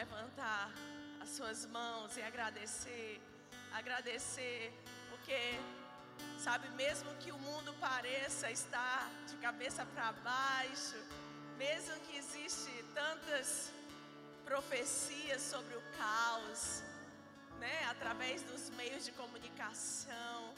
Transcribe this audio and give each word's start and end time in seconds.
levantar 0.00 0.70
as 1.22 1.28
suas 1.36 1.66
mãos 1.66 2.16
e 2.16 2.22
agradecer. 2.22 3.20
Agradecer, 3.80 4.72
porque, 5.10 5.40
sabe, 6.46 6.66
mesmo 6.70 7.10
que 7.22 7.30
o 7.30 7.38
mundo 7.38 7.72
pareça 7.88 8.50
estar 8.50 9.02
de 9.28 9.36
cabeça 9.46 9.84
para 9.94 10.12
baixo, 10.30 11.00
mesmo 11.58 11.94
que 12.04 12.16
existe 12.16 12.72
tantas 12.94 13.70
profecias 14.44 15.42
sobre 15.42 15.74
o 15.76 15.82
caos, 15.98 16.82
né, 17.58 17.76
através 17.90 18.42
dos 18.50 18.70
meios 18.70 19.04
de 19.04 19.12
comunicação, 19.12 20.54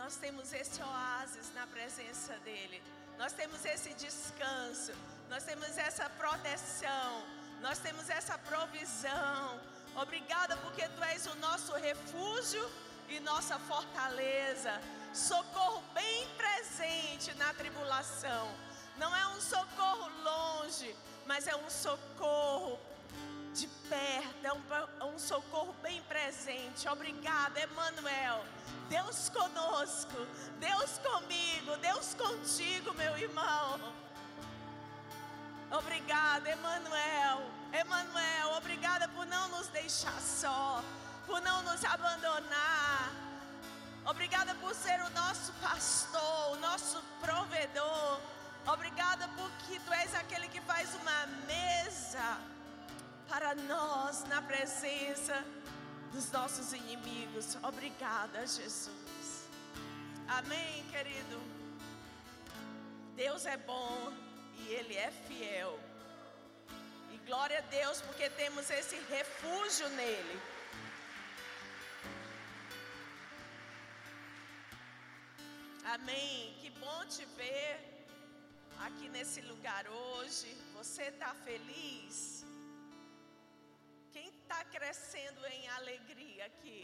nós 0.00 0.16
temos 0.16 0.52
esse 0.52 0.82
oásis 0.82 1.52
na 1.54 1.66
presença 1.66 2.34
dele. 2.38 2.82
Nós 3.18 3.32
temos 3.32 3.64
esse 3.64 3.92
descanso, 3.94 4.92
nós 5.28 5.44
temos 5.44 5.76
essa 5.76 6.08
proteção, 6.22 7.35
nós 7.60 7.78
temos 7.78 8.08
essa 8.08 8.38
provisão. 8.38 9.60
Obrigada 9.96 10.56
porque 10.58 10.88
tu 10.88 11.02
és 11.04 11.26
o 11.26 11.34
nosso 11.36 11.72
refúgio 11.74 12.70
e 13.08 13.20
nossa 13.20 13.58
fortaleza, 13.58 14.80
socorro 15.14 15.82
bem 15.94 16.28
presente 16.36 17.32
na 17.34 17.54
tribulação. 17.54 18.52
Não 18.98 19.14
é 19.14 19.26
um 19.28 19.40
socorro 19.40 20.10
longe, 20.22 20.94
mas 21.26 21.46
é 21.46 21.54
um 21.56 21.70
socorro 21.70 22.78
de 23.54 23.66
perto, 23.88 24.44
é 24.44 24.52
um, 24.52 25.14
é 25.14 25.18
socorro 25.18 25.74
bem 25.82 26.02
presente. 26.02 26.88
Obrigada, 26.88 27.60
Emmanuel. 27.60 28.44
Deus 28.88 29.28
conosco, 29.30 30.16
Deus 30.58 30.98
comigo, 30.98 31.76
Deus 31.78 32.14
contigo, 32.14 32.92
meu 32.94 33.16
irmão. 33.16 34.05
Obrigada, 35.70 36.48
Emanuel. 36.48 37.50
Emanuel, 37.72 38.52
obrigada 38.56 39.08
por 39.08 39.26
não 39.26 39.48
nos 39.48 39.66
deixar 39.68 40.20
só, 40.20 40.82
por 41.26 41.40
não 41.40 41.62
nos 41.62 41.84
abandonar. 41.84 43.10
Obrigada 44.06 44.54
por 44.56 44.74
ser 44.74 45.00
o 45.02 45.10
nosso 45.10 45.52
pastor, 45.54 46.52
o 46.52 46.56
nosso 46.56 47.02
provedor. 47.20 48.20
Obrigada 48.66 49.28
porque 49.36 49.80
tu 49.80 49.92
és 49.92 50.14
aquele 50.14 50.48
que 50.48 50.60
faz 50.60 50.94
uma 50.94 51.26
mesa 51.46 52.38
para 53.28 53.54
nós 53.54 54.24
na 54.24 54.40
presença 54.40 55.44
dos 56.12 56.30
nossos 56.30 56.72
inimigos. 56.72 57.58
Obrigada, 57.62 58.40
Jesus. 58.46 59.48
Amém, 60.28 60.84
querido. 60.90 61.40
Deus 63.16 63.44
é 63.46 63.56
bom 63.56 64.25
e 64.60 64.74
Ele 64.76 64.96
é 64.96 65.10
fiel. 65.26 65.72
E 67.12 67.16
glória 67.28 67.58
a 67.58 67.68
Deus 67.78 68.00
porque 68.02 68.28
temos 68.42 68.70
esse 68.70 68.96
refúgio 69.14 69.88
nele. 70.00 70.36
Amém. 75.94 76.54
Que 76.60 76.70
bom 76.84 77.00
te 77.14 77.24
ver 77.40 77.72
aqui 78.86 79.08
nesse 79.16 79.40
lugar 79.50 79.84
hoje. 79.88 80.48
Você 80.78 81.04
está 81.12 81.32
feliz? 81.48 82.44
Quem 84.14 84.28
está 84.30 84.60
crescendo 84.76 85.44
em 85.54 85.68
alegria 85.78 86.46
aqui? 86.46 86.82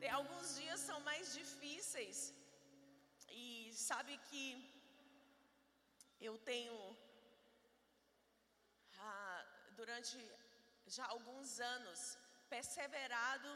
Tem 0.00 0.10
alguns 0.10 0.56
dias 0.60 0.80
são 0.88 0.98
mais 1.10 1.34
difíceis. 1.40 2.18
E 3.30 3.70
sabe 3.88 4.18
que 4.28 4.42
eu 6.20 6.38
tenho 6.38 6.96
ah, 8.98 9.44
durante 9.72 10.18
já 10.86 11.06
alguns 11.06 11.60
anos 11.60 12.18
perseverado 12.48 13.50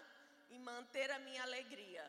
em 0.50 0.58
manter 0.58 1.10
a 1.10 1.18
minha 1.18 1.42
alegria. 1.42 2.04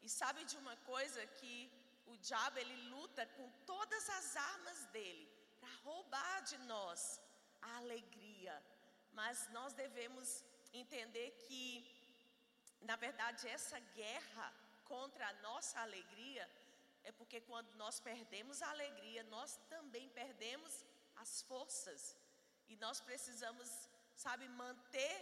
E 0.00 0.08
sabe 0.08 0.44
de 0.44 0.56
uma 0.56 0.76
coisa 0.78 1.26
que 1.26 1.70
o 2.06 2.16
diabo 2.16 2.58
ele 2.58 2.76
luta 2.88 3.24
com 3.36 3.48
todas 3.66 4.08
as 4.10 4.36
armas 4.36 4.84
dele 4.86 5.28
para 5.60 5.72
roubar 5.84 6.42
de 6.42 6.58
nós 6.58 7.20
a 7.60 7.76
alegria, 7.76 8.54
mas 9.12 9.48
nós 9.50 9.72
devemos 9.72 10.44
entender 10.72 11.30
que, 11.46 11.62
na 12.80 12.96
verdade, 12.96 13.48
essa 13.48 13.78
guerra 14.00 14.52
contra 14.84 15.28
a 15.28 15.34
nossa 15.34 15.80
alegria 15.80 16.48
é 17.04 17.12
porque 17.12 17.40
quando 17.40 17.72
nós 17.74 17.98
perdemos 18.00 18.62
a 18.62 18.70
alegria, 18.70 19.22
nós 19.24 19.58
também 19.68 20.08
perdemos 20.08 20.84
as 21.16 21.42
forças. 21.42 22.16
E 22.68 22.76
nós 22.76 23.00
precisamos, 23.00 23.68
sabe, 24.16 24.48
manter 24.48 25.14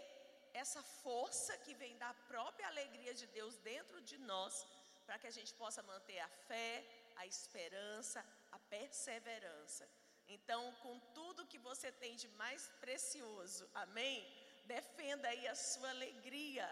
essa 0.53 0.83
força 0.83 1.57
que 1.59 1.75
vem 1.75 1.97
da 1.99 2.13
própria 2.33 2.67
alegria 2.67 3.15
de 3.15 3.27
Deus 3.39 3.57
dentro 3.59 4.01
de 4.01 4.19
nós, 4.19 4.67
para 5.07 5.19
que 5.19 5.27
a 5.27 5.37
gente 5.39 5.53
possa 5.55 5.83
manter 5.83 6.19
a 6.21 6.29
fé, 6.49 6.85
a 7.17 7.27
esperança, 7.27 8.25
a 8.53 8.59
perseverança. 8.59 9.89
Então, 10.29 10.73
com 10.83 10.99
tudo 11.19 11.47
que 11.47 11.59
você 11.59 11.91
tem 11.91 12.15
de 12.17 12.29
mais 12.43 12.69
precioso, 12.81 13.69
amém? 13.75 14.19
Defenda 14.65 15.29
aí 15.29 15.49
a 15.49 15.55
sua 15.55 15.91
alegria, 15.91 16.69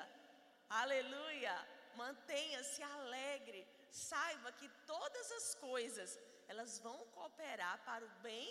aleluia. 0.69 1.57
Mantenha-se 1.97 2.81
alegre, 2.83 3.67
saiba 3.91 4.53
que 4.53 4.69
todas 4.87 5.32
as 5.32 5.54
coisas 5.54 6.19
elas 6.47 6.78
vão 6.78 6.99
cooperar 7.09 7.78
para 7.84 8.04
o 8.04 8.09
bem 8.21 8.49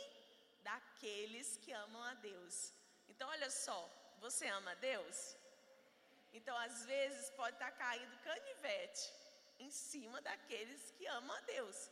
daqueles 0.61 1.57
que 1.57 1.71
amam 1.71 2.03
a 2.03 2.13
Deus. 2.15 2.73
Então, 3.07 3.27
olha 3.29 3.49
só, 3.49 3.79
você 4.19 4.47
ama 4.47 4.71
a 4.71 4.75
Deus? 4.75 5.35
Então, 6.33 6.55
às 6.57 6.85
vezes, 6.85 7.29
pode 7.31 7.55
estar 7.55 7.71
caindo 7.71 8.23
canivete 8.29 9.13
em 9.59 9.71
cima 9.71 10.21
daqueles 10.21 10.91
que 10.91 11.05
amam 11.07 11.35
a 11.35 11.41
Deus, 11.41 11.89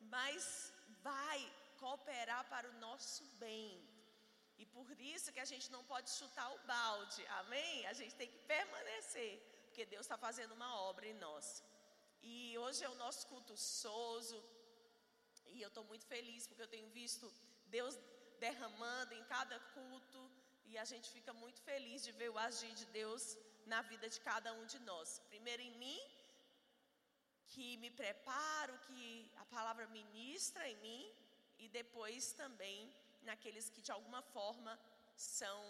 mas 0.00 0.72
vai 1.02 1.40
cooperar 1.78 2.44
para 2.48 2.68
o 2.68 2.78
nosso 2.86 3.24
bem. 3.44 3.70
E 4.58 4.64
por 4.66 4.88
isso 5.00 5.32
que 5.32 5.40
a 5.40 5.44
gente 5.44 5.70
não 5.70 5.84
pode 5.84 6.10
chutar 6.10 6.50
o 6.52 6.58
balde, 6.66 7.26
amém? 7.40 7.86
A 7.86 7.92
gente 7.92 8.14
tem 8.14 8.28
que 8.28 8.38
permanecer, 8.38 9.38
porque 9.66 9.84
Deus 9.84 10.04
está 10.06 10.16
fazendo 10.16 10.52
uma 10.52 10.80
obra 10.80 11.06
em 11.06 11.14
nós. 11.14 11.62
E 12.28 12.58
hoje 12.62 12.80
é 12.86 12.88
o 12.88 13.00
nosso 13.04 13.22
culto 13.32 13.54
soso, 13.56 14.38
e 15.54 15.62
eu 15.64 15.68
estou 15.68 15.84
muito 15.90 16.06
feliz 16.12 16.46
porque 16.46 16.64
eu 16.64 16.72
tenho 16.74 16.88
visto 17.00 17.26
Deus 17.76 17.94
derramando 18.44 19.12
em 19.18 19.24
cada 19.34 19.58
culto, 19.74 20.20
e 20.70 20.76
a 20.82 20.86
gente 20.92 21.08
fica 21.16 21.32
muito 21.42 21.60
feliz 21.68 22.02
de 22.06 22.12
ver 22.20 22.30
o 22.30 22.38
agir 22.46 22.72
de 22.80 22.86
Deus 23.00 23.24
na 23.72 23.80
vida 23.90 24.08
de 24.14 24.20
cada 24.28 24.52
um 24.58 24.64
de 24.72 24.78
nós. 24.90 25.20
Primeiro 25.32 25.62
em 25.62 25.74
mim, 25.82 26.00
que 27.52 27.76
me 27.82 27.90
preparo, 28.02 28.76
que 28.86 29.30
a 29.42 29.44
palavra 29.56 29.86
ministra 30.00 30.68
em 30.68 30.76
mim, 30.86 31.04
e 31.62 31.68
depois 31.68 32.32
também 32.32 32.92
naqueles 33.22 33.70
que 33.70 33.84
de 33.86 33.92
alguma 33.92 34.22
forma 34.36 34.72
são 35.14 35.60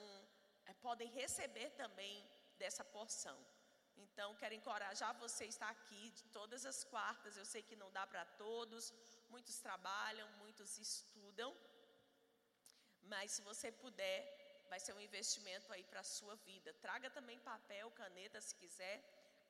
é, 0.65 0.73
podem 0.87 1.09
receber 1.21 1.69
também 1.83 2.15
dessa 2.59 2.83
porção. 2.97 3.37
Então, 4.05 4.35
quero 4.41 4.55
encorajar 4.55 5.13
você 5.25 5.45
a 5.45 5.53
estar 5.55 5.71
aqui 5.77 6.11
de 6.11 6.25
todas 6.37 6.65
as 6.73 6.85
quartas. 6.85 7.37
Eu 7.37 7.47
sei 7.53 7.63
que 7.63 7.77
não 7.83 7.91
dá 7.99 8.07
para 8.07 8.25
todos, 8.45 8.93
muitos 9.29 9.59
trabalham, 9.67 10.29
muitos 10.43 10.79
estudam, 10.79 11.51
mas 13.13 13.33
se 13.33 13.43
você 13.43 13.71
puder, 13.85 14.19
vai 14.71 14.81
ser 14.81 14.93
um 14.93 15.01
investimento 15.09 15.73
aí 15.73 15.85
para 15.85 16.01
a 16.01 16.11
sua 16.17 16.37
vida. 16.49 16.73
Traga 16.87 17.09
também 17.11 17.39
papel, 17.41 17.91
caneta, 18.03 18.41
se 18.41 18.55
quiser, 18.63 18.97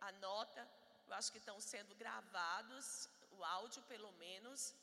anota. 0.01 0.69
Eu 1.07 1.15
acho 1.15 1.31
que 1.33 1.39
estão 1.39 1.59
sendo 1.61 1.95
gravados, 1.95 3.09
o 3.31 3.45
áudio 3.45 3.83
pelo 3.85 4.11
menos, 4.25 4.75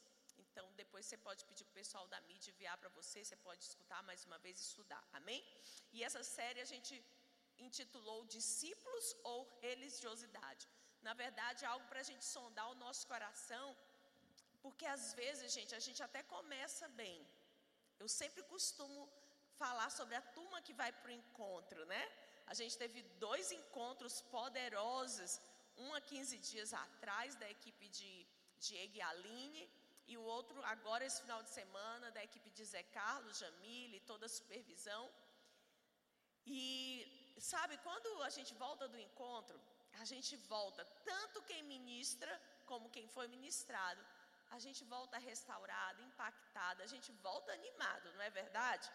então, 0.54 0.66
depois 0.82 1.04
você 1.06 1.18
pode 1.18 1.44
pedir 1.46 1.64
para 1.66 1.72
o 1.72 1.80
pessoal 1.82 2.08
da 2.14 2.20
mídia 2.22 2.52
enviar 2.52 2.78
para 2.78 2.90
você, 2.90 3.24
você 3.24 3.36
pode 3.48 3.64
escutar 3.64 4.02
mais 4.10 4.24
uma 4.30 4.38
vez 4.38 4.60
e 4.60 4.64
estudar. 4.70 5.04
Amém? 5.20 5.44
E 5.92 6.04
essa 6.08 6.24
série 6.24 6.60
a 6.62 6.70
gente 6.74 6.94
intitulou 7.60 8.26
Discípulos 8.26 9.16
ou 9.24 9.48
Religiosidade. 9.62 10.68
Na 11.02 11.14
verdade, 11.14 11.66
é 11.66 11.68
algo 11.68 11.86
para 11.88 12.00
a 12.00 12.10
gente 12.10 12.26
sondar 12.26 12.70
o 12.72 12.76
nosso 12.76 13.06
coração, 13.08 13.76
porque 14.62 14.86
às 14.86 15.14
vezes, 15.14 15.52
gente, 15.52 15.76
a 15.76 15.80
gente 15.80 16.02
até 16.02 16.24
começa 16.24 16.88
bem. 16.90 17.18
Eu 18.00 18.08
sempre 18.08 18.44
costumo 18.44 19.02
falar 19.58 19.90
sobre 19.90 20.16
a 20.16 20.22
turma 20.22 20.62
que 20.62 20.74
vai 20.74 20.92
para 20.92 21.12
o 21.12 21.18
encontro, 21.22 21.86
né? 21.86 22.04
A 22.46 22.54
gente 22.54 22.78
teve 22.78 23.02
dois 23.28 23.52
encontros 23.52 24.22
poderosos, 24.22 25.40
um 25.78 25.94
há 25.94 26.02
15 26.02 26.38
dias 26.38 26.74
atrás, 26.74 27.36
da 27.36 27.50
equipe 27.50 27.88
de 27.88 28.28
Diego 28.60 28.96
e 28.98 29.02
Aline, 29.02 29.70
e 30.08 30.18
o 30.18 30.24
outro 30.24 30.62
agora 30.64 31.06
esse 31.06 31.22
final 31.22 31.42
de 31.44 31.50
semana 31.50 32.12
da 32.12 32.24
equipe 32.24 32.50
de 32.50 32.66
Zé 32.66 32.84
Carlos, 32.84 33.38
Jamile, 33.38 34.00
toda 34.02 34.26
a 34.26 34.30
supervisão. 34.30 35.10
E 36.46 37.23
sabe, 37.42 37.78
quando 37.78 38.22
a 38.24 38.30
gente 38.30 38.54
volta 38.56 38.88
do 38.88 39.00
encontro, 39.00 39.60
a 40.00 40.06
gente 40.06 40.36
volta 40.36 40.84
tanto 41.04 41.42
quem 41.44 41.64
ministra 41.64 42.42
como 42.66 42.90
quem 42.90 43.08
foi 43.08 43.28
ministrado, 43.28 44.04
a 44.52 44.60
gente 44.60 44.84
volta 44.86 45.18
restaurado, 45.18 46.02
impactado, 46.02 46.84
a 46.84 46.88
gente 46.88 47.12
volta 47.12 47.52
animado, 47.52 48.12
não 48.14 48.22
é 48.22 48.30
verdade? 48.30 48.92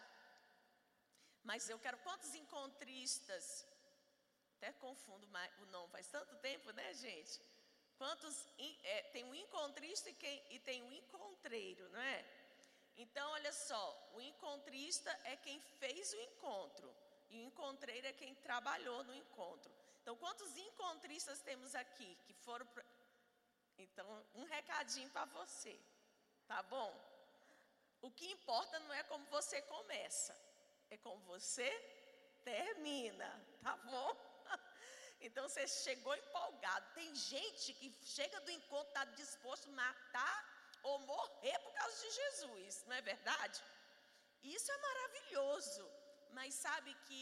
Mas 1.43 1.69
eu 1.69 1.79
quero 1.79 1.97
quantos 1.99 2.33
encontristas? 2.35 3.65
Até 4.57 4.71
confundo 4.73 5.27
o 5.61 5.65
nome, 5.67 5.91
faz 5.91 6.07
tanto 6.07 6.35
tempo, 6.37 6.71
né, 6.71 6.93
gente? 6.93 7.41
Quantos 7.97 8.45
é, 8.83 9.03
tem 9.13 9.23
um 9.25 9.35
encontrista 9.35 10.09
e, 10.09 10.13
quem, 10.13 10.43
e 10.49 10.59
tem 10.59 10.81
um 10.83 10.91
encontreiro, 10.91 11.87
não 11.89 11.99
é? 11.99 12.25
Então, 12.97 13.29
olha 13.31 13.53
só, 13.53 14.11
o 14.13 14.21
encontrista 14.21 15.09
é 15.23 15.35
quem 15.37 15.59
fez 15.79 16.11
o 16.13 16.21
encontro 16.21 16.93
e 17.29 17.37
o 17.37 17.43
encontreiro 17.43 18.07
é 18.07 18.13
quem 18.13 18.33
trabalhou 18.35 19.03
no 19.03 19.13
encontro. 19.13 19.71
Então, 20.01 20.15
quantos 20.15 20.57
encontristas 20.57 21.41
temos 21.41 21.75
aqui 21.75 22.17
que 22.25 22.33
foram 22.33 22.65
pra... 22.67 22.83
Então, 23.77 24.25
um 24.35 24.43
recadinho 24.43 25.09
para 25.11 25.25
você. 25.25 25.79
Tá 26.47 26.63
bom? 26.63 26.91
O 28.01 28.09
que 28.11 28.31
importa 28.31 28.79
não 28.79 28.93
é 28.93 29.03
como 29.03 29.25
você 29.27 29.61
começa, 29.63 30.35
é 30.89 30.97
como 30.97 31.21
você 31.25 31.69
termina, 32.43 33.29
tá 33.61 33.77
bom? 33.77 34.09
Então 35.21 35.49
você 35.49 35.67
chegou 35.67 36.15
empolgado. 36.15 36.93
Tem 36.93 37.13
gente 37.13 37.73
que 37.73 37.93
chega 38.05 38.39
do 38.39 38.51
encontro, 38.51 38.87
está 38.87 39.03
disposto 39.03 39.67
a 39.67 39.73
matar 39.73 40.79
ou 40.81 40.97
morrer 40.99 41.59
por 41.59 41.73
causa 41.73 42.01
de 42.01 42.11
Jesus, 42.11 42.85
não 42.85 42.95
é 42.95 43.01
verdade? 43.01 43.61
Isso 44.41 44.71
é 44.71 44.77
maravilhoso, 44.77 45.91
mas 46.37 46.53
sabe 46.53 46.93
que 47.07 47.21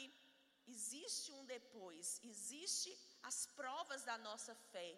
existe 0.67 1.31
um 1.31 1.45
depois, 1.45 2.19
existe 2.23 2.91
as 3.23 3.45
provas 3.59 4.03
da 4.03 4.17
nossa 4.17 4.53
fé. 4.71 4.91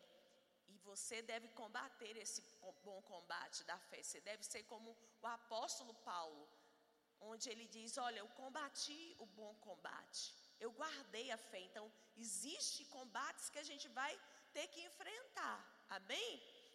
E 0.67 0.77
você 0.89 1.21
deve 1.21 1.47
combater 1.49 2.15
esse 2.17 2.41
bom 2.83 3.01
combate 3.13 3.63
da 3.63 3.77
fé. 3.89 4.01
Você 4.03 4.19
deve 4.21 4.43
ser 4.43 4.63
como 4.63 4.95
o 5.21 5.27
apóstolo 5.27 5.93
Paulo, 6.11 6.47
onde 7.19 7.49
ele 7.49 7.67
diz: 7.67 7.97
Olha, 7.97 8.19
eu 8.19 8.29
combati 8.41 9.15
o 9.19 9.25
bom 9.25 9.53
combate, 9.67 10.33
eu 10.59 10.71
guardei 10.71 11.31
a 11.31 11.37
fé. 11.37 11.59
Então, 11.61 11.91
existe 12.17 12.85
combates 12.85 13.49
que 13.49 13.59
a 13.59 13.67
gente 13.71 13.87
vai 13.89 14.13
ter 14.53 14.67
que 14.67 14.81
enfrentar, 14.81 15.57
amém? 15.89 16.31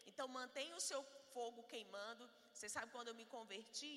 Então, 0.06 0.26
mantenha 0.28 0.76
o 0.76 0.86
seu 0.90 1.02
fogo 1.32 1.62
queimando. 1.64 2.31
Você 2.52 2.69
sabe 2.69 2.92
quando 2.92 3.08
eu 3.08 3.14
me 3.14 3.26
converti? 3.26 3.94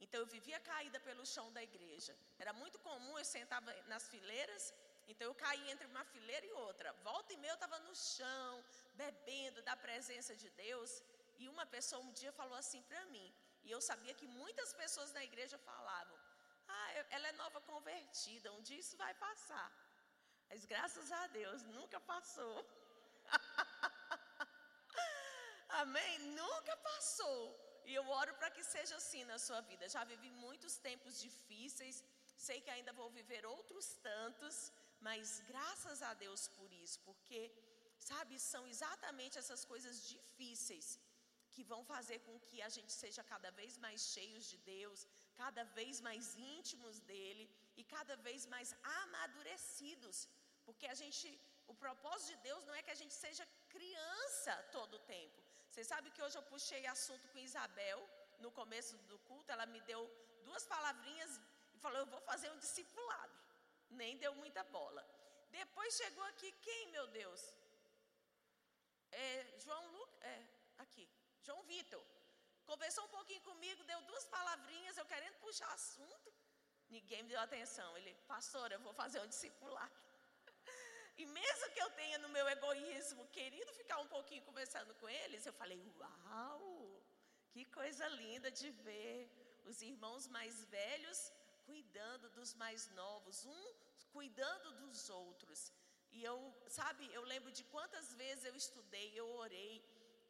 Então, 0.00 0.20
eu 0.20 0.26
vivia 0.26 0.58
caída 0.60 1.00
pelo 1.00 1.24
chão 1.24 1.52
da 1.52 1.62
igreja. 1.62 2.14
Era 2.38 2.52
muito 2.52 2.78
comum, 2.78 3.18
eu 3.18 3.24
sentava 3.24 3.72
nas 3.86 4.08
fileiras 4.08 4.74
então 5.08 5.26
eu 5.28 5.34
caí 5.34 5.70
entre 5.70 5.86
uma 5.86 6.04
fileira 6.04 6.46
e 6.46 6.52
outra. 6.52 6.92
Volta 7.08 7.32
e 7.32 7.36
meia 7.36 7.52
eu 7.52 7.54
estava 7.54 7.78
no 7.80 7.94
chão, 7.94 8.64
bebendo 8.94 9.62
da 9.62 9.76
presença 9.76 10.34
de 10.34 10.48
Deus. 10.50 11.02
E 11.38 11.48
uma 11.48 11.66
pessoa 11.66 12.02
um 12.02 12.12
dia 12.12 12.32
falou 12.32 12.56
assim 12.56 12.82
para 12.82 13.04
mim. 13.06 13.32
E 13.64 13.70
eu 13.70 13.80
sabia 13.80 14.14
que 14.14 14.26
muitas 14.26 14.72
pessoas 14.72 15.12
na 15.12 15.24
igreja 15.24 15.58
falavam: 15.58 16.18
Ah, 16.68 16.90
ela 17.10 17.28
é 17.28 17.32
nova 17.32 17.60
convertida, 17.60 18.52
um 18.52 18.62
dia 18.62 18.78
isso 18.78 18.96
vai 18.96 19.12
passar. 19.14 19.70
Mas 20.48 20.64
graças 20.64 21.10
a 21.12 21.26
Deus, 21.28 21.62
nunca 21.64 22.00
passou. 22.00 22.66
Amém? 25.68 26.18
Nunca 26.40 26.76
passou. 26.76 27.63
E 27.90 27.94
eu 28.00 28.04
oro 28.20 28.32
para 28.40 28.50
que 28.56 28.64
seja 28.74 28.96
assim 29.00 29.22
na 29.32 29.38
sua 29.46 29.60
vida. 29.70 29.88
Já 29.96 30.02
vivi 30.12 30.30
muitos 30.46 30.74
tempos 30.88 31.20
difíceis, 31.26 31.96
sei 32.46 32.60
que 32.64 32.70
ainda 32.76 32.92
vou 33.00 33.08
viver 33.18 33.42
outros 33.54 33.86
tantos, 34.10 34.56
mas 35.06 35.40
graças 35.52 36.00
a 36.10 36.12
Deus 36.24 36.42
por 36.58 36.70
isso, 36.84 36.98
porque, 37.08 37.40
sabe, 38.10 38.38
são 38.52 38.62
exatamente 38.74 39.38
essas 39.42 39.64
coisas 39.72 39.96
difíceis 40.14 40.86
que 41.54 41.62
vão 41.72 41.82
fazer 41.92 42.18
com 42.26 42.36
que 42.46 42.58
a 42.68 42.70
gente 42.76 42.92
seja 43.02 43.22
cada 43.32 43.50
vez 43.58 43.72
mais 43.84 44.00
cheios 44.14 44.44
de 44.52 44.58
Deus, 44.74 45.06
cada 45.42 45.62
vez 45.78 46.00
mais 46.08 46.34
íntimos 46.36 46.96
dele 47.10 47.44
e 47.80 47.84
cada 47.94 48.16
vez 48.26 48.46
mais 48.54 48.70
amadurecidos, 49.02 50.28
porque 50.66 50.86
a 50.94 50.96
gente, 51.02 51.28
o 51.72 51.74
propósito 51.84 52.30
de 52.32 52.42
Deus 52.48 52.64
não 52.68 52.74
é 52.78 52.82
que 52.86 52.94
a 52.96 53.00
gente 53.02 53.14
seja 53.24 53.46
criança 53.74 54.54
todo 54.76 54.94
o 54.94 55.04
tempo. 55.16 55.43
Você 55.74 55.82
sabe 55.82 56.08
que 56.14 56.22
hoje 56.22 56.36
eu 56.38 56.42
puxei 56.50 56.82
assunto 56.86 57.28
com 57.30 57.38
Isabel 57.38 58.00
no 58.38 58.50
começo 58.58 58.96
do 59.10 59.18
culto, 59.28 59.50
ela 59.54 59.66
me 59.66 59.80
deu 59.80 60.02
duas 60.44 60.64
palavrinhas 60.72 61.32
e 61.74 61.78
falou: 61.84 61.98
"Eu 62.02 62.06
vou 62.12 62.20
fazer 62.20 62.48
um 62.52 62.58
discipulado" 62.64 63.34
nem 64.00 64.16
deu 64.24 64.32
muita 64.42 64.62
bola. 64.76 65.02
Depois 65.50 65.96
chegou 65.96 66.22
aqui 66.30 66.50
quem, 66.66 66.92
meu 66.92 67.06
Deus? 67.08 67.42
É, 69.10 69.58
João 69.64 69.84
Lucas, 69.96 70.22
é, 70.22 70.46
aqui, 70.78 71.08
João 71.42 71.60
Vitor. 71.64 72.04
Conversou 72.70 73.04
um 73.06 73.14
pouquinho 73.16 73.42
comigo, 73.50 73.82
deu 73.92 74.00
duas 74.02 74.26
palavrinhas, 74.36 74.96
eu 74.96 75.06
querendo 75.06 75.36
puxar 75.40 75.72
assunto. 75.72 76.32
Ninguém 76.88 77.24
me 77.24 77.30
deu 77.30 77.40
atenção. 77.40 77.90
Ele, 77.98 78.14
pastor, 78.28 78.70
eu 78.70 78.80
vou 78.86 78.94
fazer 79.02 79.20
um 79.24 79.26
discipulado. 79.26 79.96
E 81.16 81.24
mesmo 81.26 81.70
que 81.74 81.82
eu 81.82 81.90
tenha 81.90 82.18
no 82.18 82.28
meu 82.28 82.46
egoísmo 82.48 83.26
querido 83.28 83.72
ficar 83.74 83.98
um 84.00 84.08
pouquinho 84.08 84.42
conversando 84.42 84.94
com 85.00 85.08
eles, 85.08 85.46
eu 85.46 85.52
falei: 85.52 85.80
Uau, 85.98 87.02
que 87.52 87.64
coisa 87.66 88.06
linda 88.08 88.50
de 88.50 88.70
ver 88.86 89.30
os 89.64 89.80
irmãos 89.80 90.26
mais 90.36 90.64
velhos 90.64 91.32
cuidando 91.68 92.28
dos 92.30 92.52
mais 92.54 92.88
novos, 92.90 93.44
um 93.46 93.64
cuidando 94.12 94.72
dos 94.80 95.08
outros. 95.10 95.72
E 96.16 96.22
eu, 96.22 96.38
sabe, 96.68 97.02
eu 97.12 97.22
lembro 97.32 97.50
de 97.58 97.64
quantas 97.64 98.14
vezes 98.14 98.44
eu 98.44 98.54
estudei, 98.54 99.08
eu 99.14 99.28
orei, 99.44 99.74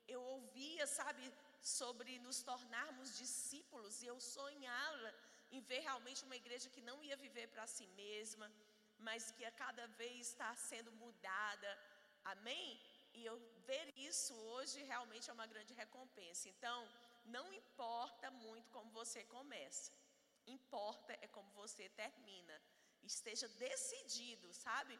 eu 0.08 0.20
ouvia, 0.36 0.86
sabe, 0.86 1.22
sobre 1.60 2.18
nos 2.18 2.42
tornarmos 2.42 3.16
discípulos 3.18 4.02
e 4.02 4.06
eu 4.06 4.18
sonhava 4.20 5.14
em 5.50 5.60
ver 5.60 5.80
realmente 5.80 6.24
uma 6.24 6.36
igreja 6.36 6.70
que 6.74 6.86
não 6.88 7.02
ia 7.02 7.16
viver 7.16 7.46
para 7.48 7.66
si 7.66 7.86
mesma, 8.02 8.50
mas 9.08 9.30
que 9.36 9.44
a 9.50 9.56
cada 9.64 9.86
vez 10.00 10.20
está 10.28 10.50
sendo 10.68 10.92
mudada. 11.02 11.70
Amém? 12.32 12.68
E 13.18 13.24
eu 13.30 13.36
ver 13.68 13.86
isso 14.08 14.34
hoje 14.52 14.78
realmente 14.92 15.28
é 15.30 15.36
uma 15.38 15.50
grande 15.52 15.74
recompensa. 15.82 16.48
Então, 16.54 16.78
não 17.36 17.46
importa 17.60 18.30
muito 18.44 18.70
como 18.76 18.90
você 19.00 19.22
começa 19.36 19.92
importa 20.46 21.16
é 21.20 21.28
como 21.28 21.50
você 21.52 21.88
termina. 21.90 22.56
Esteja 23.02 23.48
decidido, 23.48 24.52
sabe? 24.52 24.98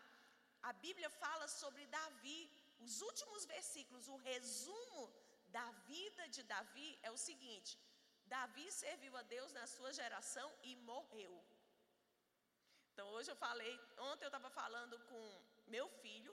A 0.62 0.73
Bíblia 0.73 1.11
fala 1.11 1.47
sobre 1.49 1.87
Davi. 1.87 2.50
Os 2.81 3.00
últimos 3.00 3.45
versículos, 3.45 4.09
o 4.09 4.17
resumo 4.17 5.12
da 5.49 5.71
vida 5.87 6.29
de 6.29 6.43
Davi 6.43 6.99
é 7.03 7.11
o 7.11 7.17
seguinte: 7.17 7.79
Davi 8.27 8.71
serviu 8.73 9.17
a 9.17 9.23
Deus 9.23 9.53
na 9.53 9.67
sua 9.67 9.93
geração 9.93 10.50
e 10.62 10.77
morreu. 10.77 11.35
Então 12.94 13.08
hoje 13.08 13.29
eu 13.31 13.37
falei, 13.37 13.73
ontem 14.11 14.25
eu 14.25 14.33
estava 14.33 14.49
falando 14.49 14.97
com 15.11 15.23
meu 15.66 15.87
filho, 16.02 16.33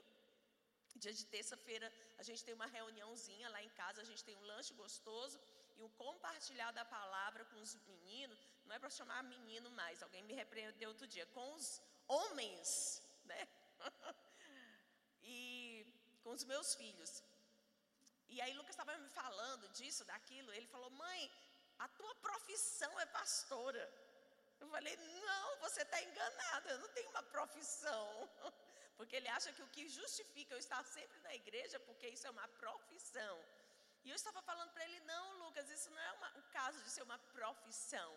dia 1.02 1.12
de 1.20 1.24
terça-feira 1.34 1.86
a 2.20 2.22
gente 2.28 2.44
tem 2.46 2.54
uma 2.58 2.68
reuniãozinha 2.76 3.48
lá 3.54 3.60
em 3.66 3.70
casa, 3.80 4.00
a 4.00 4.08
gente 4.10 4.22
tem 4.28 4.36
um 4.36 4.44
lanche 4.50 4.72
gostoso 4.82 5.40
e 5.76 5.82
um 5.82 5.90
compartilhar 6.02 6.70
da 6.78 6.84
palavra 6.84 7.44
com 7.46 7.60
os 7.60 7.74
meninos, 7.88 8.38
não 8.64 8.76
é 8.76 8.78
para 8.78 8.96
chamar 8.98 9.24
menino 9.24 9.70
mais, 9.80 10.02
alguém 10.02 10.22
me 10.22 10.34
repreendeu 10.42 10.90
outro 10.90 11.08
dia, 11.14 11.26
com 11.36 11.46
os 11.56 11.82
homens, 12.06 13.02
né? 13.24 13.42
e 15.24 15.84
com 16.22 16.30
os 16.30 16.44
meus 16.44 16.76
filhos. 16.76 17.24
E 18.28 18.40
aí 18.40 18.54
Lucas 18.54 18.74
estava 18.76 18.96
me 18.98 19.08
falando 19.08 19.68
disso, 19.78 20.04
daquilo, 20.04 20.52
ele 20.52 20.68
falou: 20.68 20.90
"Mãe, 20.90 21.22
a 21.78 21.88
tua 21.88 22.14
profissão 22.26 22.92
é 23.00 23.06
pastora". 23.06 23.84
Eu 24.62 24.68
falei: 24.74 24.96
"Não, 24.96 25.48
você 25.64 25.82
está 25.82 25.98
enganada, 26.08 26.70
eu 26.70 26.78
não 26.84 26.90
tenho 26.96 27.10
uma 27.10 27.24
profissão". 27.36 28.06
Porque 28.96 29.16
ele 29.16 29.28
acha 29.36 29.52
que 29.56 29.62
o 29.62 29.72
que 29.74 29.84
justifica 29.88 30.54
eu 30.54 30.60
estar 30.64 30.82
sempre 30.96 31.18
na 31.26 31.34
igreja, 31.34 31.78
porque 31.86 32.08
isso 32.08 32.26
é 32.26 32.30
uma 32.30 32.46
profissão. 32.62 33.36
E 34.04 34.10
eu 34.10 34.16
estava 34.16 34.40
falando 34.42 34.72
para 34.72 34.84
ele: 34.84 35.00
não, 35.12 35.24
Lucas, 35.44 35.70
isso 35.76 35.90
não 35.90 36.02
é 36.08 36.12
uma, 36.18 36.28
o 36.40 36.42
caso 36.58 36.78
de 36.84 36.90
ser 36.90 37.02
uma 37.02 37.18
profissão. 37.38 38.10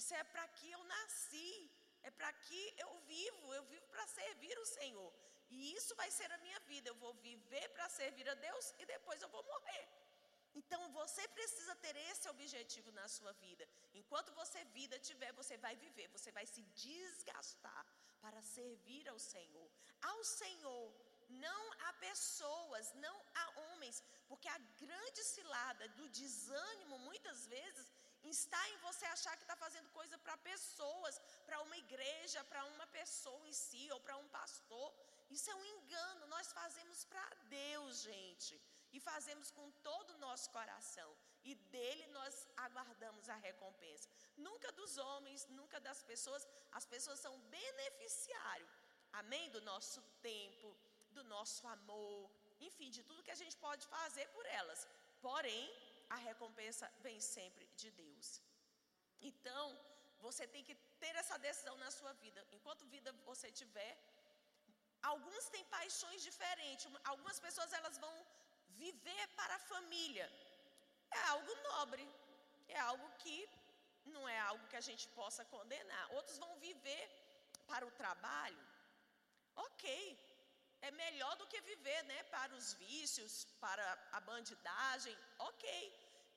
Isso 0.00 0.12
é 0.14 0.24
para 0.24 0.46
que 0.56 0.70
eu 0.76 0.82
nasci, 0.84 1.70
é 2.02 2.10
para 2.10 2.32
que 2.46 2.62
eu 2.78 2.90
vivo, 3.12 3.54
eu 3.54 3.64
vivo 3.72 3.86
para 3.94 4.06
servir 4.06 4.56
o 4.58 4.66
Senhor. 4.66 5.12
E 5.50 5.74
isso 5.74 5.94
vai 5.94 6.10
ser 6.10 6.30
a 6.32 6.38
minha 6.38 6.60
vida. 6.70 6.88
Eu 6.88 6.96
vou 6.96 7.14
viver 7.28 7.68
para 7.68 7.88
servir 7.88 8.28
a 8.28 8.34
Deus 8.34 8.74
e 8.78 8.86
depois 8.86 9.22
eu 9.22 9.28
vou 9.28 9.44
morrer. 9.44 9.88
Então 10.60 10.80
você 10.92 11.26
precisa 11.28 11.74
ter 11.84 11.96
esse 12.10 12.28
objetivo 12.28 12.90
na 12.92 13.06
sua 13.08 13.32
vida. 13.44 13.68
Enquanto 14.00 14.32
você 14.40 14.64
vida 14.78 14.98
tiver, 14.98 15.32
você 15.32 15.56
vai 15.56 15.74
viver, 15.76 16.08
você 16.08 16.30
vai 16.30 16.46
se 16.46 16.62
desgastar 16.86 17.84
para 18.20 18.40
servir 18.42 19.08
ao 19.08 19.18
Senhor. 19.18 19.68
Ao 20.10 20.20
Senhor 20.24 20.86
não 21.28 21.62
há 21.84 21.92
pessoas, 21.94 22.92
não 22.94 23.16
há 23.34 23.46
homens, 23.64 24.02
porque 24.28 24.48
a 24.48 24.58
grande 24.84 25.22
cilada 25.24 25.88
do 25.98 26.08
desânimo, 26.08 26.98
muitas 26.98 27.46
vezes, 27.46 27.86
está 28.22 28.62
em 28.70 28.78
você 28.78 29.04
achar 29.06 29.36
que 29.36 29.42
está 29.42 29.56
fazendo 29.56 29.88
coisa 29.90 30.16
para 30.18 30.36
pessoas, 30.38 31.20
para 31.46 31.60
uma 31.62 31.76
igreja, 31.76 32.44
para 32.44 32.64
uma 32.66 32.86
pessoa 32.86 33.46
em 33.48 33.52
si 33.52 33.90
ou 33.92 34.00
para 34.00 34.16
um 34.16 34.28
pastor. 34.28 34.94
Isso 35.30 35.50
é 35.50 35.54
um 35.54 35.64
engano, 35.64 36.26
nós 36.26 36.52
fazemos 36.52 37.04
para 37.04 37.26
Deus, 37.48 38.02
gente. 38.02 38.60
E 38.96 39.00
fazemos 39.10 39.48
com 39.56 39.66
todo 39.88 40.10
o 40.14 40.22
nosso 40.26 40.48
coração, 40.56 41.10
e 41.50 41.52
dele 41.72 42.04
nós 42.18 42.34
aguardamos 42.66 43.28
a 43.34 43.36
recompensa. 43.48 44.08
Nunca 44.46 44.70
dos 44.80 44.92
homens, 45.06 45.46
nunca 45.58 45.78
das 45.88 46.00
pessoas, 46.10 46.42
as 46.78 46.86
pessoas 46.94 47.18
são 47.24 47.34
beneficiário, 47.58 48.68
amém? 49.20 49.50
Do 49.56 49.60
nosso 49.72 50.00
tempo, 50.30 50.68
do 51.16 51.24
nosso 51.34 51.66
amor, 51.76 52.30
enfim, 52.68 52.88
de 52.98 53.02
tudo 53.08 53.26
que 53.26 53.36
a 53.36 53.40
gente 53.42 53.56
pode 53.66 53.84
fazer 53.96 54.26
por 54.36 54.46
elas. 54.60 54.86
Porém, 55.26 55.64
a 56.16 56.18
recompensa 56.30 56.86
vem 57.06 57.18
sempre 57.20 57.66
de 57.82 57.90
Deus. 58.02 58.28
Então, 59.30 59.66
você 60.26 60.46
tem 60.54 60.64
que 60.68 60.76
ter 61.02 61.14
essa 61.22 61.36
decisão 61.46 61.76
na 61.84 61.90
sua 61.98 62.12
vida. 62.24 62.40
Enquanto 62.56 62.92
vida 62.96 63.10
você 63.30 63.50
tiver, 63.60 63.92
alguns 65.12 65.48
têm 65.54 65.64
paixões 65.76 66.22
diferentes. 66.28 66.86
Algumas 67.12 67.38
pessoas 67.46 67.72
elas 67.80 67.98
vão 68.04 68.14
viver 68.82 69.26
para 69.38 69.54
a 69.56 69.64
família. 69.72 70.26
É 71.10 71.20
algo 71.34 71.54
nobre. 71.70 72.06
É 72.68 72.78
algo 72.90 73.06
que 73.22 73.36
não 74.14 74.28
é 74.28 74.38
algo 74.40 74.66
que 74.68 74.76
a 74.76 74.86
gente 74.88 75.06
possa 75.08 75.44
condenar. 75.44 76.12
Outros 76.12 76.38
vão 76.38 76.52
viver 76.58 77.04
para 77.66 77.86
o 77.86 77.96
trabalho. 78.02 78.62
OK. 79.66 79.84
É 80.82 80.90
melhor 80.90 81.34
do 81.36 81.46
que 81.46 81.60
viver, 81.62 82.02
né, 82.04 82.22
para 82.24 82.54
os 82.54 82.74
vícios, 82.74 83.46
para 83.60 83.84
a 84.12 84.20
bandidagem. 84.20 85.16
OK. 85.38 85.66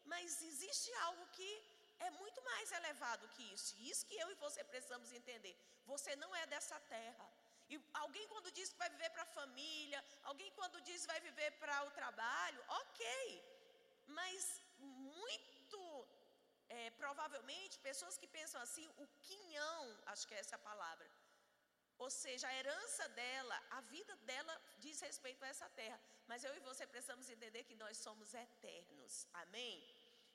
Mas 0.05 0.41
existe 0.41 0.91
algo 1.07 1.25
que 1.37 1.51
é 1.99 2.09
muito 2.11 2.41
mais 2.43 2.71
elevado 2.71 3.27
que 3.29 3.43
isso. 3.53 3.75
E 3.77 3.89
isso 3.89 4.05
que 4.05 4.15
eu 4.15 4.29
e 4.31 4.35
você 4.35 4.63
precisamos 4.63 5.11
entender. 5.11 5.55
Você 5.85 6.15
não 6.15 6.33
é 6.35 6.45
dessa 6.47 6.79
terra. 6.81 7.27
E 7.69 7.75
alguém 8.03 8.25
quando 8.33 8.51
diz 8.57 8.69
que 8.71 8.81
vai 8.83 8.89
viver 8.89 9.09
para 9.15 9.23
a 9.23 9.33
família, 9.39 10.03
alguém 10.23 10.51
quando 10.51 10.81
diz 10.81 11.01
que 11.01 11.13
vai 11.13 11.19
viver 11.29 11.51
para 11.61 11.77
o 11.87 11.91
trabalho, 11.91 12.63
ok. 12.81 13.05
Mas 14.19 14.61
muito 14.77 16.07
é, 16.69 16.89
provavelmente 16.91 17.79
pessoas 17.79 18.17
que 18.17 18.27
pensam 18.27 18.61
assim, 18.61 18.87
o 18.97 19.07
quinhão, 19.29 19.81
acho 20.05 20.27
que 20.27 20.35
é 20.35 20.39
essa 20.39 20.55
a 20.55 20.67
palavra. 20.71 21.09
Ou 21.97 22.09
seja, 22.11 22.47
a 22.47 22.53
herança 22.53 23.07
dela, 23.09 23.57
a 23.71 23.81
vida 23.81 24.15
dela 24.17 24.55
diz 24.77 24.99
respeito 24.99 25.43
a 25.43 25.47
essa 25.47 25.67
terra. 25.69 25.99
Mas 26.27 26.43
eu 26.43 26.55
e 26.55 26.59
você 26.59 26.85
precisamos 26.85 27.27
entender 27.29 27.63
que 27.63 27.75
nós 27.75 27.97
somos 27.97 28.33
eternos. 28.33 29.27
Amém? 29.33 29.77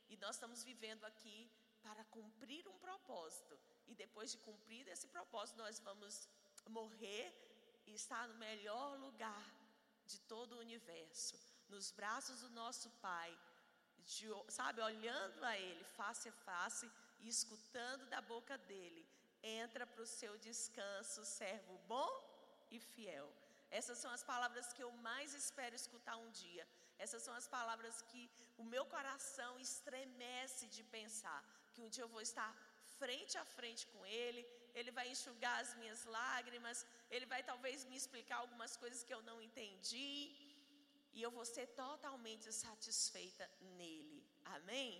E 0.08 0.16
nós 0.16 0.34
estamos 0.36 0.64
vivendo 0.64 1.04
aqui 1.04 1.50
para 1.80 2.04
cumprir 2.16 2.66
um 2.68 2.78
propósito. 2.78 3.58
E 3.86 3.94
depois 3.94 4.32
de 4.32 4.38
cumprir 4.38 4.88
esse 4.88 5.06
propósito, 5.06 5.58
nós 5.58 5.78
vamos 5.78 6.28
morrer 6.68 7.26
e 7.86 7.94
estar 7.94 8.26
no 8.28 8.34
melhor 8.34 8.98
lugar 8.98 9.44
de 10.06 10.18
todo 10.20 10.52
o 10.54 10.60
universo, 10.60 11.36
nos 11.68 11.90
braços 11.90 12.40
do 12.40 12.50
nosso 12.50 12.90
Pai, 13.06 13.36
de, 14.04 14.26
sabe, 14.48 14.80
olhando 14.80 15.44
a 15.44 15.58
Ele 15.58 15.84
face 15.84 16.28
a 16.28 16.32
face 16.32 16.90
e 17.20 17.28
escutando 17.28 18.06
da 18.06 18.20
boca 18.20 18.58
dele. 18.58 19.06
Entra 19.42 19.86
para 19.86 20.02
o 20.02 20.06
seu 20.06 20.36
descanso, 20.38 21.24
servo 21.24 21.78
bom 21.86 22.10
e 22.70 22.78
fiel. 22.78 23.28
Essas 23.70 23.98
são 23.98 24.10
as 24.10 24.22
palavras 24.22 24.72
que 24.72 24.82
eu 24.82 24.92
mais 25.08 25.34
espero 25.34 25.74
escutar 25.74 26.16
um 26.16 26.30
dia. 26.30 26.66
Essas 26.98 27.22
são 27.22 27.34
as 27.34 27.48
palavras 27.48 28.02
que 28.02 28.30
o 28.56 28.64
meu 28.64 28.84
coração 28.94 29.58
estremece 29.58 30.66
de 30.68 30.82
pensar. 30.84 31.42
Que 31.72 31.80
um 31.80 31.88
dia 31.88 32.04
eu 32.04 32.14
vou 32.16 32.20
estar 32.20 32.50
frente 32.98 33.36
a 33.38 33.44
frente 33.44 33.86
com 33.92 34.04
Ele, 34.06 34.42
Ele 34.74 34.90
vai 34.98 35.06
enxugar 35.14 35.56
as 35.60 35.74
minhas 35.80 36.02
lágrimas, 36.04 36.86
Ele 37.10 37.26
vai 37.32 37.42
talvez 37.42 37.84
me 37.90 37.96
explicar 37.96 38.38
algumas 38.38 38.76
coisas 38.82 39.02
que 39.06 39.14
eu 39.16 39.22
não 39.22 39.38
entendi, 39.48 40.12
e 41.14 41.20
eu 41.26 41.30
vou 41.30 41.44
ser 41.44 41.66
totalmente 41.84 42.50
satisfeita 42.52 43.46
nele. 43.78 44.20
Amém? 44.56 44.90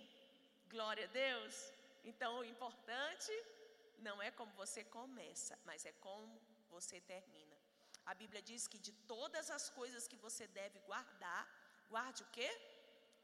Glória 0.73 1.05
a 1.05 1.13
Deus. 1.25 1.55
Então, 2.03 2.31
o 2.39 2.45
importante 2.53 3.33
não 4.07 4.21
é 4.21 4.29
como 4.39 4.51
você 4.63 4.83
começa, 4.83 5.57
mas 5.65 5.85
é 5.85 5.93
como 6.07 6.41
você 6.69 6.99
termina. 7.13 7.57
A 8.05 8.13
Bíblia 8.21 8.41
diz 8.41 8.67
que 8.71 8.77
de 8.87 8.93
todas 9.13 9.49
as 9.57 9.65
coisas 9.69 10.07
que 10.11 10.17
você 10.25 10.45
deve 10.59 10.79
guardar, 10.89 11.43
guarde 11.89 12.21
o 12.23 12.31
quê? 12.37 12.49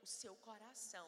O 0.06 0.08
seu 0.08 0.36
coração, 0.48 1.08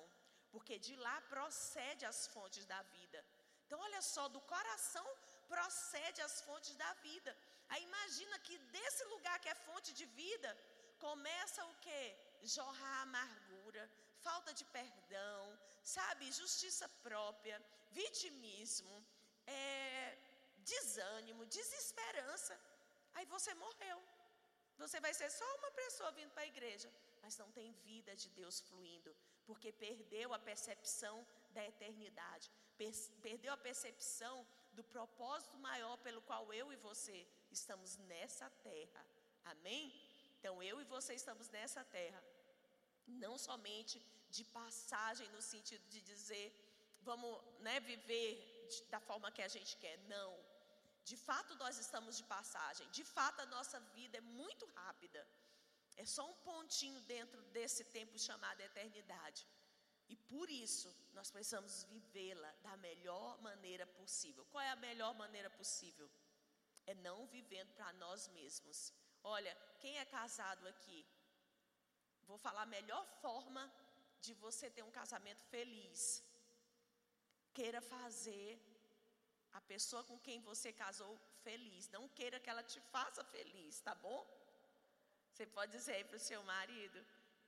porque 0.52 0.78
de 0.78 0.96
lá 1.06 1.18
procede 1.34 2.06
as 2.06 2.28
fontes 2.34 2.66
da 2.66 2.82
vida. 2.98 3.20
Então, 3.66 3.80
olha 3.80 4.02
só, 4.02 4.28
do 4.28 4.42
coração 4.42 5.06
procede 5.54 6.20
as 6.28 6.36
fontes 6.48 6.74
da 6.84 6.92
vida. 7.08 7.32
Aí 7.72 7.82
imagina 7.90 8.38
que 8.46 8.58
desse 8.76 9.04
lugar 9.14 9.36
que 9.44 9.50
é 9.54 9.64
fonte 9.68 9.92
de 10.00 10.06
vida, 10.22 10.50
começa 11.08 11.62
o 11.72 11.76
quê? 11.86 12.04
Jorrar 12.56 13.02
amargura, 13.04 13.84
falta 14.28 14.52
de 14.60 14.66
perdão, 14.78 15.42
sabe? 15.96 16.32
Justiça 16.42 16.88
própria, 17.08 17.58
vitimismo, 18.00 18.96
é, 19.48 20.18
desânimo, 20.72 21.46
desesperança. 21.58 22.56
Aí 23.16 23.26
você 23.36 23.54
morreu. 23.66 24.00
Você 24.84 25.00
vai 25.06 25.14
ser 25.20 25.30
só 25.40 25.48
uma 25.60 25.72
pessoa 25.84 26.12
vindo 26.20 26.32
para 26.36 26.44
a 26.44 26.52
igreja, 26.54 26.90
mas 27.22 27.38
não 27.42 27.50
tem 27.58 27.72
vida 27.90 28.16
de 28.22 28.30
Deus 28.40 28.60
fluindo, 28.68 29.12
porque 29.48 29.72
perdeu 29.72 30.34
a 30.34 30.40
percepção 30.40 31.16
da 31.56 31.64
eternidade, 31.72 32.50
perdeu 33.28 33.52
a 33.54 33.64
percepção 33.68 34.36
do 34.74 34.84
propósito 34.84 35.58
maior 35.58 35.98
pelo 35.98 36.22
qual 36.22 36.54
eu 36.54 36.72
e 36.72 36.78
você 36.78 37.28
estamos 37.52 37.98
nessa 38.12 38.50
terra. 38.70 39.06
Amém? 39.46 39.94
Então 40.38 40.62
eu 40.62 40.80
e 40.82 40.86
você 40.86 41.14
estamos 41.14 41.50
nessa 41.50 41.84
terra, 41.84 42.24
não 43.08 43.38
somente 43.38 44.02
de 44.30 44.44
passagem 44.46 45.28
no 45.30 45.42
sentido 45.42 45.84
de 45.90 46.02
dizer 46.02 46.48
vamos 47.02 47.34
né, 47.60 47.80
viver 47.80 48.32
da 48.90 49.00
forma 49.00 49.32
que 49.32 49.42
a 49.42 49.48
gente 49.48 49.76
quer, 49.78 49.98
não 50.16 50.32
de 51.04 51.18
fato, 51.18 51.56
nós 51.56 51.78
estamos 51.78 52.18
de 52.18 52.24
passagem. 52.24 52.88
De 52.90 53.04
fato, 53.04 53.42
a 53.42 53.46
nossa 53.48 53.80
vida 53.96 54.18
é 54.18 54.22
muito 54.22 54.66
rápida. 54.76 55.28
É 55.98 56.06
só 56.06 56.30
um 56.30 56.36
pontinho 56.48 57.02
dentro 57.02 57.42
desse 57.56 57.84
tempo 57.84 58.18
chamado 58.18 58.62
eternidade. 58.62 59.46
E 60.14 60.16
por 60.32 60.48
isso, 60.66 60.90
nós 61.18 61.30
precisamos 61.34 61.74
vivê-la 61.92 62.52
da 62.66 62.76
melhor 62.88 63.30
maneira 63.48 63.86
possível. 64.00 64.44
Qual 64.52 64.64
é 64.70 64.72
a 64.72 64.84
melhor 64.88 65.14
maneira 65.24 65.50
possível? 65.60 66.08
É 66.92 66.94
não 67.08 67.20
vivendo 67.36 67.72
para 67.78 67.92
nós 68.04 68.28
mesmos. 68.40 68.80
Olha, 69.24 69.54
quem 69.82 69.94
é 70.00 70.06
casado 70.18 70.68
aqui? 70.74 71.00
Vou 72.30 72.38
falar 72.46 72.64
a 72.64 72.74
melhor 72.78 73.06
forma 73.22 73.64
de 74.26 74.34
você 74.46 74.70
ter 74.76 74.84
um 74.84 74.98
casamento 75.00 75.44
feliz. 75.56 76.02
Queira 77.58 77.82
fazer 77.96 78.50
a 79.60 79.62
pessoa 79.72 80.04
com 80.10 80.20
quem 80.28 80.48
você 80.50 80.72
casou 80.84 81.14
feliz. 81.46 81.90
Não 81.96 82.04
queira 82.20 82.40
que 82.40 82.50
ela 82.50 82.64
te 82.74 82.82
faça 82.96 83.24
feliz, 83.36 83.80
tá 83.88 83.96
bom? 83.96 84.22
Você 85.32 85.46
pode 85.58 85.72
dizer 85.78 85.94
aí 85.96 86.04
para 86.04 86.22
o 86.22 86.28
seu 86.32 86.42
marido: 86.54 87.00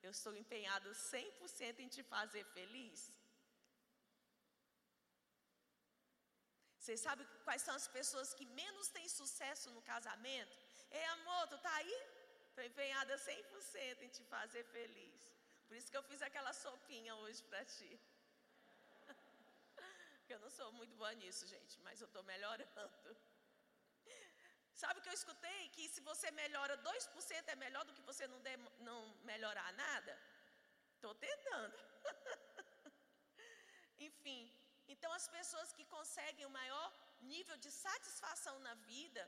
Eu 0.05 0.12
estou 0.12 0.33
empenhado 0.43 0.89
100% 0.91 1.79
em 1.79 1.89
te 1.95 2.03
fazer 2.13 2.43
feliz. 2.55 3.01
Você 6.77 6.95
sabe 6.98 7.25
quais 7.45 7.62
são 7.62 7.75
as 7.81 7.88
pessoas 7.98 8.33
que 8.38 8.45
menos 8.62 8.89
têm 8.95 9.07
sucesso 9.07 9.67
no 9.75 9.81
casamento? 9.81 10.55
Ei, 10.91 11.05
amor, 11.17 11.48
tu 11.48 11.57
tá 11.65 11.74
aí? 11.81 11.98
Estou 12.50 12.65
empenhada 12.72 13.15
100% 13.17 14.01
em 14.01 14.10
te 14.10 14.24
fazer 14.25 14.63
feliz. 14.75 15.22
Por 15.67 15.77
isso 15.77 15.89
que 15.89 15.98
eu 16.00 16.03
fiz 16.03 16.22
aquela 16.22 16.51
sopinha 16.53 17.15
hoje 17.22 17.41
para 17.43 17.63
ti. 17.65 17.91
Porque 20.17 20.33
eu 20.33 20.39
não 20.39 20.50
sou 20.50 20.72
muito 20.74 20.93
boa 20.98 21.13
nisso, 21.13 21.48
gente, 21.48 21.79
mas 21.86 22.01
eu 22.01 22.07
estou 22.07 22.24
melhorando. 22.24 23.17
Sabe 24.82 25.00
o 25.00 25.03
que 25.03 25.10
eu 25.10 25.20
escutei? 25.22 25.62
Que 25.75 25.88
se 25.94 26.01
você 26.10 26.30
melhora 26.32 26.77
2% 26.77 27.48
é 27.53 27.56
melhor 27.56 27.84
do 27.86 27.94
que 27.94 28.01
você 28.10 28.25
não, 28.27 28.39
de, 28.48 28.56
não 28.89 29.00
melhorar 29.32 29.72
nada? 29.74 30.13
Estou 30.96 31.13
tentando. 31.27 31.77
Enfim, 34.08 34.42
então 34.94 35.12
as 35.20 35.27
pessoas 35.38 35.72
que 35.77 35.86
conseguem 35.96 36.46
o 36.46 36.56
maior 36.60 36.88
nível 37.34 37.58
de 37.65 37.72
satisfação 37.72 38.56
na 38.68 38.74
vida, 38.92 39.24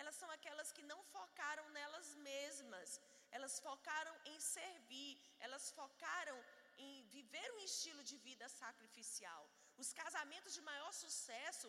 elas 0.00 0.16
são 0.20 0.30
aquelas 0.36 0.70
que 0.76 0.82
não 0.92 1.00
focaram 1.16 1.66
nelas 1.78 2.08
mesmas, 2.30 3.00
elas 3.36 3.54
focaram 3.68 4.14
em 4.32 4.38
servir, 4.40 5.12
elas 5.46 5.70
focaram 5.80 6.38
em 6.86 7.02
viver 7.16 7.48
um 7.54 7.60
estilo 7.70 8.02
de 8.10 8.16
vida 8.28 8.48
sacrificial. 8.62 9.42
Os 9.82 9.92
casamentos 10.00 10.52
de 10.56 10.62
maior 10.70 10.92
sucesso 10.92 11.68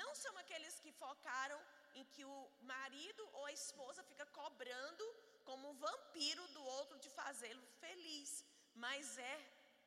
não 0.00 0.10
são 0.22 0.34
aqueles 0.42 0.78
que 0.84 0.92
focaram 1.04 1.58
em 1.94 2.04
que 2.04 2.24
o 2.24 2.50
marido 2.60 3.28
ou 3.32 3.44
a 3.46 3.52
esposa 3.52 4.02
fica 4.02 4.26
cobrando 4.26 5.04
como 5.44 5.70
um 5.70 5.74
vampiro 5.74 6.46
do 6.48 6.62
outro 6.78 6.98
de 6.98 7.10
fazê-lo 7.10 7.64
feliz, 7.80 8.44
mas 8.74 9.16
é 9.18 9.36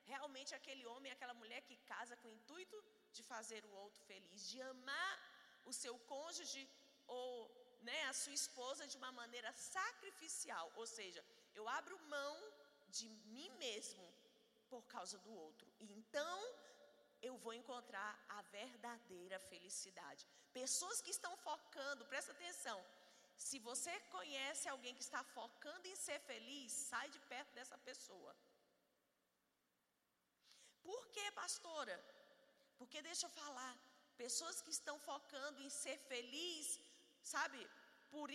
realmente 0.05 0.53
aquele 0.55 0.86
homem, 0.91 1.12
aquela 1.12 1.36
mulher 1.41 1.62
que 1.62 1.75
casa 1.93 2.17
com 2.17 2.27
o 2.27 2.31
intuito 2.31 2.77
de 3.13 3.24
fazer 3.24 3.63
o 3.65 3.74
outro 3.84 4.01
feliz, 4.12 4.48
de 4.50 4.62
amar 4.62 5.13
o 5.65 5.74
seu 5.74 5.98
cônjuge 6.13 6.63
ou 7.08 7.29
né, 7.81 8.00
a 8.05 8.13
sua 8.13 8.34
esposa 8.34 8.88
de 8.88 8.98
uma 8.98 9.12
maneira 9.12 9.51
sacrificial, 9.53 10.72
ou 10.75 10.86
seja, 10.86 11.24
eu 11.53 11.67
abro 11.67 11.98
mão 12.15 12.36
de 12.89 13.08
mim 13.36 13.50
mesmo 13.58 14.05
por 14.70 14.84
causa 14.96 15.17
do 15.20 15.34
outro. 15.34 15.67
Então, 15.79 16.36
eu 17.28 17.36
vou 17.44 17.54
encontrar 17.54 18.12
a 18.38 18.42
verdadeira 18.58 19.38
felicidade. 19.51 20.25
Pessoas 20.62 21.01
que 21.01 21.12
estão 21.18 21.34
focando, 21.38 22.06
presta 22.12 22.32
atenção. 22.32 22.80
Se 23.48 23.58
você 23.68 23.94
conhece 24.16 24.68
alguém 24.70 24.96
que 24.96 25.06
está 25.08 25.22
focando 25.38 25.88
em 25.92 25.96
ser 25.96 26.20
feliz, 26.32 26.72
sai 26.90 27.08
de 27.10 27.20
perto 27.32 27.51
dessa 27.58 27.78
pessoa. 27.90 28.36
Por 30.88 31.01
quê, 31.13 31.25
pastora? 31.32 31.96
Porque 32.78 33.01
deixa 33.10 33.25
eu 33.25 33.30
falar, 33.42 33.74
pessoas 34.18 34.62
que 34.62 34.72
estão 34.72 34.98
focando 35.00 35.62
em 35.62 35.70
ser 35.70 35.98
feliz, 36.12 36.80
sabe, 37.34 37.60
por, 38.10 38.30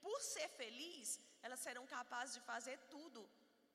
por 0.00 0.20
ser 0.34 0.48
feliz, 0.60 1.20
elas 1.42 1.60
serão 1.60 1.86
capazes 1.86 2.34
de 2.36 2.42
fazer 2.52 2.78
tudo 2.94 3.22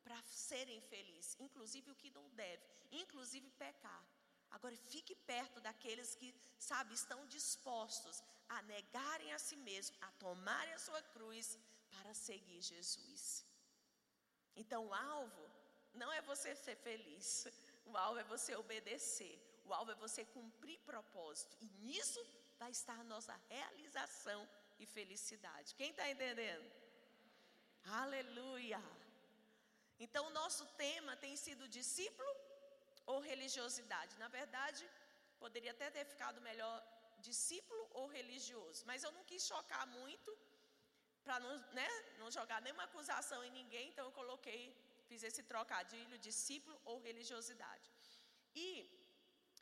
para 0.03 0.22
serem 0.24 0.79
felizes, 0.82 1.36
inclusive 1.39 1.91
o 1.91 2.00
que 2.01 2.10
não 2.12 2.27
deve, 2.32 2.63
inclusive 2.91 3.50
pecar. 3.65 4.03
Agora 4.51 4.75
fique 4.94 5.15
perto 5.15 5.60
daqueles 5.62 6.15
que, 6.15 6.29
sabe, 6.58 6.94
estão 6.94 7.25
dispostos 7.27 8.24
a 8.48 8.62
negarem 8.63 9.32
a 9.34 9.39
si 9.39 9.56
mesmo, 9.56 9.96
a 10.01 10.12
tomarem 10.24 10.74
a 10.74 10.79
sua 10.79 11.01
cruz 11.15 11.58
para 11.91 12.13
seguir 12.13 12.62
Jesus. 12.62 13.46
Então 14.56 14.88
o 14.88 14.94
alvo 14.94 15.46
não 15.94 16.12
é 16.12 16.22
você 16.22 16.56
ser 16.56 16.75
feliz, 16.75 17.48
o 17.86 17.96
alvo 17.96 18.20
é 18.20 18.24
você 18.24 18.56
obedecer, 18.56 19.36
o 19.65 19.74
alvo 19.74 19.91
é 19.91 19.96
você 19.96 20.25
cumprir 20.25 20.79
propósito, 20.79 21.56
e 21.62 21.68
nisso 21.86 22.22
vai 22.58 22.72
estar 22.72 23.00
a 23.00 23.10
nossa 23.13 23.36
realização 23.50 24.48
e 24.79 24.86
felicidade. 24.86 25.75
Quem 25.75 25.91
está 25.91 26.10
entendendo? 26.10 26.70
Aleluia! 27.86 28.82
Então, 30.00 30.27
o 30.27 30.36
nosso 30.41 30.65
tema 30.84 31.15
tem 31.18 31.36
sido 31.36 31.68
discípulo 31.68 32.29
ou 33.06 33.20
religiosidade. 33.20 34.18
Na 34.18 34.27
verdade, 34.27 34.84
poderia 35.39 35.72
até 35.72 35.89
ter 35.89 36.06
ficado 36.06 36.41
melhor 36.41 36.75
discípulo 37.20 37.84
ou 38.00 38.08
religioso, 38.08 38.86
mas 38.86 39.03
eu 39.03 39.12
não 39.12 39.24
quis 39.24 39.46
chocar 39.46 39.86
muito 39.88 40.32
para 41.24 41.39
não, 41.39 41.58
né, 41.79 41.89
não 42.18 42.29
jogar 42.32 42.62
nenhuma 42.62 42.86
acusação 42.86 43.44
em 43.44 43.51
ninguém, 43.51 43.89
então 43.89 44.06
eu 44.06 44.12
coloquei, 44.12 44.62
fiz 45.08 45.24
esse 45.29 45.44
trocadilho, 45.44 46.18
discípulo 46.18 46.79
ou 46.86 47.00
religiosidade. 47.00 47.89
E 48.56 48.68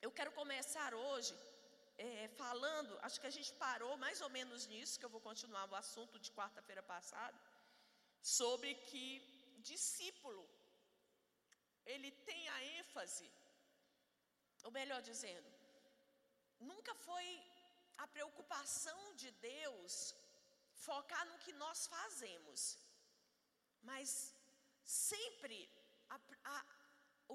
eu 0.02 0.12
quero 0.12 0.32
começar 0.32 0.94
hoje 0.94 1.36
é, 1.98 2.28
falando, 2.42 2.98
acho 3.02 3.20
que 3.20 3.28
a 3.28 3.36
gente 3.38 3.52
parou 3.54 3.98
mais 3.98 4.22
ou 4.22 4.30
menos 4.30 4.68
nisso, 4.68 5.00
que 5.00 5.06
eu 5.06 5.10
vou 5.16 5.22
continuar 5.30 5.70
o 5.70 5.76
assunto 5.76 6.20
de 6.20 6.32
quarta-feira 6.32 6.84
passada, 6.84 7.38
sobre 8.22 8.76
que 8.90 9.04
discípulo, 9.72 10.48
ele 11.94 12.12
tem 12.30 12.42
a 12.56 12.58
ênfase, 12.80 13.28
ou 14.66 14.72
melhor 14.80 15.02
dizendo, 15.10 15.50
nunca 16.72 16.94
foi 17.08 17.28
a 18.04 18.08
preocupação 18.16 19.00
de 19.22 19.30
Deus 19.52 19.94
focar 20.88 21.24
no 21.30 21.40
que 21.44 21.54
nós 21.64 21.80
fazemos, 21.96 22.78
mas 23.90 24.34
sempre 24.84 25.60
a, 26.16 26.20
a, 26.56 26.66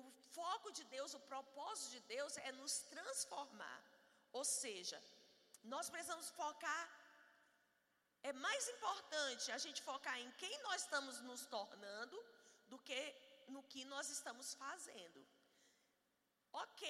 o 0.00 0.02
foco 0.37 0.71
de 0.78 0.85
Deus, 0.97 1.14
o 1.14 1.26
propósito 1.32 1.90
de 1.97 2.00
Deus 2.14 2.37
é 2.49 2.52
nos 2.52 2.75
transformar. 2.94 3.80
Ou 4.32 4.44
seja, 4.44 4.99
nós 5.75 5.90
precisamos 5.90 6.28
focar 6.30 6.85
é 8.30 8.32
mais 8.32 8.68
importante 8.68 9.50
a 9.50 9.59
gente 9.59 9.82
focar 9.82 10.16
em 10.18 10.30
quem 10.32 10.62
nós 10.62 10.82
estamos 10.82 11.21
nos 11.23 11.44
tornando 11.47 12.16
do 12.68 12.78
que 12.78 13.00
no 13.54 13.62
que 13.73 13.82
nós 13.92 14.09
estamos 14.16 14.49
fazendo. 14.62 15.21
Ok, 16.62 16.87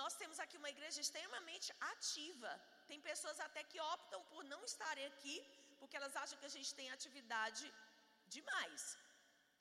nós 0.00 0.14
temos 0.20 0.38
aqui 0.44 0.56
uma 0.60 0.72
igreja 0.74 1.00
extremamente 1.04 1.68
ativa. 1.92 2.52
Tem 2.90 3.00
pessoas 3.10 3.38
até 3.46 3.62
que 3.70 3.80
optam 3.94 4.20
por 4.32 4.42
não 4.52 4.62
estarem 4.72 5.06
aqui 5.12 5.36
porque 5.82 5.96
elas 6.00 6.16
acham 6.22 6.38
que 6.40 6.48
a 6.50 6.56
gente 6.56 6.72
tem 6.78 6.88
atividade 6.90 7.64
demais. 8.34 8.82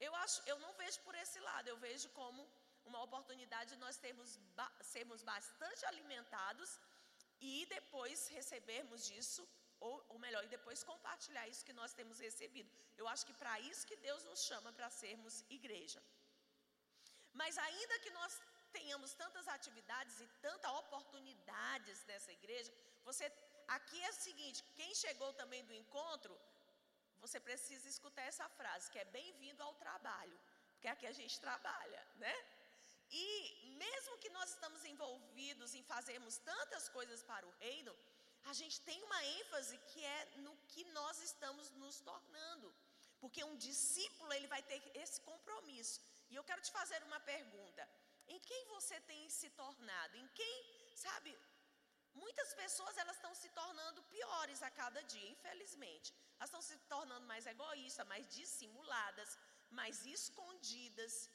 Eu 0.08 0.12
acho, 0.24 0.38
eu 0.52 0.58
não 0.64 0.72
vejo 0.82 1.00
por 1.06 1.16
esse 1.24 1.40
lado. 1.48 1.68
Eu 1.68 1.78
vejo 1.86 2.08
como 2.20 2.42
uma 2.90 3.02
oportunidade 3.08 3.72
de 3.74 3.80
nós 3.84 3.98
termos, 4.06 4.30
sermos 4.94 5.22
bastante 5.32 5.84
alimentados 5.92 6.70
e 7.52 7.54
depois 7.76 8.28
recebermos 8.38 9.02
disso 9.10 9.44
ou, 9.88 9.94
ou 10.14 10.18
melhor, 10.26 10.44
e 10.46 10.54
depois 10.56 10.84
compartilhar 10.92 11.46
isso 11.52 11.68
que 11.68 11.78
nós 11.80 11.94
temos 12.00 12.20
recebido. 12.28 12.70
Eu 13.02 13.08
acho 13.14 13.26
que 13.28 13.36
para 13.42 13.56
isso 13.70 13.88
que 13.90 13.98
Deus 14.08 14.24
nos 14.30 14.42
chama 14.50 14.72
para 14.78 14.90
sermos 15.02 15.36
igreja. 15.58 16.02
Mas 17.42 17.58
ainda 17.68 18.00
que 18.04 18.12
nós 18.20 18.34
tenhamos 18.78 19.12
tantas 19.22 19.48
atividades 19.58 20.16
e 20.26 20.28
tantas 20.48 20.72
oportunidades 20.84 22.06
nessa 22.10 22.32
igreja, 22.40 22.72
você 23.10 23.26
aqui 23.78 24.00
é 24.08 24.10
o 24.10 24.22
seguinte, 24.28 24.64
quem 24.80 24.94
chegou 25.04 25.32
também 25.42 25.64
do 25.66 25.74
encontro, 25.82 26.34
você 27.24 27.40
precisa 27.40 27.88
escutar 27.96 28.24
essa 28.32 28.48
frase, 28.60 28.92
que 28.92 29.00
é 29.00 29.06
bem-vindo 29.18 29.62
ao 29.64 29.74
trabalho, 29.86 30.38
porque 30.74 30.90
aqui 30.94 31.08
a 31.08 31.18
gente 31.20 31.40
trabalha, 31.40 32.02
né? 32.24 32.36
E 33.12 33.26
mesmo 33.84 34.18
que 34.20 34.30
nós 34.38 34.50
estamos 34.52 34.84
envolvidos 34.92 35.74
em 35.76 35.84
fazermos 35.84 36.38
tantas 36.52 36.88
coisas 36.90 37.22
para 37.30 37.46
o 37.46 37.52
reino, 37.66 37.94
a 38.46 38.54
gente 38.54 38.82
tem 38.82 39.02
uma 39.04 39.24
ênfase 39.40 39.78
que 39.90 40.04
é 40.04 40.26
no 40.38 40.56
que 40.72 40.84
nós 40.86 41.22
estamos 41.22 41.70
nos 41.72 42.00
tornando. 42.02 42.74
Porque 43.20 43.44
um 43.44 43.58
discípulo, 43.58 44.34
ele 44.34 44.48
vai 44.48 44.62
ter 44.64 44.82
esse 44.96 45.22
compromisso. 45.22 46.02
E 46.30 46.36
eu 46.36 46.44
quero 46.44 46.62
te 46.62 46.72
fazer 46.72 47.02
uma 47.04 47.20
pergunta. 47.20 47.88
Em 48.28 48.40
quem 48.40 48.66
você 48.76 49.00
tem 49.02 49.30
se 49.30 49.50
tornado? 49.52 50.18
Em 50.18 50.28
quem, 50.30 50.56
sabe, 50.96 51.38
muitas 52.14 52.54
pessoas 52.54 52.98
elas 52.98 53.18
estão 53.18 53.34
se 53.36 53.50
tornando 53.50 54.02
piores 54.04 54.62
a 54.64 54.72
cada 54.72 55.02
dia, 55.04 55.30
infelizmente. 55.30 56.14
Elas 56.38 56.50
estão 56.50 56.62
se 56.62 56.78
tornando 56.96 57.28
mais 57.28 57.46
egoístas, 57.46 58.08
mais 58.08 58.28
dissimuladas, 58.30 59.38
mais 59.70 60.06
escondidas 60.06 61.30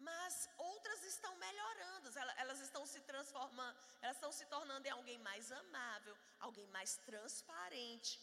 mas 0.00 0.48
outras 0.56 1.02
estão 1.04 1.34
melhorando, 1.36 2.10
elas 2.42 2.60
estão 2.60 2.86
se 2.86 3.00
transformando, 3.00 3.76
elas 4.00 4.16
estão 4.16 4.32
se 4.32 4.46
tornando 4.46 4.86
em 4.86 4.90
alguém 4.90 5.18
mais 5.18 5.52
amável, 5.52 6.16
alguém 6.40 6.66
mais 6.68 6.96
transparente, 7.08 8.20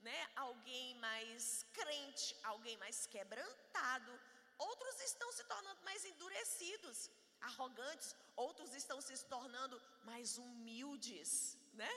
né? 0.00 0.20
Alguém 0.36 0.94
mais 0.96 1.64
crente, 1.72 2.36
alguém 2.42 2.76
mais 2.78 3.06
quebrantado. 3.06 4.12
Outros 4.58 5.00
estão 5.00 5.30
se 5.32 5.44
tornando 5.44 5.82
mais 5.82 6.04
endurecidos, 6.04 7.10
arrogantes, 7.40 8.14
outros 8.36 8.74
estão 8.74 9.00
se 9.00 9.16
tornando 9.26 9.80
mais 10.04 10.36
humildes, 10.38 11.56
né? 11.72 11.92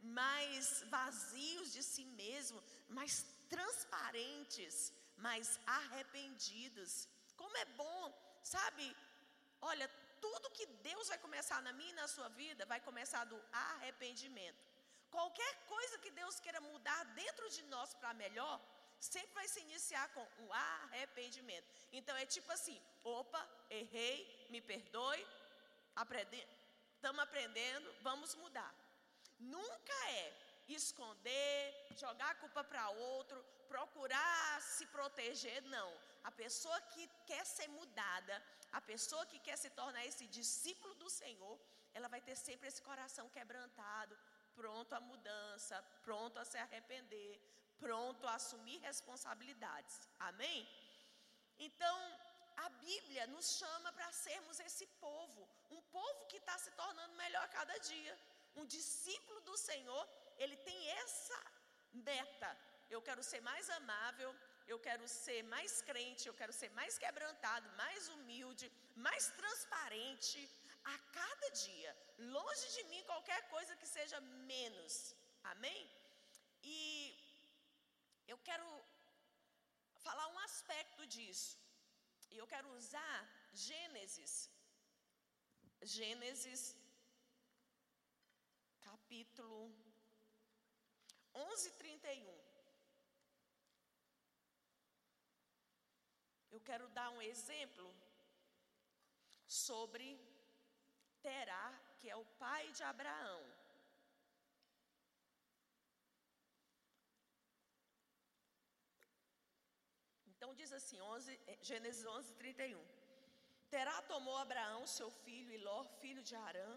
Mais 0.00 0.82
vazios 0.88 1.72
de 1.72 1.82
si 1.82 2.04
mesmo, 2.04 2.62
mais 2.88 3.24
transparentes, 3.48 4.92
mais 5.16 5.58
arrependidos. 5.66 7.08
Como 7.36 7.56
é 7.56 7.64
bom 7.64 8.27
Sabe, 8.54 8.84
olha, 9.70 9.86
tudo 10.24 10.54
que 10.56 10.66
Deus 10.88 11.08
vai 11.12 11.18
começar 11.26 11.60
na 11.66 11.72
minha 11.78 11.92
e 11.94 12.00
na 12.02 12.08
sua 12.14 12.28
vida 12.40 12.64
vai 12.72 12.80
começar 12.88 13.22
do 13.32 13.38
arrependimento. 13.52 14.62
Qualquer 15.16 15.52
coisa 15.72 15.98
que 15.98 16.10
Deus 16.20 16.38
queira 16.44 16.60
mudar 16.60 17.00
dentro 17.22 17.46
de 17.56 17.62
nós 17.74 17.92
para 17.94 18.14
melhor, 18.14 18.56
sempre 18.98 19.34
vai 19.34 19.46
se 19.48 19.60
iniciar 19.66 20.06
com 20.14 20.26
o 20.44 20.52
arrependimento. 20.52 21.66
Então 21.92 22.16
é 22.16 22.26
tipo 22.26 22.50
assim: 22.56 22.80
opa, 23.04 23.42
errei, 23.70 24.16
me 24.50 24.60
perdoe, 24.60 25.26
estamos 26.96 27.22
aprendendo, 27.26 27.94
vamos 28.08 28.34
mudar. 28.34 28.74
Nunca 29.38 29.96
é 30.22 30.24
esconder, 30.74 31.74
jogar 31.96 32.30
a 32.30 32.34
culpa 32.34 32.62
para 32.64 32.88
outro, 32.90 33.42
procurar 33.68 34.60
se 34.62 34.86
proteger, 34.86 35.62
não. 35.64 35.90
A 36.24 36.30
pessoa 36.30 36.80
que 36.92 37.08
quer 37.26 37.44
ser 37.44 37.68
mudada, 37.68 38.42
a 38.72 38.80
pessoa 38.80 39.24
que 39.26 39.38
quer 39.38 39.56
se 39.56 39.70
tornar 39.70 40.04
esse 40.06 40.26
discípulo 40.26 40.94
do 40.94 41.08
Senhor, 41.08 41.58
ela 41.94 42.08
vai 42.08 42.20
ter 42.20 42.36
sempre 42.36 42.68
esse 42.68 42.82
coração 42.82 43.28
quebrantado, 43.30 44.18
pronto 44.54 44.92
à 44.94 45.00
mudança, 45.00 45.82
pronto 46.02 46.38
a 46.38 46.44
se 46.44 46.58
arrepender, 46.58 47.40
pronto 47.78 48.26
a 48.26 48.34
assumir 48.34 48.78
responsabilidades. 48.78 50.08
Amém? 50.18 50.68
Então, 51.58 51.96
a 52.64 52.68
Bíblia 52.70 53.26
nos 53.28 53.56
chama 53.58 53.92
para 53.92 54.10
sermos 54.12 54.58
esse 54.60 54.86
povo, 55.04 55.48
um 55.70 55.80
povo 55.82 56.26
que 56.26 56.38
está 56.38 56.56
se 56.58 56.70
tornando 56.72 57.14
melhor 57.14 57.44
a 57.44 57.54
cada 57.58 57.76
dia. 57.78 58.18
Um 58.56 58.66
discípulo 58.66 59.40
do 59.42 59.56
Senhor, 59.56 60.08
ele 60.42 60.56
tem 60.68 60.78
essa 61.02 61.38
meta. 62.10 62.50
Eu 62.94 63.00
quero 63.08 63.22
ser 63.30 63.40
mais 63.50 63.68
amável, 63.78 64.30
eu 64.72 64.78
quero 64.86 65.06
ser 65.22 65.40
mais 65.54 65.72
crente, 65.88 66.26
eu 66.26 66.36
quero 66.40 66.52
ser 66.60 66.70
mais 66.78 66.94
quebrantado, 67.04 67.68
mais 67.82 68.08
humilde, 68.14 68.66
mais 69.06 69.24
transparente 69.40 70.40
a 70.94 70.96
cada 71.18 71.48
dia. 71.64 71.92
Longe 72.36 72.66
de 72.76 72.84
mim 72.90 73.08
qualquer 73.12 73.40
coisa 73.54 73.76
que 73.80 73.88
seja 73.96 74.20
menos. 74.52 74.94
Amém? 75.52 75.80
E 76.62 76.78
eu 78.32 78.38
quero 78.48 78.68
falar 80.06 80.28
um 80.34 80.38
aspecto 80.48 81.06
disso. 81.14 81.56
E 82.32 82.36
eu 82.42 82.46
quero 82.52 82.68
usar 82.80 83.16
Gênesis. 83.66 84.34
Gênesis 85.96 86.62
capítulo 88.88 89.60
11, 91.38 91.70
31. 91.72 92.38
Eu 96.50 96.60
quero 96.68 96.88
dar 96.98 97.10
um 97.10 97.22
exemplo 97.22 97.88
sobre 99.46 100.06
Terá, 101.22 101.66
que 101.98 102.10
é 102.10 102.16
o 102.16 102.24
pai 102.42 102.72
de 102.72 102.82
Abraão. 102.82 103.40
Então 110.26 110.54
diz 110.54 110.72
assim, 110.72 111.00
11, 111.00 111.40
eh, 111.46 111.58
Gênesis 111.60 112.06
11, 112.06 112.34
31. 112.34 112.84
Terá 113.70 114.00
tomou 114.02 114.36
Abraão, 114.36 114.86
seu 114.86 115.10
filho, 115.10 115.52
e 115.52 115.58
Ló, 115.58 115.84
filho 116.02 116.22
de 116.22 116.34
Arã, 116.34 116.70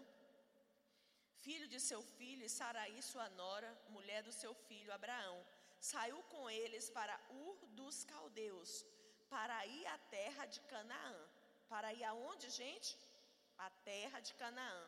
filho 1.44 1.66
de 1.72 1.78
seu 1.88 2.00
filho, 2.16 2.44
e 2.46 2.54
Saraí, 2.58 3.00
sua 3.10 3.28
nora, 3.42 3.70
mulher 3.96 4.22
do 4.28 4.32
seu 4.40 4.52
filho 4.66 4.94
Abraão. 4.98 5.38
Saiu 5.92 6.20
com 6.32 6.42
eles 6.60 6.88
para 6.98 7.14
Ur 7.44 7.56
dos 7.78 8.04
Caldeus, 8.10 8.72
para 9.34 9.56
ir 9.66 9.86
à 9.94 9.98
terra 10.16 10.44
de 10.46 10.60
Canaã. 10.72 11.16
Para 11.72 11.92
ir 11.98 12.04
aonde, 12.04 12.48
gente? 12.50 12.90
A 13.66 13.68
terra 13.90 14.20
de 14.20 14.32
Canaã. 14.34 14.80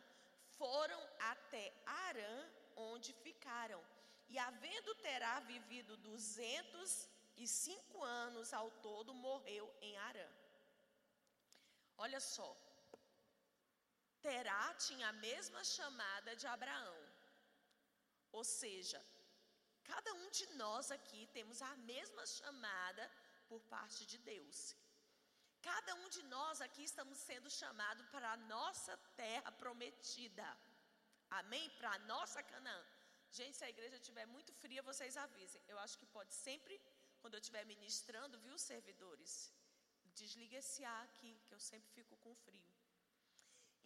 Foram 0.59 1.01
até 1.33 1.65
Arã, 2.07 2.35
onde 2.77 3.13
ficaram. 3.27 3.83
E 4.29 4.39
havendo 4.39 4.95
Terá 5.07 5.35
vivido 5.41 5.97
duzentos 6.09 7.09
e 7.37 7.47
cinco 7.49 8.03
anos 8.03 8.53
ao 8.53 8.71
todo, 8.87 9.13
morreu 9.27 9.67
em 9.81 9.97
Arã. 10.09 10.29
Olha 11.97 12.21
só, 12.21 12.49
Terá 14.27 14.65
tinha 14.87 15.07
a 15.09 15.19
mesma 15.29 15.63
chamada 15.77 16.31
de 16.41 16.47
Abraão. 16.55 17.01
Ou 18.39 18.45
seja, 18.61 19.01
cada 19.91 20.11
um 20.21 20.29
de 20.39 20.47
nós 20.63 20.91
aqui 20.97 21.23
temos 21.37 21.61
a 21.71 21.75
mesma 21.91 22.25
chamada 22.39 23.05
por 23.51 23.61
parte 23.75 24.01
de 24.13 24.19
Deus. 24.33 24.59
Cada 25.71 25.93
um 26.03 26.09
de 26.17 26.23
nós 26.35 26.63
aqui 26.67 26.85
estamos 26.91 27.19
sendo 27.29 27.51
chamados 27.61 28.07
para 28.15 28.31
a 28.33 28.41
nossa 28.55 28.95
terra 29.23 29.53
prometida. 29.63 30.49
Amém? 31.41 31.67
Para 31.79 31.93
a 31.93 32.03
nossa 32.13 32.43
Canaã. 32.53 32.83
Gente, 33.39 33.57
se 33.59 33.65
a 33.65 33.73
igreja 33.75 33.97
estiver 33.99 34.27
muito 34.35 34.53
fria, 34.63 34.89
vocês 34.91 35.17
avisem. 35.27 35.63
Eu 35.73 35.79
acho 35.85 35.99
que 36.01 36.07
pode 36.17 36.33
sempre, 36.47 36.81
quando 37.21 37.35
eu 37.35 37.43
estiver 37.45 37.65
ministrando, 37.75 38.43
viu, 38.47 38.57
servidores? 38.71 39.33
Desliga 40.23 40.57
esse 40.63 40.83
ar 40.97 41.05
aqui, 41.09 41.33
que 41.47 41.55
eu 41.57 41.63
sempre 41.71 41.91
fico 41.99 42.17
com 42.25 42.35
frio. 42.47 42.65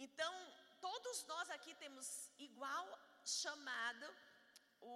Então, 0.07 0.33
todos 0.81 1.25
nós 1.25 1.51
aqui 1.51 1.75
temos 1.75 2.07
igual 2.39 2.87
chamada, 3.25 4.09
o, 4.81 4.93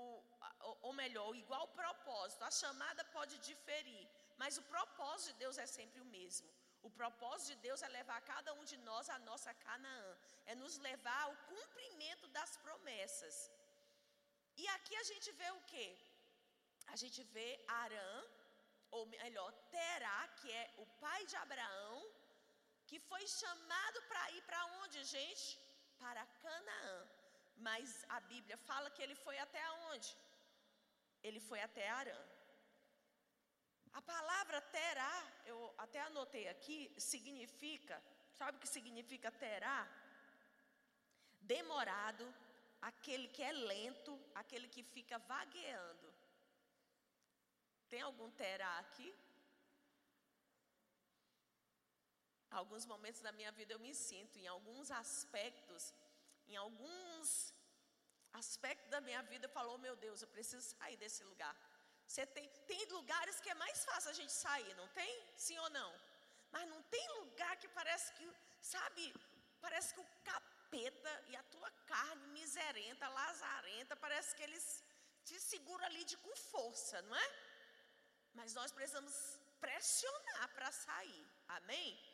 ou 0.82 0.92
melhor, 0.92 1.34
igual 1.34 1.66
propósito. 1.68 2.44
A 2.44 2.50
chamada 2.50 3.04
pode 3.16 3.36
diferir, 3.38 4.08
mas 4.36 4.58
o 4.58 4.62
propósito 4.74 5.32
de 5.32 5.40
Deus 5.44 5.58
é 5.58 5.66
sempre 5.66 6.00
o 6.00 6.10
mesmo. 6.16 6.48
O 6.82 6.90
propósito 6.90 7.50
de 7.54 7.62
Deus 7.66 7.82
é 7.82 7.88
levar 7.88 8.20
cada 8.22 8.52
um 8.54 8.64
de 8.64 8.76
nós 8.88 9.08
à 9.08 9.18
nossa 9.30 9.52
Canaã, 9.54 10.16
é 10.46 10.54
nos 10.54 10.76
levar 10.78 11.22
ao 11.24 11.36
cumprimento 11.52 12.26
das 12.28 12.56
promessas. 12.56 13.36
E 14.56 14.66
aqui 14.76 14.94
a 14.96 15.04
gente 15.04 15.30
vê 15.32 15.50
o 15.52 15.60
que? 15.72 15.86
A 16.88 16.96
gente 16.96 17.22
vê 17.34 17.48
Arã, 17.68 18.24
ou 18.90 19.06
melhor, 19.06 19.50
Terá, 19.70 20.28
que 20.38 20.50
é 20.52 20.74
o 20.78 20.86
pai 21.04 21.24
de 21.26 21.36
Abraão, 21.36 22.11
que 22.92 23.00
foi 23.10 23.24
chamado 23.40 23.98
para 24.08 24.22
ir 24.36 24.42
para 24.48 24.62
onde, 24.80 24.98
gente? 25.12 25.44
Para 26.02 26.22
Canaã. 26.42 26.98
Mas 27.66 27.86
a 28.16 28.18
Bíblia 28.32 28.58
fala 28.68 28.90
que 28.94 29.02
ele 29.04 29.14
foi 29.22 29.36
até 29.44 29.62
onde? 29.92 30.10
Ele 31.26 31.40
foi 31.48 31.60
até 31.68 31.84
Arã. 32.00 32.20
A 33.98 34.02
palavra 34.02 34.60
terá, 34.76 35.14
eu 35.46 35.58
até 35.84 36.00
anotei 36.02 36.44
aqui, 36.54 36.78
significa, 36.98 37.96
sabe 38.38 38.58
o 38.58 38.60
que 38.60 38.68
significa 38.76 39.30
terá? 39.44 39.80
Demorado, 41.56 42.26
aquele 42.90 43.26
que 43.28 43.42
é 43.50 43.52
lento, 43.52 44.12
aquele 44.34 44.68
que 44.68 44.82
fica 44.82 45.18
vagueando. 45.32 46.08
Tem 47.88 48.02
algum 48.02 48.30
terá 48.42 48.72
aqui? 48.84 49.10
Alguns 52.60 52.84
momentos 52.92 53.20
da 53.26 53.32
minha 53.32 53.52
vida 53.58 53.72
eu 53.72 53.78
me 53.86 53.94
sinto, 53.94 54.38
em 54.38 54.46
alguns 54.46 54.90
aspectos, 54.90 55.94
em 56.46 56.56
alguns 56.56 57.54
aspectos 58.32 58.88
da 58.90 59.00
minha 59.00 59.22
vida, 59.22 59.46
eu 59.46 59.54
falo, 59.56 59.74
oh, 59.74 59.78
meu 59.78 59.96
Deus, 59.96 60.20
eu 60.20 60.28
preciso 60.28 60.62
sair 60.76 60.96
desse 60.96 61.22
lugar. 61.24 61.54
Você 62.06 62.26
tem, 62.26 62.46
tem 62.70 62.84
lugares 62.98 63.40
que 63.40 63.50
é 63.50 63.54
mais 63.54 63.84
fácil 63.84 64.10
a 64.10 64.18
gente 64.20 64.32
sair, 64.32 64.74
não 64.74 64.88
tem? 64.88 65.12
Sim 65.36 65.58
ou 65.58 65.70
não? 65.70 65.90
Mas 66.50 66.68
não 66.68 66.82
tem 66.94 67.06
lugar 67.20 67.56
que 67.56 67.68
parece 67.68 68.12
que, 68.12 68.26
sabe, 68.60 69.14
parece 69.60 69.94
que 69.94 70.00
o 70.00 70.10
capeta 70.30 71.12
e 71.28 71.36
a 71.36 71.42
tua 71.44 71.70
carne 71.86 72.26
miserenta, 72.38 73.08
lazarenta, 73.08 73.96
parece 73.96 74.34
que 74.36 74.42
eles 74.42 74.84
te 75.24 75.40
seguram 75.40 75.84
ali 75.86 76.04
de 76.04 76.16
com 76.18 76.36
força, 76.36 77.00
não 77.02 77.16
é? 77.16 77.28
Mas 78.34 78.54
nós 78.54 78.72
precisamos 78.72 79.14
pressionar 79.60 80.48
para 80.54 80.70
sair, 80.72 81.26
amém? 81.48 82.11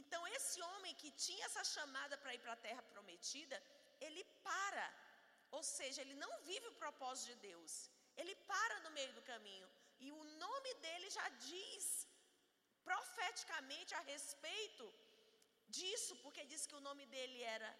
Então, 0.00 0.20
esse 0.36 0.58
homem 0.68 0.94
que 1.00 1.10
tinha 1.24 1.44
essa 1.48 1.64
chamada 1.74 2.16
para 2.22 2.34
ir 2.36 2.40
para 2.44 2.54
a 2.54 2.64
terra 2.66 2.82
prometida, 2.92 3.56
ele 4.06 4.24
para, 4.48 4.86
ou 5.56 5.62
seja, 5.62 6.00
ele 6.04 6.16
não 6.24 6.32
vive 6.50 6.66
o 6.68 6.78
propósito 6.82 7.28
de 7.32 7.36
Deus, 7.48 7.72
ele 8.20 8.34
para 8.52 8.76
no 8.84 8.90
meio 8.98 9.12
do 9.18 9.22
caminho, 9.32 9.68
e 10.04 10.10
o 10.20 10.24
nome 10.44 10.70
dele 10.84 11.08
já 11.18 11.26
diz 11.50 11.86
profeticamente 12.90 13.94
a 13.94 14.00
respeito 14.12 14.86
disso, 15.76 16.16
porque 16.22 16.50
diz 16.52 16.62
que 16.66 16.78
o 16.80 16.84
nome 16.88 17.04
dele 17.14 17.40
era 17.56 17.70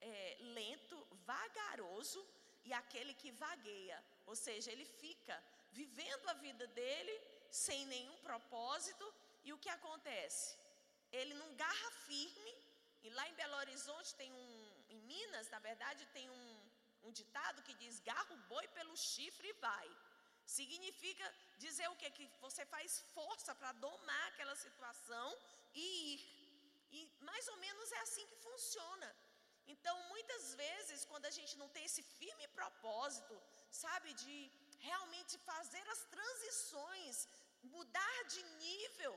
é, 0.00 0.36
lento, 0.58 0.96
vagaroso 1.30 2.20
e 2.64 2.72
aquele 2.82 3.14
que 3.14 3.30
vagueia, 3.44 3.98
ou 4.26 4.36
seja, 4.36 4.70
ele 4.70 4.84
fica 5.02 5.36
vivendo 5.72 6.28
a 6.28 6.34
vida 6.46 6.66
dele 6.78 7.14
sem 7.50 7.80
nenhum 7.86 8.16
propósito, 8.28 9.06
e 9.46 9.52
o 9.52 9.58
que 9.58 9.70
acontece? 9.70 10.46
Ele 11.12 11.34
não 11.34 11.54
garra 11.54 11.90
firme, 12.06 12.54
e 13.02 13.10
lá 13.10 13.28
em 13.28 13.34
Belo 13.34 13.56
Horizonte 13.56 14.14
tem 14.14 14.30
um, 14.32 14.72
em 14.90 15.00
Minas, 15.02 15.48
na 15.50 15.58
verdade, 15.58 16.06
tem 16.12 16.28
um, 16.30 16.70
um 17.04 17.12
ditado 17.12 17.62
que 17.62 17.74
diz: 17.74 18.00
garra 18.00 18.32
o 18.34 18.42
boi 18.52 18.66
pelo 18.68 18.96
chifre 18.96 19.48
e 19.48 19.52
vai. 19.54 19.88
Significa 20.46 21.24
dizer 21.58 21.88
o 21.88 21.96
que? 21.96 22.10
Que 22.10 22.26
você 22.40 22.64
faz 22.66 23.00
força 23.14 23.54
para 23.54 23.72
domar 23.72 24.26
aquela 24.28 24.56
situação 24.56 25.28
e 25.74 25.86
ir. 26.14 26.38
E 26.90 27.00
mais 27.20 27.46
ou 27.48 27.56
menos 27.58 27.92
é 27.92 28.00
assim 28.00 28.26
que 28.26 28.36
funciona. 28.36 29.08
Então, 29.66 29.94
muitas 30.12 30.54
vezes, 30.54 31.04
quando 31.04 31.26
a 31.26 31.34
gente 31.38 31.58
não 31.58 31.68
tem 31.68 31.84
esse 31.84 32.02
firme 32.02 32.46
propósito, 32.48 33.34
sabe, 33.70 34.14
de 34.14 34.50
realmente 34.78 35.36
fazer 35.50 35.84
as 35.94 36.04
transições, 36.14 37.28
mudar 37.62 38.22
de 38.34 38.42
nível, 38.66 39.14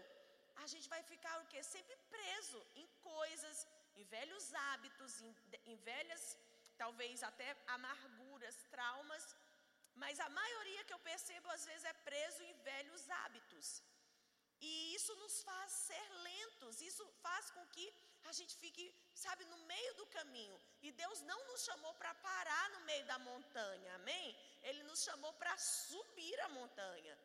a 0.64 0.68
gente 0.74 0.88
vai 0.94 1.02
ficar 1.12 1.36
o 1.42 1.48
quê? 1.52 1.62
Sempre 1.64 1.96
preso 2.16 2.60
em 2.82 2.88
coisas, 3.12 3.68
em 4.00 4.04
velhos 4.16 4.46
hábitos, 4.68 5.22
em, 5.22 5.32
em 5.72 5.78
velhas, 5.92 6.24
talvez 6.84 7.24
até 7.30 7.48
amarguras, 7.78 8.58
traumas, 8.76 9.26
mas 9.96 10.20
a 10.20 10.30
maioria 10.42 10.84
que 10.86 10.94
eu 10.94 11.00
percebo 11.12 11.50
às 11.50 11.66
vezes 11.70 11.86
é 11.86 11.94
preso 12.10 12.44
em 12.44 12.54
velhos 12.72 13.10
hábitos. 13.22 13.84
E 14.70 14.96
isso 14.96 15.14
nos 15.16 15.42
faz 15.42 15.72
ser 15.72 16.08
lentos, 16.30 16.82
isso 16.90 17.06
faz 17.26 17.50
com 17.56 17.66
que 17.68 17.86
a 18.30 18.32
gente 18.32 18.56
fique, 18.56 18.84
sabe, 19.14 19.44
no 19.46 19.58
meio 19.74 19.94
do 19.96 20.06
caminho. 20.18 20.58
E 20.84 20.92
Deus 20.92 21.22
não 21.22 21.40
nos 21.48 21.64
chamou 21.64 21.94
para 21.96 22.14
parar 22.16 22.70
no 22.76 22.82
meio 22.82 23.06
da 23.06 23.18
montanha, 23.20 23.96
amém? 23.96 24.28
Ele 24.62 24.84
nos 24.84 25.02
chamou 25.04 25.34
para 25.34 25.58
subir 25.58 26.40
a 26.42 26.50
montanha. 26.50 27.18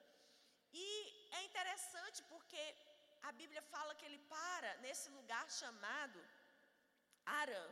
E 0.73 0.87
é 1.33 1.43
interessante 1.45 2.23
porque 2.25 2.63
a 3.23 3.33
Bíblia 3.33 3.63
fala 3.63 3.95
que 3.95 4.05
ele 4.05 4.19
para 4.35 4.77
nesse 4.85 5.09
lugar 5.11 5.51
chamado 5.51 6.21
Arã. 7.25 7.67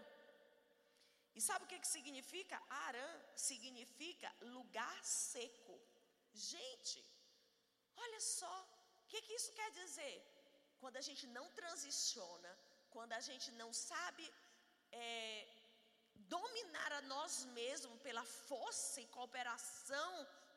E 1.34 1.40
sabe 1.40 1.64
o 1.64 1.68
que, 1.68 1.78
que 1.78 1.88
significa? 1.96 2.62
Arã 2.86 3.10
significa 3.34 4.28
lugar 4.40 4.98
seco. 5.04 5.76
Gente, 6.32 7.04
olha 7.96 8.20
só, 8.20 8.54
o 9.02 9.06
que, 9.08 9.20
que 9.22 9.34
isso 9.34 9.52
quer 9.52 9.70
dizer? 9.82 10.16
Quando 10.80 10.96
a 10.96 11.04
gente 11.08 11.26
não 11.26 11.46
transiciona, 11.50 12.50
quando 12.90 13.12
a 13.12 13.20
gente 13.28 13.50
não 13.52 13.72
sabe 13.72 14.24
é, 14.92 15.04
dominar 16.14 16.92
a 16.92 17.02
nós 17.02 17.44
mesmos 17.58 18.00
pela 18.00 18.24
força 18.24 19.00
e 19.00 19.06
cooperação 19.06 20.12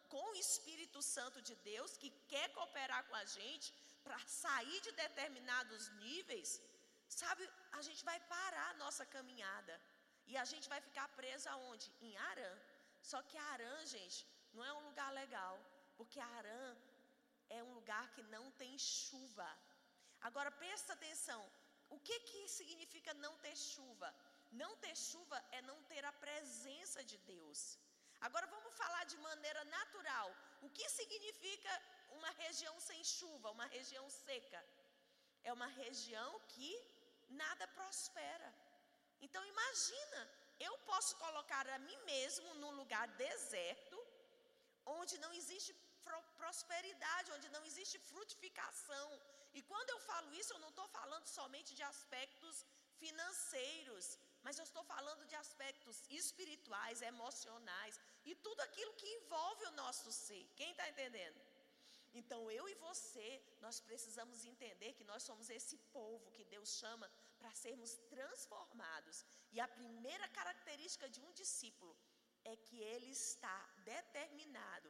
com 0.09 0.23
o 0.31 0.35
Espírito 0.35 1.01
Santo 1.01 1.41
de 1.41 1.55
Deus, 1.55 1.97
que 1.97 2.09
quer 2.31 2.47
cooperar 2.53 3.03
com 3.07 3.15
a 3.15 3.25
gente 3.25 3.73
para 4.07 4.19
sair 4.41 4.79
de 4.85 4.91
determinados 5.03 5.83
níveis, 6.05 6.49
sabe, 7.21 7.43
a 7.79 7.81
gente 7.87 8.03
vai 8.09 8.19
parar 8.35 8.69
a 8.71 8.79
nossa 8.83 9.05
caminhada. 9.15 9.75
E 10.29 10.35
a 10.43 10.45
gente 10.51 10.67
vai 10.73 10.79
ficar 10.87 11.07
preso 11.19 11.47
aonde? 11.53 11.87
Em 12.07 12.13
Arã. 12.29 12.53
Só 13.09 13.19
que 13.27 13.37
Arã, 13.51 13.75
gente, 13.95 14.19
não 14.53 14.63
é 14.69 14.73
um 14.77 14.85
lugar 14.89 15.09
legal, 15.21 15.55
porque 15.97 16.19
Arã 16.19 16.65
é 17.57 17.61
um 17.67 17.73
lugar 17.79 18.05
que 18.15 18.23
não 18.35 18.45
tem 18.61 18.73
chuva. 18.77 19.49
Agora 20.27 20.51
presta 20.63 20.93
atenção, 20.93 21.41
o 21.95 21.99
que 22.07 22.17
que 22.29 22.41
significa 22.59 23.13
não 23.25 23.33
ter 23.45 23.55
chuva? 23.55 24.09
Não 24.61 24.71
ter 24.83 24.95
chuva 25.09 25.37
é 25.57 25.61
não 25.69 25.77
ter 25.91 26.03
a 26.05 26.17
presença 26.25 27.03
de 27.03 27.17
Deus. 27.33 27.61
Agora 28.27 28.47
vamos 28.47 28.73
falar 28.81 29.03
de 29.05 29.17
maneira 29.29 29.63
natural. 29.77 30.29
O 30.61 30.69
que 30.77 30.87
significa 30.89 31.71
uma 32.19 32.31
região 32.43 32.75
sem 32.89 33.01
chuva, 33.15 33.55
uma 33.57 33.67
região 33.77 34.05
seca? 34.09 34.61
É 35.43 35.51
uma 35.57 35.69
região 35.81 36.31
que 36.53 36.71
nada 37.43 37.65
prospera. 37.79 38.49
Então 39.25 39.43
imagina, 39.53 40.19
eu 40.67 40.73
posso 40.91 41.13
colocar 41.25 41.65
a 41.75 41.79
mim 41.87 41.99
mesmo 42.13 42.53
num 42.61 42.73
lugar 42.81 43.07
deserto, 43.25 43.97
onde 44.99 45.17
não 45.23 45.31
existe 45.39 45.73
prosperidade, 46.41 47.33
onde 47.37 47.49
não 47.55 47.63
existe 47.69 47.97
frutificação. 48.09 49.07
E 49.57 49.61
quando 49.71 49.89
eu 49.91 49.99
falo 50.09 50.33
isso, 50.41 50.53
eu 50.53 50.63
não 50.65 50.71
estou 50.73 50.87
falando 50.99 51.27
somente 51.37 51.73
de 51.79 51.83
aspectos 51.83 52.65
financeiros, 53.01 54.05
mas 54.45 54.57
eu 54.57 54.65
estou 54.69 54.83
falando 54.93 55.23
de 55.31 55.35
aspectos 55.35 55.97
espirituais, 56.21 57.01
emocionais 57.01 57.99
e 58.25 58.33
tudo 58.45 58.61
aquilo 58.61 58.93
que 58.99 59.13
envolve 59.17 59.65
o 59.65 59.75
nosso 59.83 60.11
ser. 60.11 60.43
Quem 60.55 60.71
está 60.71 60.87
entendendo? 60.93 61.39
Então 62.19 62.39
eu 62.57 62.65
e 62.73 62.75
você, 62.87 63.29
nós 63.65 63.77
precisamos 63.87 64.43
entender 64.51 64.91
que 64.97 65.09
nós 65.11 65.23
somos 65.29 65.49
esse 65.57 65.77
povo 65.97 66.31
que 66.35 66.45
Deus 66.53 66.69
chama 66.81 67.07
para 67.39 67.57
sermos 67.63 67.91
transformados. 68.13 69.17
E 69.55 69.59
a 69.65 69.67
primeira 69.79 70.27
característica 70.39 71.07
de 71.15 71.21
um 71.27 71.31
discípulo 71.41 71.93
é 72.51 72.55
que 72.65 72.77
ele 72.93 73.11
está 73.11 73.57
determinado 73.93 74.89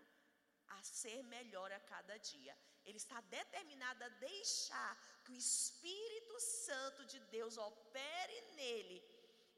a 0.76 0.80
ser 0.84 1.20
melhor 1.36 1.72
a 1.72 1.80
cada 1.94 2.18
dia. 2.32 2.56
Ele 2.86 3.00
está 3.04 3.20
determinado 3.40 4.04
a 4.04 4.10
deixar 4.30 4.94
que 5.24 5.32
o 5.32 5.42
Espírito 5.48 6.40
Santo 6.40 7.06
de 7.06 7.20
Deus 7.36 7.58
opere 7.58 8.42
nele 8.60 8.98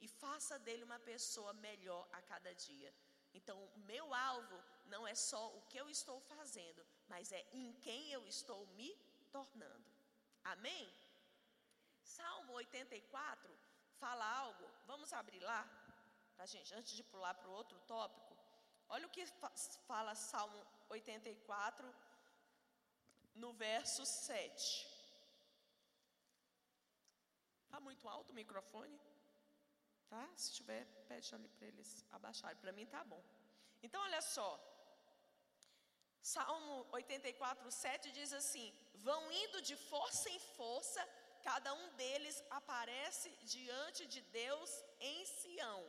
e 0.01 0.07
faça 0.07 0.57
dele 0.65 0.83
uma 0.89 0.99
pessoa 1.11 1.53
melhor 1.53 2.07
a 2.11 2.21
cada 2.21 2.53
dia. 2.67 2.91
Então, 3.33 3.57
o 3.75 3.79
meu 3.91 4.13
alvo 4.13 4.57
não 4.93 5.07
é 5.07 5.13
só 5.13 5.41
o 5.57 5.61
que 5.69 5.77
eu 5.77 5.87
estou 5.89 6.19
fazendo, 6.21 6.83
mas 7.09 7.31
é 7.31 7.45
em 7.53 7.73
quem 7.85 8.11
eu 8.11 8.25
estou 8.27 8.65
me 8.77 8.89
tornando. 9.31 9.85
Amém? 10.43 10.91
Salmo 12.01 12.53
84 12.53 13.57
fala 13.99 14.25
algo, 14.25 14.65
vamos 14.87 15.11
abrir 15.13 15.41
lá, 15.41 15.61
para 16.35 16.45
gente, 16.45 16.73
antes 16.73 16.93
de 16.95 17.03
pular 17.03 17.33
para 17.33 17.49
o 17.49 17.53
outro 17.53 17.77
tópico. 17.81 18.35
Olha 18.87 19.05
o 19.05 19.09
que 19.09 19.25
fala 19.87 20.15
Salmo 20.15 20.65
84, 20.89 21.93
no 23.35 23.51
verso 23.53 24.05
7. 24.05 24.87
Está 27.65 27.79
muito 27.79 28.07
alto 28.09 28.31
o 28.31 28.35
microfone? 28.35 28.99
Tá? 30.09 30.27
Se 30.35 30.53
tiver, 30.53 30.85
pede 31.07 31.35
ali 31.35 31.47
para 31.49 31.67
eles 31.67 32.03
abaixarem. 32.11 32.57
Para 32.57 32.71
mim 32.71 32.85
tá 32.87 33.03
bom. 33.03 33.23
Então, 33.83 34.01
olha 34.01 34.21
só. 34.21 34.49
Salmo 36.21 36.85
84, 36.91 37.71
7 37.71 38.11
diz 38.11 38.33
assim: 38.33 38.73
Vão 38.95 39.31
indo 39.31 39.61
de 39.61 39.75
força 39.75 40.29
em 40.29 40.39
força, 40.39 41.07
cada 41.43 41.73
um 41.73 41.89
deles 41.95 42.43
aparece 42.49 43.29
diante 43.43 44.05
de 44.05 44.21
Deus 44.21 44.83
em 44.99 45.25
Sião. 45.25 45.83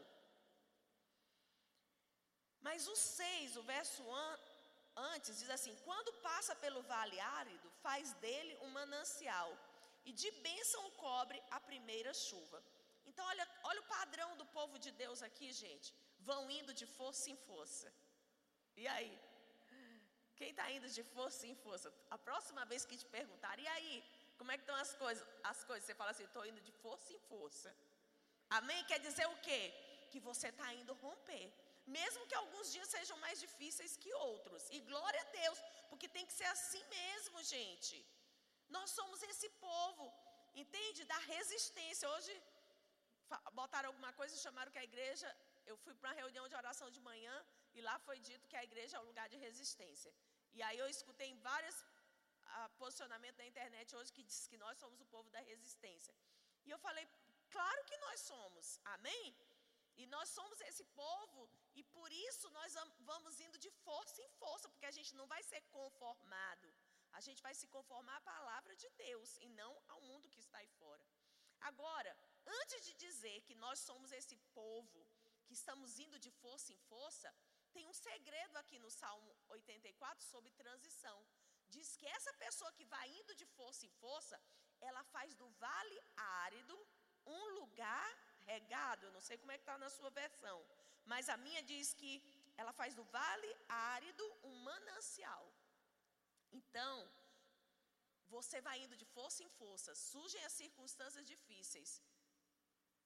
Mas 2.60 2.86
o 2.86 2.94
6, 2.94 3.56
o 3.56 3.62
verso 3.62 4.02
antes, 4.96 5.38
diz 5.38 5.50
assim: 5.50 5.74
Quando 5.84 6.12
passa 6.28 6.54
pelo 6.56 6.82
vale 6.82 7.18
árido, 7.20 7.70
faz 7.82 8.12
dele 8.14 8.56
um 8.62 8.70
manancial, 8.70 9.50
e 10.04 10.12
de 10.12 10.30
bênção 10.30 10.90
cobre 10.92 11.42
a 11.50 11.60
primeira 11.60 12.12
chuva. 12.14 12.62
Então, 13.06 13.26
olha, 13.26 13.48
olha 13.64 13.80
o 13.80 13.88
padrão 13.88 14.36
do 14.36 14.46
povo 14.46 14.78
de 14.78 14.90
Deus 14.92 15.22
aqui, 15.22 15.52
gente. 15.52 15.94
Vão 16.20 16.50
indo 16.50 16.72
de 16.72 16.86
força 16.86 17.30
em 17.30 17.36
força. 17.36 17.92
E 18.76 18.86
aí? 18.86 19.18
Quem 20.40 20.50
está 20.52 20.66
indo 20.76 20.88
de 20.96 21.02
força 21.14 21.42
em 21.50 21.56
força? 21.64 21.88
A 22.16 22.18
próxima 22.26 22.62
vez 22.70 22.86
que 22.90 22.96
te 23.02 23.08
perguntar, 23.16 23.54
e 23.64 23.66
aí? 23.74 23.94
Como 24.38 24.50
é 24.52 24.56
que 24.58 24.64
estão 24.66 24.78
as 24.84 24.92
coisas? 25.02 25.24
As 25.50 25.58
coisas, 25.70 25.84
você 25.86 25.94
fala 25.98 26.12
assim, 26.12 26.26
estou 26.28 26.44
indo 26.50 26.60
de 26.68 26.72
força 26.84 27.08
em 27.16 27.20
força. 27.32 27.70
Amém? 28.58 28.78
Quer 28.90 29.00
dizer 29.06 29.26
o 29.34 29.36
quê? 29.46 29.62
Que 30.12 30.20
você 30.28 30.48
está 30.52 30.68
indo 30.78 30.94
romper. 31.04 31.46
Mesmo 31.98 32.26
que 32.28 32.38
alguns 32.42 32.72
dias 32.74 32.88
sejam 32.96 33.18
mais 33.24 33.38
difíceis 33.44 33.98
que 34.02 34.12
outros. 34.30 34.62
E 34.76 34.80
glória 34.92 35.20
a 35.24 35.28
Deus, 35.40 35.58
porque 35.90 36.08
tem 36.16 36.24
que 36.28 36.36
ser 36.40 36.48
assim 36.54 36.82
mesmo, 36.98 37.42
gente. 37.54 37.98
Nós 38.76 38.88
somos 38.98 39.22
esse 39.32 39.50
povo, 39.68 40.06
entende? 40.62 41.04
Da 41.12 41.20
resistência. 41.34 42.08
Hoje 42.14 42.32
botaram 43.60 43.90
alguma 43.90 44.12
coisa 44.20 44.34
e 44.34 44.44
chamaram 44.46 44.72
que 44.72 44.82
a 44.84 44.88
igreja. 44.90 45.28
Eu 45.70 45.76
fui 45.84 45.94
para 45.94 46.08
uma 46.08 46.18
reunião 46.22 46.48
de 46.48 46.56
oração 46.62 46.90
de 46.96 47.00
manhã 47.10 47.36
e 47.76 47.80
lá 47.88 47.96
foi 48.08 48.18
dito 48.30 48.48
que 48.50 48.56
a 48.60 48.64
igreja 48.70 48.96
é 48.96 49.00
o 49.00 49.08
lugar 49.10 49.28
de 49.28 49.36
resistência. 49.46 50.12
E 50.56 50.62
aí 50.66 50.78
eu 50.78 50.88
escutei 50.96 51.28
vários 51.48 51.76
ah, 52.54 52.68
posicionamentos 52.80 53.38
na 53.38 53.46
internet 53.52 53.94
hoje 53.96 54.12
que 54.16 54.24
diz 54.30 54.46
que 54.50 54.58
nós 54.64 54.76
somos 54.82 55.00
o 55.00 55.06
povo 55.14 55.28
da 55.30 55.40
resistência. 55.40 56.14
E 56.66 56.70
eu 56.70 56.78
falei, 56.86 57.06
claro 57.56 57.84
que 57.88 57.96
nós 58.06 58.20
somos, 58.20 58.78
amém? 58.96 59.26
E 60.00 60.06
nós 60.14 60.28
somos 60.38 60.60
esse 60.68 60.84
povo 61.02 61.40
e 61.78 61.82
por 61.96 62.10
isso 62.28 62.46
nós 62.58 62.74
vamos 63.10 63.40
indo 63.46 63.58
de 63.64 63.70
força 63.84 64.20
em 64.22 64.30
força, 64.42 64.68
porque 64.68 64.86
a 64.86 64.96
gente 64.98 65.14
não 65.14 65.26
vai 65.26 65.42
ser 65.50 65.60
conformado. 65.78 66.68
A 67.12 67.20
gente 67.26 67.42
vai 67.46 67.54
se 67.60 67.66
conformar 67.66 68.16
à 68.16 68.28
palavra 68.34 68.74
de 68.82 68.88
Deus 69.06 69.36
e 69.46 69.48
não 69.60 69.72
ao 69.88 70.00
mundo 70.08 70.30
que 70.30 70.40
está 70.44 70.58
aí 70.58 70.70
fora. 70.82 71.04
Agora, 71.60 72.12
antes 72.60 72.84
de 72.86 72.94
dizer 72.94 73.38
que 73.42 73.54
nós 73.54 73.78
somos 73.80 74.10
esse 74.12 74.36
povo 74.60 75.00
que 75.46 75.54
estamos 75.60 75.98
indo 75.98 76.18
de 76.18 76.30
força 76.42 76.72
em 76.72 76.80
força, 76.92 77.28
tem 77.76 77.86
um 77.92 77.96
segredo 78.08 78.56
aqui 78.62 78.78
no 78.84 78.90
Salmo 79.00 79.30
84 79.48 80.24
sobre 80.32 80.50
transição. 80.62 81.18
Diz 81.74 81.88
que 81.98 82.06
essa 82.16 82.32
pessoa 82.44 82.72
que 82.78 82.86
vai 82.94 83.06
indo 83.20 83.34
de 83.40 83.46
força 83.56 83.82
em 83.86 83.92
força, 84.04 84.36
ela 84.88 85.02
faz 85.14 85.34
do 85.40 85.48
vale 85.64 85.98
árido 86.44 86.76
um 87.26 87.42
lugar 87.60 88.10
regado. 88.52 89.06
Eu 89.06 89.14
não 89.16 89.24
sei 89.28 89.36
como 89.38 89.52
é 89.52 89.58
que 89.58 89.66
está 89.66 89.78
na 89.84 89.90
sua 89.96 90.10
versão, 90.22 90.58
mas 91.12 91.28
a 91.34 91.36
minha 91.46 91.62
diz 91.72 91.94
que 92.00 92.12
ela 92.60 92.72
faz 92.80 92.94
do 92.98 93.04
vale 93.18 93.50
árido 93.68 94.24
um 94.48 94.54
manancial. 94.68 95.44
Então, 96.58 96.94
você 98.36 98.58
vai 98.66 98.76
indo 98.84 98.96
de 99.02 99.06
força 99.16 99.42
em 99.46 99.50
força, 99.60 99.94
surgem 99.94 100.42
as 100.48 100.56
circunstâncias 100.62 101.24
difíceis, 101.32 101.90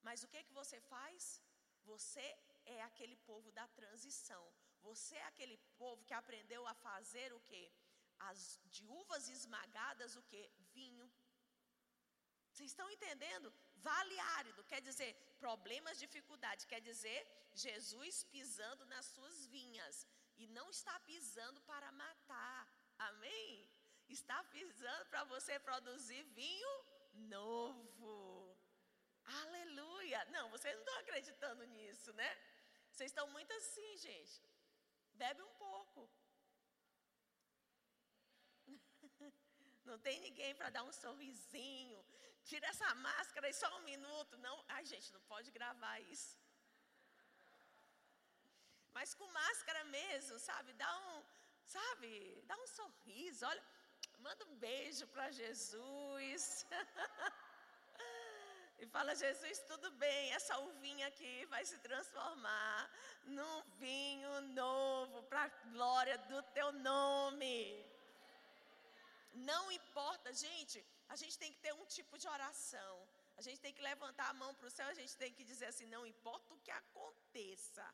mas 0.07 0.23
o 0.25 0.29
que 0.33 0.43
que 0.47 0.57
você 0.61 0.79
faz? 0.95 1.41
Você 1.93 2.27
é 2.67 2.83
aquele 2.83 3.17
povo 3.17 3.51
da 3.53 3.67
transição. 3.69 4.45
Você 4.83 5.17
é 5.17 5.27
aquele 5.27 5.57
povo 5.83 6.05
que 6.05 6.15
aprendeu 6.15 6.67
a 6.67 6.75
fazer 6.75 7.33
o 7.33 7.41
que? 7.41 7.65
As 8.31 8.61
de 8.67 8.87
uvas 8.87 9.29
esmagadas 9.29 10.17
o 10.17 10.23
que? 10.23 10.43
Vinho. 10.73 11.11
Vocês 12.51 12.71
estão 12.71 12.89
entendendo? 12.91 13.53
Vale 13.77 14.19
árido 14.39 14.63
quer 14.65 14.81
dizer 14.81 15.11
problemas, 15.41 15.99
dificuldade, 15.99 16.67
quer 16.67 16.81
dizer 16.81 17.21
Jesus 17.53 18.25
pisando 18.25 18.87
nas 18.87 19.07
suas 19.07 19.47
vinhas 19.47 20.07
e 20.37 20.47
não 20.47 20.71
está 20.71 20.99
pisando 21.01 21.61
para 21.63 21.91
matar. 21.93 22.69
Amém? 22.99 23.69
Está 24.09 24.43
pisando 24.45 25.07
para 25.07 25.25
você 25.25 25.59
produzir 25.59 26.23
vinho 26.41 26.75
novo. 27.15 28.57
Aleluia! 29.25 30.25
Não, 30.27 30.51
vocês 30.51 30.75
não 30.75 30.83
estão 30.83 30.99
acreditando 30.99 31.65
nisso, 31.67 32.13
né? 32.13 32.31
Vocês 32.95 33.11
estão 33.11 33.27
muito 33.37 33.53
assim, 33.53 33.97
gente. 33.97 34.41
Bebe 35.23 35.43
um 35.43 35.55
pouco. 35.63 36.09
Não 39.89 39.99
tem 39.99 40.21
ninguém 40.27 40.55
para 40.55 40.71
dar 40.71 40.85
um 40.85 40.93
sorrisinho. 40.93 42.01
Tira 42.45 42.67
essa 42.69 42.95
máscara 43.07 43.49
e 43.49 43.55
só 43.63 43.69
um 43.79 43.83
minuto. 43.83 44.39
Não, 44.39 44.55
ai 44.69 44.85
gente, 44.85 45.13
não 45.13 45.21
pode 45.33 45.51
gravar 45.51 45.99
isso. 46.15 46.39
Mas 48.93 49.15
com 49.15 49.27
máscara 49.43 49.83
mesmo, 49.85 50.39
sabe? 50.39 50.73
Dá 50.75 50.91
um, 51.07 51.25
sabe? 51.77 52.11
Dá 52.51 52.57
um 52.57 52.67
sorriso. 52.67 53.47
Olha, 53.47 53.65
manda 54.19 54.45
um 54.45 54.57
beijo 54.57 55.07
para 55.09 55.31
Jesus. 55.33 56.67
e 58.85 58.93
fala: 58.97 59.21
Jesus, 59.25 59.59
tudo 59.71 59.89
bem, 60.05 60.33
essa 60.39 60.55
uvinha 60.69 61.07
aqui 61.11 61.35
vai 61.53 61.65
se 61.71 61.79
transformar 61.87 62.79
num 63.37 63.57
vinho 63.85 64.33
novo 64.63 65.23
para 65.31 65.43
a 65.45 65.53
glória 65.75 66.17
do 66.31 66.41
teu 66.57 66.71
nome. 66.91 67.59
Não 69.51 69.63
importa, 69.81 70.33
gente, 70.47 70.79
a 71.09 71.17
gente 71.21 71.37
tem 71.43 71.53
que 71.55 71.63
ter 71.67 71.75
um 71.81 71.87
tipo 71.97 72.17
de 72.23 72.29
oração. 72.37 72.95
A 73.37 73.43
gente 73.47 73.61
tem 73.65 73.75
que 73.77 73.83
levantar 73.91 74.29
a 74.31 74.39
mão 74.43 74.51
para 74.55 74.69
o 74.69 74.75
céu, 74.77 74.89
a 74.89 74.99
gente 75.01 75.17
tem 75.23 75.33
que 75.37 75.45
dizer 75.53 75.67
assim: 75.73 75.87
não 75.87 76.07
importa 76.15 76.55
o 76.55 76.61
que 76.65 76.71
aconteça, 76.71 77.87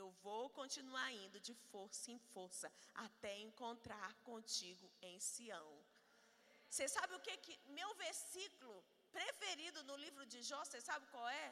eu 0.00 0.10
vou 0.26 0.50
continuar 0.60 1.08
indo 1.24 1.38
de 1.48 1.54
força 1.70 2.10
em 2.10 2.18
força 2.34 2.70
até 3.06 3.32
encontrar 3.48 4.12
contigo 4.30 4.86
em 5.00 5.18
Sião. 5.20 5.70
Você 6.68 6.88
sabe 6.88 7.14
o 7.14 7.20
que 7.20 7.36
que 7.44 7.54
meu 7.78 7.90
versículo 7.94 8.76
preferido 9.16 9.80
no 9.88 9.96
livro 10.04 10.24
de 10.32 10.40
Jó, 10.48 10.60
você 10.64 10.80
sabe 10.88 11.06
qual 11.12 11.28
é? 11.28 11.48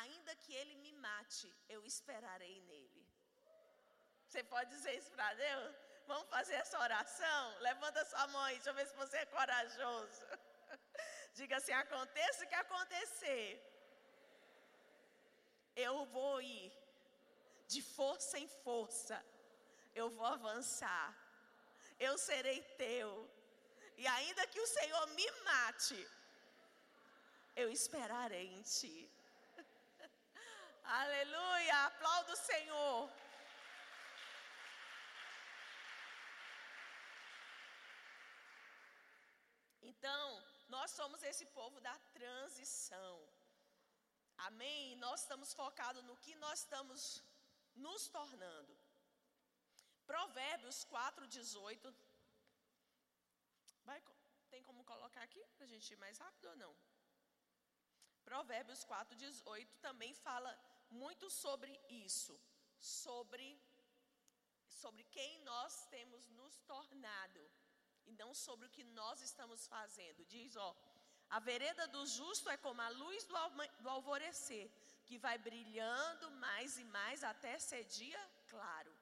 Ainda 0.00 0.32
que 0.42 0.52
ele 0.60 0.74
me 0.84 0.92
mate, 1.06 1.48
eu 1.74 1.80
esperarei 1.92 2.56
nele. 2.70 3.04
Você 4.26 4.42
pode 4.54 4.70
dizer 4.76 4.94
isso 5.00 5.10
para 5.16 5.30
Deus? 5.46 5.74
Vamos 6.10 6.28
fazer 6.34 6.56
essa 6.64 6.78
oração? 6.86 7.44
Levanta 7.68 8.04
sua 8.10 8.26
mão 8.34 8.42
aí, 8.42 8.56
deixa 8.56 8.70
eu 8.70 8.78
ver 8.78 8.86
se 8.90 8.96
você 9.02 9.16
é 9.18 9.26
corajoso. 9.36 10.22
Diga 11.38 11.56
assim: 11.56 11.72
aconteça 11.72 12.44
o 12.44 12.48
que 12.50 12.58
acontecer, 12.66 13.46
eu 15.86 15.96
vou 16.16 16.34
ir 16.42 16.72
de 17.72 17.80
força 17.96 18.38
em 18.44 18.48
força, 18.64 19.16
eu 19.94 20.08
vou 20.16 20.26
avançar, 20.26 21.08
eu 22.06 22.14
serei 22.28 22.60
teu, 22.84 23.10
e 23.96 24.06
ainda 24.16 24.46
que 24.46 24.60
o 24.60 24.70
Senhor 24.76 25.04
me 25.18 25.30
mate, 25.48 26.00
eu 27.62 27.68
esperarei 27.76 28.46
em 28.56 28.62
ti. 28.62 28.96
Aleluia, 31.00 31.76
aplauda 31.86 32.32
o 32.32 32.42
Senhor. 32.50 33.10
Então, 39.90 40.24
nós 40.74 40.90
somos 40.98 41.22
esse 41.30 41.46
povo 41.58 41.80
da 41.80 41.96
transição. 42.18 43.14
Amém? 44.48 44.94
Nós 45.06 45.22
estamos 45.22 45.52
focados 45.52 46.04
no 46.04 46.16
que 46.24 46.34
nós 46.44 46.60
estamos 46.60 47.00
nos 47.74 48.08
tornando. 48.18 48.72
Provérbios 50.06 50.78
4,18. 50.84 51.92
Vai, 53.88 54.00
tem 54.48 54.62
como 54.62 54.84
colocar 54.92 55.24
aqui 55.24 55.42
para 55.56 55.64
a 55.64 55.72
gente 55.72 55.92
ir 55.92 55.96
mais 55.96 56.18
rápido 56.18 56.50
ou 56.50 56.56
não? 56.64 56.72
Provérbios 58.28 58.80
4,18 58.84 59.76
também 59.86 60.12
fala 60.26 60.50
muito 61.02 61.26
sobre 61.30 61.72
isso, 62.06 62.34
sobre, 62.78 63.46
sobre 64.80 65.02
quem 65.16 65.30
nós 65.50 65.86
temos 65.94 66.28
nos 66.38 66.58
tornado 66.72 67.42
e 68.08 68.12
não 68.20 68.30
sobre 68.34 68.66
o 68.66 68.74
que 68.76 68.84
nós 69.00 69.22
estamos 69.28 69.66
fazendo. 69.66 70.26
Diz, 70.34 70.56
ó, 70.56 70.70
a 71.30 71.40
vereda 71.50 71.86
do 71.94 72.04
justo 72.18 72.50
é 72.50 72.58
como 72.66 72.82
a 72.82 72.90
luz 73.02 73.24
do, 73.24 73.34
do 73.82 73.88
alvorecer, 73.96 74.66
que 75.06 75.16
vai 75.26 75.36
brilhando 75.38 76.30
mais 76.46 76.78
e 76.78 76.84
mais 76.98 77.24
até 77.32 77.58
ser 77.58 77.84
dia 77.84 78.22
claro. 78.52 78.92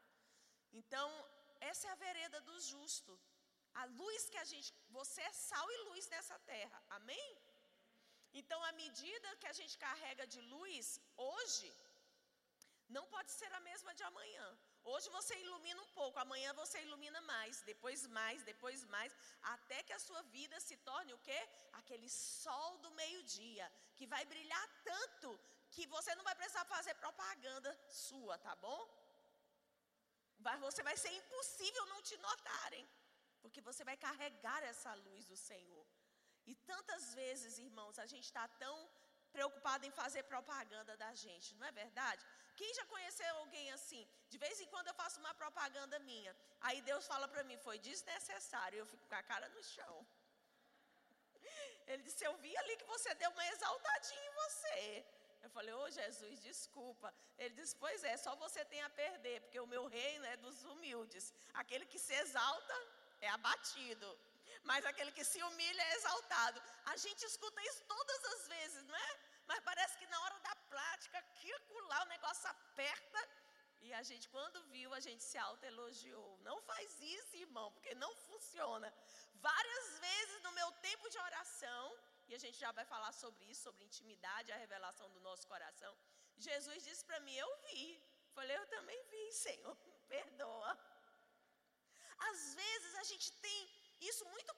Então, 0.73 1.09
essa 1.61 1.89
é 1.89 1.91
a 1.91 2.03
vereda 2.07 2.41
do 2.43 2.61
justo. 2.61 3.13
A 3.75 3.85
luz 4.01 4.31
que 4.31 4.39
a 4.39 4.45
gente, 4.45 4.73
você 4.89 5.21
é 5.21 5.33
sal 5.33 5.69
e 5.71 5.79
luz 5.89 6.09
nessa 6.15 6.39
terra. 6.55 6.81
Amém? 6.91 7.29
Então, 8.41 8.59
a 8.65 8.73
medida 8.85 9.37
que 9.41 9.49
a 9.53 9.57
gente 9.59 9.75
carrega 9.87 10.25
de 10.35 10.41
luz 10.55 10.87
hoje 11.29 11.71
não 12.97 13.05
pode 13.15 13.31
ser 13.39 13.51
a 13.59 13.61
mesma 13.69 13.93
de 13.99 14.03
amanhã. 14.09 14.47
Hoje 14.93 15.09
você 15.17 15.35
ilumina 15.45 15.81
um 15.85 15.93
pouco, 16.01 16.19
amanhã 16.25 16.51
você 16.61 16.77
ilumina 16.87 17.21
mais, 17.33 17.63
depois 17.71 18.07
mais, 18.19 18.45
depois 18.51 18.85
mais, 18.95 19.13
até 19.55 19.79
que 19.87 19.95
a 19.97 20.03
sua 20.07 20.23
vida 20.37 20.61
se 20.67 20.77
torne 20.89 21.13
o 21.15 21.23
quê? 21.27 21.41
Aquele 21.81 22.09
sol 22.09 22.79
do 22.85 22.91
meio-dia, 23.01 23.67
que 23.97 24.07
vai 24.15 24.23
brilhar 24.33 24.67
tanto 24.85 25.31
que 25.75 25.87
você 25.97 26.15
não 26.15 26.25
vai 26.29 26.37
precisar 26.41 26.65
fazer 26.77 26.95
propaganda 27.07 27.73
sua, 27.89 28.37
tá 28.47 28.55
bom? 28.67 28.81
Vai, 30.39 30.57
você 30.59 30.83
vai 30.89 30.97
ser 30.97 31.13
impossível 31.21 31.87
não 31.87 32.01
te 32.03 32.17
notarem, 32.19 32.87
porque 33.43 33.61
você 33.69 33.83
vai 33.83 33.97
carregar 33.97 34.63
essa 34.63 34.93
luz 35.07 35.25
do 35.33 35.37
Senhor. 35.37 35.87
E 36.47 36.55
tantas 36.71 37.15
vezes, 37.15 37.59
irmãos, 37.59 37.99
a 37.99 38.07
gente 38.07 38.25
está 38.25 38.47
tão 38.65 38.77
preocupado 39.37 39.85
em 39.87 39.91
fazer 40.01 40.23
propaganda 40.35 40.93
da 40.97 41.13
gente, 41.23 41.55
não 41.57 41.67
é 41.67 41.73
verdade? 41.73 42.23
Quem 42.59 42.73
já 42.79 42.85
conheceu 42.93 43.33
alguém 43.37 43.67
assim? 43.73 44.03
De 44.33 44.39
vez 44.45 44.61
em 44.61 44.69
quando 44.73 44.89
eu 44.89 44.95
faço 45.01 45.21
uma 45.25 45.35
propaganda 45.43 45.99
minha. 46.11 46.35
Aí 46.67 46.81
Deus 46.91 47.07
fala 47.13 47.27
para 47.33 47.45
mim, 47.49 47.59
foi 47.59 47.79
desnecessário. 47.79 48.79
Eu 48.79 48.87
fico 48.93 49.07
com 49.11 49.19
a 49.23 49.23
cara 49.23 49.47
no 49.51 49.63
chão. 49.63 49.97
Ele 51.87 52.03
disse, 52.03 52.25
eu 52.25 52.35
vi 52.39 52.57
ali 52.63 52.77
que 52.79 52.89
você 52.95 53.15
deu 53.23 53.31
uma 53.31 53.47
exaltadinha 53.49 54.25
em 54.31 54.35
você. 54.43 55.07
Eu 55.43 55.51
falei, 55.51 55.73
ô 55.75 55.83
oh, 55.83 55.91
Jesus, 55.91 56.41
desculpa. 56.41 57.13
Ele 57.39 57.55
disse, 57.61 57.77
pois 57.77 58.03
é, 58.05 58.17
só 58.17 58.35
você 58.37 58.65
tem 58.65 58.83
a 58.83 58.91
perder, 59.03 59.43
porque 59.43 59.61
o 59.61 59.67
meu 59.75 59.85
reino 59.87 60.25
é 60.25 60.37
dos 60.39 60.65
humildes. 60.65 61.33
Aquele 61.53 61.85
que 61.85 61.99
se 61.99 62.15
exalta 62.15 62.77
é 63.21 63.29
abatido 63.29 64.09
mas 64.71 64.85
aquele 64.91 65.13
que 65.17 65.25
se 65.25 65.41
humilha 65.49 65.83
é 65.83 65.95
exaltado. 65.99 66.63
A 66.93 66.97
gente 67.05 67.23
escuta 67.31 67.63
isso 67.71 67.83
todas 67.95 68.25
as 68.33 68.49
vezes, 68.55 68.83
não 68.85 68.97
é? 68.97 69.11
Mas 69.49 69.61
parece 69.71 69.97
que 69.99 70.07
na 70.15 70.21
hora 70.25 70.39
da 70.49 70.55
prática, 70.73 71.19
aqui 71.19 71.53
lá 71.93 72.03
o 72.03 72.13
negócio 72.15 72.49
aperta. 72.55 73.21
E 73.87 73.93
a 74.01 74.03
gente, 74.03 74.29
quando 74.29 74.63
viu, 74.75 74.93
a 74.93 75.01
gente 75.07 75.23
se 75.23 75.39
autoelogiou. 75.39 76.39
Não 76.49 76.57
faz 76.71 76.99
isso, 77.01 77.37
irmão, 77.37 77.71
porque 77.73 77.95
não 77.95 78.13
funciona. 78.27 78.93
Várias 79.35 79.87
vezes 80.07 80.43
no 80.43 80.53
meu 80.53 80.71
tempo 80.89 81.09
de 81.09 81.19
oração, 81.19 81.85
e 82.29 82.35
a 82.35 82.39
gente 82.45 82.59
já 82.59 82.73
vai 82.73 82.85
falar 82.85 83.13
sobre 83.13 83.45
isso, 83.45 83.63
sobre 83.69 83.85
intimidade, 83.85 84.53
a 84.53 84.57
revelação 84.65 85.09
do 85.11 85.21
nosso 85.21 85.47
coração. 85.47 85.93
Jesus 86.49 86.83
disse 86.83 87.05
para 87.05 87.21
mim: 87.21 87.37
Eu 87.37 87.51
vi. 87.67 88.03
Falei, 88.35 88.57
Eu 88.57 88.67
também 88.67 89.01
vi, 89.13 89.33
Senhor, 89.33 89.77
perdoa. 90.09 90.73
Às 92.31 92.55
vezes 92.55 92.95
a 92.97 93.05
gente 93.05 93.31
tem 93.45 93.61
isso 94.01 94.25
muito 94.27 94.55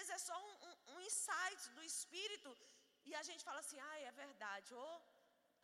vezes 0.00 0.12
é 0.18 0.20
só 0.30 0.36
um, 0.48 0.54
um, 0.68 0.74
um 0.92 1.00
insight 1.08 1.62
do 1.76 1.82
Espírito 1.92 2.50
e 3.08 3.14
a 3.20 3.22
gente 3.28 3.42
fala 3.48 3.60
assim, 3.64 3.78
ah, 3.88 3.98
é 4.08 4.12
verdade. 4.24 4.68
Ou 4.82 4.92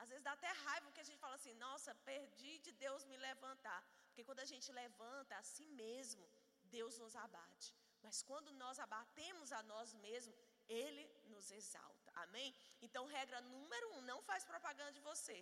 às 0.02 0.08
vezes 0.10 0.24
dá 0.28 0.32
até 0.38 0.50
raiva 0.64 0.86
porque 0.86 1.04
a 1.04 1.08
gente 1.08 1.22
fala 1.24 1.36
assim, 1.40 1.54
nossa, 1.66 1.94
perdi 2.10 2.54
de 2.66 2.72
Deus 2.84 3.04
me 3.10 3.16
levantar. 3.28 3.80
Porque 4.06 4.24
quando 4.28 4.42
a 4.46 4.50
gente 4.52 4.68
levanta 4.82 5.34
a 5.36 5.46
si 5.52 5.66
mesmo, 5.82 6.24
Deus 6.76 6.98
nos 7.02 7.14
abate. 7.24 7.70
Mas 8.04 8.18
quando 8.30 8.50
nós 8.62 8.78
abatemos 8.86 9.52
a 9.58 9.62
nós 9.72 9.94
mesmos, 10.06 10.36
Ele 10.68 11.04
nos 11.34 11.46
exalta. 11.60 12.12
Amém? 12.24 12.50
Então, 12.86 13.04
regra 13.18 13.40
número 13.40 13.86
um, 13.94 14.02
não 14.10 14.20
faz 14.28 14.44
propaganda 14.52 14.92
de 14.98 15.00
você. 15.10 15.38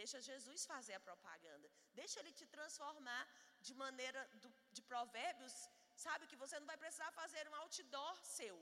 Deixa 0.00 0.26
Jesus 0.30 0.60
fazer 0.72 0.94
a 0.98 1.04
propaganda. 1.08 1.70
Deixa 2.00 2.18
Ele 2.20 2.32
te 2.40 2.46
transformar 2.56 3.24
de 3.66 3.74
maneira 3.74 4.20
do, 4.42 4.50
de 4.76 4.82
provérbios 4.82 5.56
Sabe 5.94 6.26
que 6.26 6.36
você 6.36 6.58
não 6.58 6.66
vai 6.66 6.76
precisar 6.76 7.10
fazer 7.12 7.48
um 7.48 7.54
outdoor 7.56 8.16
seu. 8.24 8.56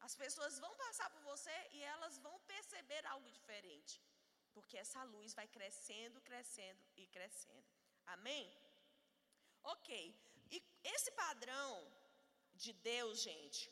As 0.00 0.14
pessoas 0.14 0.58
vão 0.58 0.74
passar 0.76 1.08
por 1.10 1.22
você 1.22 1.56
e 1.72 1.82
elas 1.82 2.18
vão 2.18 2.38
perceber 2.40 3.04
algo 3.06 3.30
diferente. 3.30 4.02
Porque 4.52 4.76
essa 4.78 5.02
luz 5.04 5.34
vai 5.34 5.46
crescendo, 5.48 6.20
crescendo 6.20 6.82
e 6.96 7.06
crescendo. 7.06 7.64
Amém? 8.06 8.46
Ok. 9.62 9.90
E 10.50 10.62
esse 10.82 11.10
padrão 11.12 11.70
de 12.54 12.72
Deus, 12.72 13.20
gente, 13.20 13.62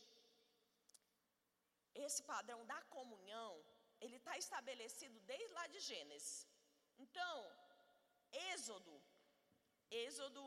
esse 1.95 2.23
padrão 2.23 2.65
da 2.67 2.81
comunhão, 2.97 3.53
ele 4.01 4.17
está 4.17 4.37
estabelecido 4.37 5.21
desde 5.21 5.53
lá 5.59 5.67
de 5.67 5.81
Gênesis. 5.81 6.47
Então, 6.99 7.37
Êxodo, 8.51 8.95
Êxodo 9.91 10.43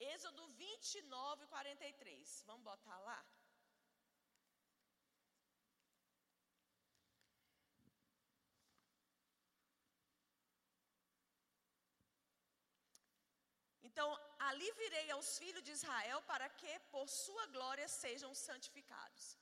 Êxodo 0.00 0.48
29, 0.48 1.46
43. 1.46 2.42
Vamos 2.46 2.64
botar 2.64 2.98
lá? 3.00 3.20
Então, 13.82 14.08
ali 14.48 14.68
virei 14.72 15.10
aos 15.10 15.36
filhos 15.38 15.62
de 15.62 15.72
Israel 15.72 16.22
para 16.22 16.48
que 16.48 16.72
por 16.92 17.06
sua 17.06 17.46
glória 17.48 17.86
sejam 17.86 18.34
santificados. 18.34 19.36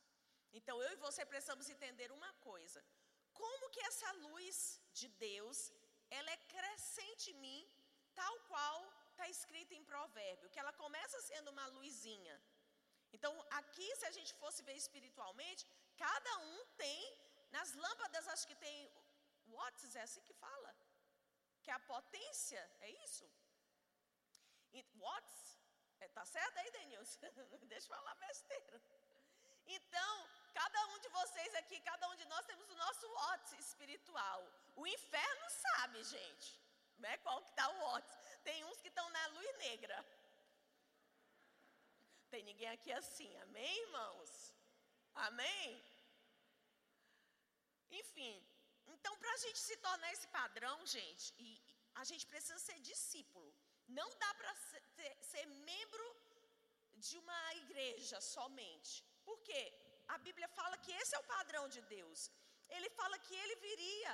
Então, 0.52 0.82
eu 0.82 0.92
e 0.92 1.02
você 1.06 1.24
precisamos 1.24 1.68
entender 1.68 2.10
uma 2.10 2.32
coisa: 2.48 2.84
como 3.32 3.70
que 3.70 3.80
essa 3.90 4.10
luz 4.26 4.80
de 4.92 5.08
Deus, 5.26 5.72
ela 6.10 6.30
é 6.32 6.46
crescente 6.54 7.30
em 7.30 7.40
mim, 7.46 7.60
tal 8.14 8.34
qual 8.48 8.97
está 9.18 9.28
escrito 9.36 9.72
em 9.74 9.84
provérbio, 9.92 10.50
que 10.52 10.60
ela 10.62 10.72
começa 10.82 11.20
sendo 11.30 11.48
uma 11.54 11.66
luzinha. 11.78 12.36
Então, 13.16 13.32
aqui, 13.60 13.88
se 13.96 14.06
a 14.10 14.12
gente 14.16 14.32
fosse 14.42 14.62
ver 14.68 14.76
espiritualmente, 14.84 15.66
cada 16.04 16.32
um 16.50 16.58
tem, 16.84 17.00
nas 17.56 17.72
lâmpadas, 17.84 18.28
acho 18.34 18.46
que 18.50 18.58
tem 18.66 18.76
watts, 19.54 19.96
é 19.96 20.02
assim 20.02 20.22
que 20.28 20.34
fala? 20.46 20.70
Que 21.62 21.70
é 21.72 21.74
a 21.74 21.86
potência, 21.94 22.62
é 22.80 22.90
isso? 23.06 23.26
Watts? 25.02 25.58
É, 26.00 26.08
tá 26.08 26.24
certo 26.24 26.56
aí, 26.58 26.70
Denilson? 26.70 27.20
Deixa 27.72 27.86
eu 27.86 27.96
falar 27.96 28.14
besteira. 28.26 28.80
Então, 29.66 30.14
cada 30.54 30.86
um 30.92 30.98
de 31.04 31.08
vocês 31.08 31.54
aqui, 31.56 31.80
cada 31.80 32.08
um 32.10 32.16
de 32.16 32.24
nós 32.26 32.46
temos 32.46 32.68
o 32.70 32.76
nosso 32.76 33.08
watts 33.14 33.52
espiritual. 33.64 34.40
O 34.76 34.86
inferno 34.86 35.50
sabe, 35.50 36.04
gente, 36.04 36.60
né, 36.98 37.16
qual 37.18 37.42
que 37.42 37.50
está 37.50 37.68
o 37.68 37.78
watts. 37.80 38.16
Tem 38.42 38.64
uns 38.64 38.80
que 38.80 38.88
estão 38.88 39.08
na 39.10 39.26
luz 39.28 39.56
negra. 39.58 39.96
Tem 42.30 42.42
ninguém 42.42 42.70
aqui 42.76 42.92
assim, 42.92 43.30
amém, 43.38 43.74
irmãos? 43.86 44.30
Amém? 45.14 45.82
Enfim, 47.90 48.34
então 48.94 49.16
para 49.16 49.32
a 49.32 49.40
gente 49.44 49.58
se 49.58 49.76
tornar 49.78 50.12
esse 50.12 50.28
padrão, 50.28 50.76
gente, 50.86 51.34
e 51.38 51.48
a 51.94 52.04
gente 52.04 52.26
precisa 52.26 52.58
ser 52.58 52.78
discípulo. 52.80 53.50
Não 53.88 54.08
dá 54.22 54.34
para 54.34 54.54
ser, 54.54 55.16
ser 55.30 55.46
membro 55.70 56.06
de 57.06 57.16
uma 57.22 57.54
igreja 57.62 58.20
somente. 58.20 59.02
Por 59.24 59.38
quê? 59.48 59.62
A 60.14 60.18
Bíblia 60.26 60.48
fala 60.48 60.76
que 60.84 60.92
esse 60.92 61.14
é 61.14 61.18
o 61.18 61.30
padrão 61.36 61.64
de 61.68 61.80
Deus. 61.96 62.30
Ele 62.76 62.90
fala 62.90 63.18
que 63.18 63.34
ele 63.34 63.56
viria 63.56 64.12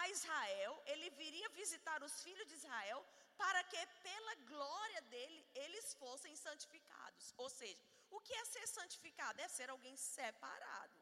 a 0.00 0.08
Israel, 0.08 0.82
ele 0.86 1.08
viria 1.10 1.48
visitar 1.60 2.02
os 2.02 2.14
filhos 2.24 2.46
de 2.48 2.54
Israel 2.54 3.00
para 3.42 3.62
que 3.70 3.82
pela 4.08 4.34
glória 4.52 5.02
dele 5.12 5.40
eles 5.64 5.94
fossem 6.02 6.34
santificados. 6.36 7.34
Ou 7.36 7.48
seja, 7.58 7.82
o 8.10 8.20
que 8.20 8.34
é 8.40 8.44
ser 8.44 8.66
santificado? 8.68 9.40
É 9.40 9.48
ser 9.48 9.68
alguém 9.70 9.96
separado. 9.96 10.98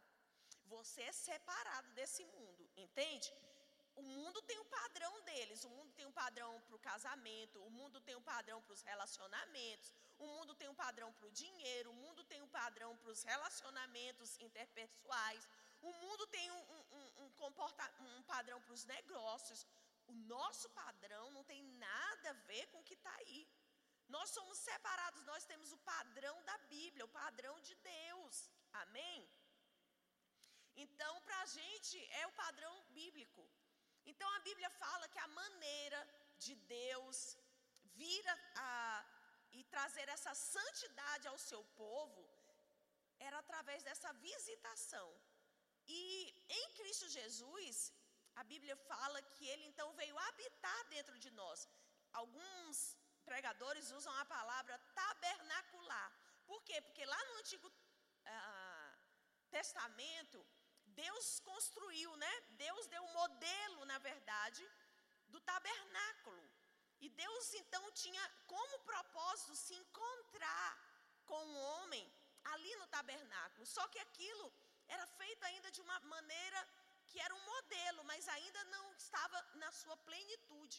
Você 0.74 1.02
é 1.02 1.12
separado 1.12 1.88
desse 1.98 2.24
mundo, 2.24 2.62
entende? 2.76 3.30
O 3.96 4.02
mundo 4.02 4.40
tem 4.42 4.58
um 4.60 4.68
padrão 4.78 5.14
deles, 5.22 5.64
o 5.64 5.70
mundo 5.76 5.92
tem 5.96 6.06
um 6.06 6.12
padrão 6.12 6.52
para 6.66 6.76
o 6.76 6.84
casamento, 6.90 7.62
o 7.68 7.70
mundo 7.78 8.00
tem 8.00 8.14
um 8.20 8.22
padrão 8.22 8.62
para 8.62 8.72
os 8.76 8.82
relacionamentos, 8.90 9.92
o 10.18 10.26
mundo 10.26 10.54
tem 10.54 10.68
um 10.68 10.74
padrão 10.74 11.12
para 11.12 11.26
o 11.26 11.32
dinheiro, 11.32 11.90
o 11.90 11.98
mundo 12.04 12.22
tem 12.24 12.40
um 12.40 12.48
padrão 12.48 12.96
para 12.98 13.10
os 13.10 13.22
relacionamentos 13.22 14.38
interpessoais, 14.38 15.48
o 15.82 15.92
mundo 15.92 16.26
tem 16.28 16.50
um, 16.50 16.62
um, 16.98 17.06
um, 17.22 18.16
um 18.18 18.22
padrão 18.22 18.60
para 18.62 18.74
os 18.78 18.84
negócios. 18.84 19.66
O 20.10 20.14
nosso 20.36 20.68
padrão 20.82 21.24
não 21.36 21.44
tem 21.50 21.60
nada 21.88 22.30
a 22.30 22.40
ver 22.50 22.64
com 22.70 22.78
o 22.80 22.86
que 22.88 22.96
está 22.98 23.12
aí. 23.20 23.40
Nós 24.14 24.30
somos 24.36 24.58
separados, 24.68 25.28
nós 25.32 25.44
temos 25.50 25.70
o 25.76 25.82
padrão 25.92 26.36
da 26.48 26.56
Bíblia, 26.74 27.04
o 27.08 27.16
padrão 27.22 27.54
de 27.68 27.74
Deus. 27.92 28.36
Amém? 28.84 29.18
Então, 30.84 31.12
para 31.26 31.38
a 31.42 31.50
gente 31.58 31.96
é 32.22 32.26
o 32.26 32.36
padrão 32.44 32.74
bíblico. 32.98 33.42
Então, 34.10 34.28
a 34.34 34.40
Bíblia 34.48 34.70
fala 34.82 35.10
que 35.12 35.20
a 35.26 35.28
maneira 35.42 36.00
de 36.44 36.54
Deus 36.76 37.18
vir 38.00 38.24
a, 38.34 38.36
a, 38.66 38.70
e 39.58 39.62
trazer 39.74 40.08
essa 40.16 40.34
santidade 40.34 41.28
ao 41.28 41.38
seu 41.48 41.62
povo 41.82 42.22
era 43.28 43.38
através 43.38 43.82
dessa 43.88 44.12
visitação. 44.28 45.08
E 45.86 46.02
em 46.58 46.66
Cristo 46.78 47.08
Jesus, 47.18 47.92
a 48.40 48.44
Bíblia 48.52 48.76
fala 48.90 49.20
que 49.34 49.44
ele 49.52 49.64
então 49.70 49.88
veio 50.00 50.16
habitar 50.28 50.80
dentro 50.94 51.16
de 51.24 51.30
nós. 51.40 51.68
Alguns 52.20 52.76
pregadores 53.28 53.90
usam 53.98 54.14
a 54.18 54.24
palavra 54.36 54.78
tabernacular. 55.00 56.10
Por 56.46 56.60
quê? 56.68 56.80
Porque 56.86 57.04
lá 57.04 57.20
no 57.28 57.34
Antigo 57.40 57.70
ah, 58.24 58.94
Testamento, 59.50 60.38
Deus 61.02 61.26
construiu, 61.50 62.10
né? 62.16 62.32
Deus 62.66 62.86
deu 62.86 63.02
um 63.04 63.12
modelo, 63.20 63.84
na 63.92 63.98
verdade, 63.98 64.62
do 65.28 65.40
tabernáculo. 65.52 66.44
E 67.04 67.08
Deus 67.08 67.54
então 67.62 67.84
tinha 67.92 68.24
como 68.46 68.84
propósito 68.92 69.54
se 69.54 69.74
encontrar 69.74 70.70
com 71.26 71.42
o 71.46 71.60
homem 71.72 72.04
ali 72.52 72.74
no 72.76 72.86
tabernáculo. 72.96 73.66
Só 73.66 73.86
que 73.88 73.98
aquilo 73.98 74.46
era 74.88 75.06
feito 75.20 75.42
ainda 75.44 75.70
de 75.70 75.80
uma 75.86 75.98
maneira 76.14 76.60
que 77.10 77.20
era 77.26 77.34
um 77.38 77.46
modelo, 77.52 78.02
mas 78.10 78.28
ainda 78.36 78.62
não 78.74 78.84
estava 79.04 79.38
na 79.62 79.70
sua 79.80 79.96
plenitude. 80.08 80.78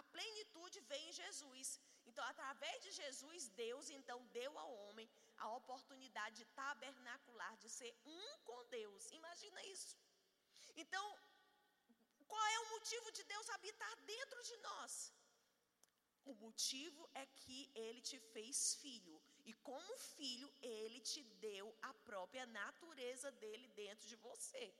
A 0.00 0.02
plenitude 0.14 0.78
vem 0.90 1.02
em 1.08 1.16
Jesus. 1.22 1.68
Então, 2.08 2.24
através 2.32 2.76
de 2.84 2.92
Jesus, 3.00 3.48
Deus 3.64 3.88
então 3.98 4.18
deu 4.38 4.52
ao 4.62 4.70
homem 4.84 5.08
a 5.44 5.48
oportunidade 5.60 6.36
de 6.40 6.46
tabernacular, 6.60 7.54
de 7.64 7.68
ser 7.78 7.92
um 8.04 8.28
com 8.48 8.58
Deus. 8.78 9.10
Imagina 9.20 9.60
isso. 9.76 9.96
Então, 10.82 11.06
qual 12.30 12.46
é 12.56 12.58
o 12.60 12.70
motivo 12.74 13.10
de 13.12 13.24
Deus 13.32 13.50
habitar 13.50 13.94
dentro 14.12 14.42
de 14.50 14.56
nós? 14.68 15.12
O 16.24 16.34
motivo 16.34 17.02
é 17.22 17.26
que 17.40 17.58
ele 17.74 18.00
te 18.00 18.18
fez 18.32 18.74
filho. 18.82 19.20
E 19.44 19.52
como 19.68 19.98
filho, 20.16 20.48
ele 20.62 21.00
te 21.00 21.22
deu 21.46 21.66
a 21.82 21.92
própria 22.08 22.46
natureza 22.46 23.30
dele 23.32 23.66
dentro 23.68 24.06
de 24.06 24.16
você. 24.16 24.72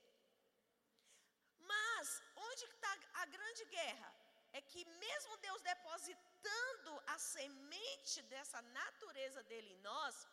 Mas, 1.62 2.22
onde 2.36 2.64
está 2.64 2.92
a 3.22 3.26
grande 3.26 3.64
guerra? 3.76 4.10
É 4.52 4.60
que 4.60 4.84
mesmo 5.06 5.36
Deus 5.38 5.62
depositando 5.62 7.02
a 7.06 7.18
semente 7.18 8.22
dessa 8.32 8.60
natureza 8.78 9.42
dele 9.44 9.72
em 9.72 9.80
nós, 9.80 10.26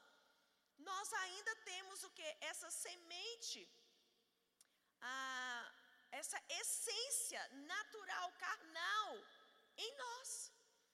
nós 0.77 1.13
ainda 1.13 1.55
temos 1.71 2.03
o 2.03 2.09
que? 2.17 2.29
Essa 2.41 2.69
semente, 2.71 3.61
essa 6.11 6.39
essência 6.59 7.41
natural, 7.73 8.31
carnal, 8.45 9.09
em 9.77 9.91
nós. 10.03 10.51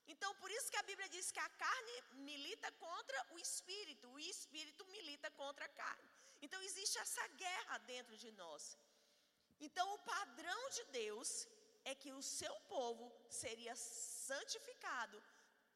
Então, 0.08 0.32
por 0.36 0.52
isso 0.52 0.70
que 0.72 0.78
a 0.78 0.88
Bíblia 0.90 1.10
diz 1.10 1.32
que 1.32 1.40
a 1.40 1.50
carne 1.50 1.96
milita 2.30 2.72
contra 2.74 3.26
o 3.32 3.40
espírito, 3.40 4.08
o 4.10 4.20
espírito 4.20 4.86
milita 4.86 5.32
contra 5.32 5.66
a 5.66 5.70
carne. 5.70 6.10
Então, 6.44 6.62
existe 6.62 7.00
essa 7.00 7.28
guerra 7.30 7.78
dentro 7.80 8.16
de 8.18 8.32
nós. 8.34 8.78
Então, 9.60 9.94
o 9.94 10.00
padrão 10.00 10.70
de 10.70 10.84
Deus 10.86 11.48
é 11.84 11.94
que 11.96 12.12
o 12.12 12.22
seu 12.22 12.54
povo 12.74 13.06
seria 13.30 13.76
santificado, 13.76 15.22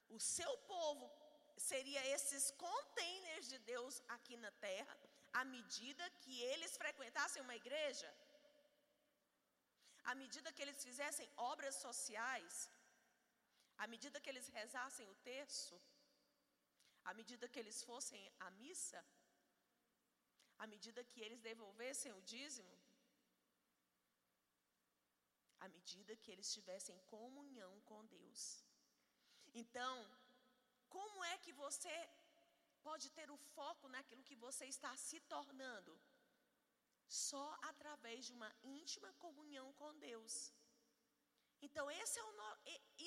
o 0.09 0.19
seu 0.19 0.57
povo 0.73 1.09
seria 1.57 2.01
esses 2.15 2.51
containers 2.51 3.47
de 3.47 3.59
Deus 3.59 4.01
aqui 4.07 4.35
na 4.37 4.51
terra, 4.51 4.97
à 5.33 5.43
medida 5.45 6.09
que 6.21 6.41
eles 6.41 6.75
frequentassem 6.77 7.41
uma 7.41 7.55
igreja, 7.55 8.09
à 10.03 10.15
medida 10.15 10.51
que 10.51 10.61
eles 10.61 10.83
fizessem 10.83 11.29
obras 11.37 11.75
sociais, 11.75 12.69
à 13.77 13.85
medida 13.87 14.19
que 14.19 14.29
eles 14.29 14.47
rezassem 14.47 15.07
o 15.09 15.15
terço, 15.31 15.79
à 17.03 17.13
medida 17.13 17.47
que 17.47 17.59
eles 17.59 17.83
fossem 17.83 18.21
à 18.39 18.49
missa, 18.51 19.01
à 20.57 20.67
medida 20.67 21.03
que 21.03 21.21
eles 21.21 21.41
devolvessem 21.41 22.11
o 22.13 22.21
dízimo, 22.21 22.78
à 25.59 25.67
medida 25.75 26.15
que 26.21 26.31
eles 26.31 26.51
tivessem 26.55 26.97
comunhão 27.13 27.73
com 27.89 28.05
Deus. 28.17 28.41
Então, 29.61 29.95
como 30.95 31.23
é 31.33 31.37
que 31.43 31.53
você 31.63 31.93
pode 32.87 33.07
ter 33.17 33.29
o 33.31 33.37
foco 33.55 33.87
naquilo 33.95 34.27
que 34.29 34.35
você 34.45 34.65
está 34.65 34.95
se 35.07 35.19
tornando? 35.33 35.93
Só 37.07 37.47
através 37.71 38.25
de 38.27 38.33
uma 38.37 38.51
íntima 38.63 39.11
comunhão 39.25 39.67
com 39.73 39.91
Deus. 39.97 40.53
Então, 41.61 41.85
é 41.91 42.03
o, 42.03 42.31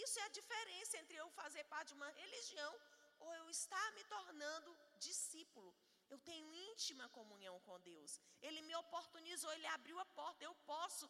isso 0.05 0.19
é 0.21 0.25
a 0.25 0.37
diferença 0.41 0.99
entre 0.99 1.17
eu 1.17 1.29
fazer 1.31 1.65
parte 1.65 1.89
de 1.89 1.95
uma 1.95 2.11
religião 2.23 2.73
ou 3.21 3.35
eu 3.35 3.49
estar 3.51 3.89
me 3.93 4.05
tornando 4.05 4.77
discípulo. 4.99 5.75
Eu 6.13 6.19
tenho 6.29 6.55
íntima 6.71 7.09
comunhão 7.19 7.59
com 7.61 7.81
Deus. 7.81 8.21
Ele 8.47 8.61
me 8.63 8.75
oportunizou, 8.77 9.51
ele 9.53 9.67
abriu 9.69 9.99
a 9.99 10.05
porta. 10.05 10.45
Eu 10.45 10.55
posso 10.73 11.09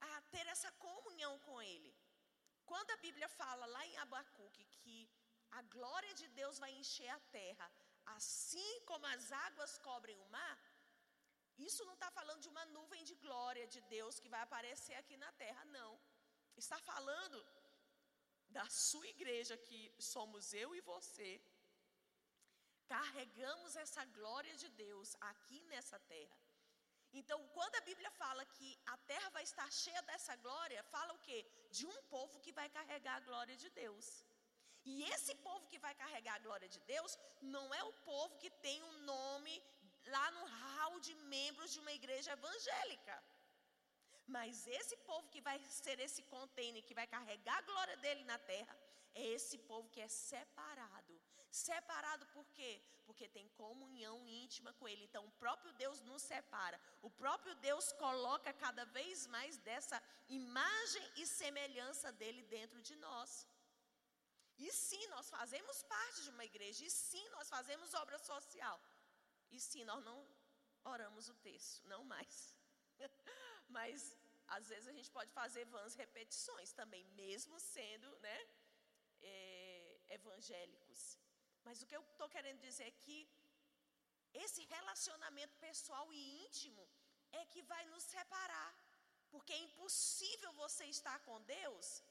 a 0.00 0.20
ter 0.32 0.46
essa 0.54 0.70
comunhão 0.86 1.38
com 1.46 1.60
Ele. 1.62 1.92
Quando 2.70 2.90
a 2.92 3.02
Bíblia 3.06 3.28
fala 3.28 3.66
lá 3.66 3.82
em 3.86 3.96
Abacuque 3.98 4.64
que 4.82 4.96
a 5.58 5.62
glória 5.76 6.12
de 6.20 6.26
Deus 6.40 6.58
vai 6.58 6.72
encher 6.80 7.08
a 7.08 7.20
terra, 7.38 7.70
assim 8.16 8.72
como 8.90 9.06
as 9.06 9.30
águas 9.46 9.78
cobrem 9.78 10.18
o 10.20 10.28
mar, 10.36 10.58
isso 11.68 11.84
não 11.84 11.94
está 11.94 12.10
falando 12.18 12.42
de 12.44 12.48
uma 12.52 12.64
nuvem 12.76 13.02
de 13.04 13.14
glória 13.24 13.66
de 13.74 13.80
Deus 13.94 14.20
que 14.20 14.32
vai 14.34 14.40
aparecer 14.42 14.94
aqui 14.94 15.16
na 15.24 15.32
terra, 15.44 15.64
não. 15.78 15.92
Está 16.56 16.78
falando 16.90 17.38
da 18.48 18.66
sua 18.68 19.06
igreja, 19.14 19.56
que 19.66 19.80
somos 19.98 20.52
eu 20.52 20.74
e 20.74 20.80
você, 20.92 21.30
carregamos 22.94 23.76
essa 23.76 24.04
glória 24.18 24.54
de 24.62 24.68
Deus 24.84 25.10
aqui 25.32 25.60
nessa 25.72 25.98
terra. 26.14 26.38
Então, 27.12 27.38
quando 27.48 27.74
a 27.76 27.80
Bíblia 27.80 28.10
fala 28.12 28.44
que 28.44 28.78
a 28.86 28.96
terra 28.98 29.28
vai 29.30 29.42
estar 29.42 29.70
cheia 29.72 30.02
dessa 30.02 30.36
glória, 30.36 30.82
fala 30.84 31.12
o 31.14 31.18
quê? 31.18 31.44
De 31.70 31.86
um 31.86 32.02
povo 32.04 32.38
que 32.40 32.52
vai 32.52 32.68
carregar 32.68 33.16
a 33.16 33.26
glória 33.28 33.56
de 33.56 33.68
Deus. 33.70 34.24
E 34.84 35.02
esse 35.14 35.34
povo 35.34 35.66
que 35.66 35.78
vai 35.78 35.94
carregar 35.94 36.34
a 36.36 36.44
glória 36.46 36.68
de 36.68 36.80
Deus 36.80 37.18
não 37.40 37.74
é 37.74 37.82
o 37.84 37.92
povo 38.10 38.38
que 38.38 38.50
tem 38.66 38.82
um 38.82 38.98
nome 39.02 39.62
lá 40.06 40.30
no 40.30 40.44
hall 40.46 41.00
de 41.00 41.14
membros 41.14 41.72
de 41.72 41.80
uma 41.80 41.92
igreja 41.92 42.32
evangélica. 42.32 43.22
Mas 44.26 44.66
esse 44.66 44.96
povo 44.98 45.28
que 45.28 45.40
vai 45.40 45.58
ser 45.64 45.98
esse 45.98 46.22
container, 46.22 46.82
que 46.84 46.94
vai 46.94 47.06
carregar 47.06 47.58
a 47.58 47.62
glória 47.62 47.96
dele 47.96 48.24
na 48.24 48.38
terra, 48.38 48.76
é 49.14 49.26
esse 49.26 49.58
povo 49.58 49.88
que 49.90 50.00
é 50.00 50.08
separado. 50.08 50.99
Separado 51.50 52.26
por 52.26 52.46
quê? 52.50 52.80
Porque 53.04 53.28
tem 53.28 53.48
comunhão 53.50 54.28
íntima 54.28 54.72
com 54.74 54.88
Ele. 54.88 55.04
Então, 55.04 55.24
o 55.26 55.30
próprio 55.32 55.72
Deus 55.72 56.00
nos 56.02 56.22
separa. 56.22 56.80
O 57.02 57.10
próprio 57.10 57.54
Deus 57.56 57.92
coloca 57.92 58.52
cada 58.52 58.84
vez 58.84 59.26
mais 59.26 59.56
dessa 59.58 60.00
imagem 60.28 61.12
e 61.16 61.26
semelhança 61.26 62.12
dele 62.12 62.42
dentro 62.44 62.80
de 62.80 62.94
nós. 62.96 63.46
E 64.58 64.70
sim, 64.72 65.04
nós 65.08 65.28
fazemos 65.28 65.82
parte 65.84 66.22
de 66.22 66.30
uma 66.30 66.44
igreja. 66.44 66.84
E 66.84 66.90
sim, 66.90 67.28
nós 67.30 67.48
fazemos 67.48 67.94
obra 67.94 68.18
social. 68.18 68.80
E 69.50 69.58
sim, 69.58 69.84
nós 69.84 70.04
não 70.04 70.18
oramos 70.84 71.28
o 71.28 71.34
texto, 71.34 71.84
não 71.88 72.04
mais. 72.04 72.54
Mas 73.68 74.16
às 74.46 74.68
vezes 74.68 74.88
a 74.88 74.92
gente 74.92 75.10
pode 75.10 75.32
fazer 75.32 75.64
vãs 75.64 75.94
repetições 75.94 76.72
também, 76.72 77.04
mesmo 77.22 77.58
sendo 77.58 78.08
né, 78.18 78.38
é, 79.22 80.00
evangélicos. 80.10 81.18
Mas 81.70 81.82
o 81.82 81.86
que 81.88 81.96
eu 81.96 82.04
estou 82.12 82.28
querendo 82.34 82.60
dizer 82.68 82.86
é 82.88 82.98
que 83.02 83.16
esse 84.44 84.62
relacionamento 84.72 85.54
pessoal 85.66 86.06
e 86.12 86.20
íntimo 86.44 86.84
é 87.40 87.42
que 87.52 87.62
vai 87.72 87.82
nos 87.92 88.04
separar. 88.14 88.72
Porque 89.32 89.52
é 89.52 89.66
impossível 89.66 90.50
você 90.62 90.84
estar 90.86 91.18
com 91.26 91.36
Deus 91.42 92.02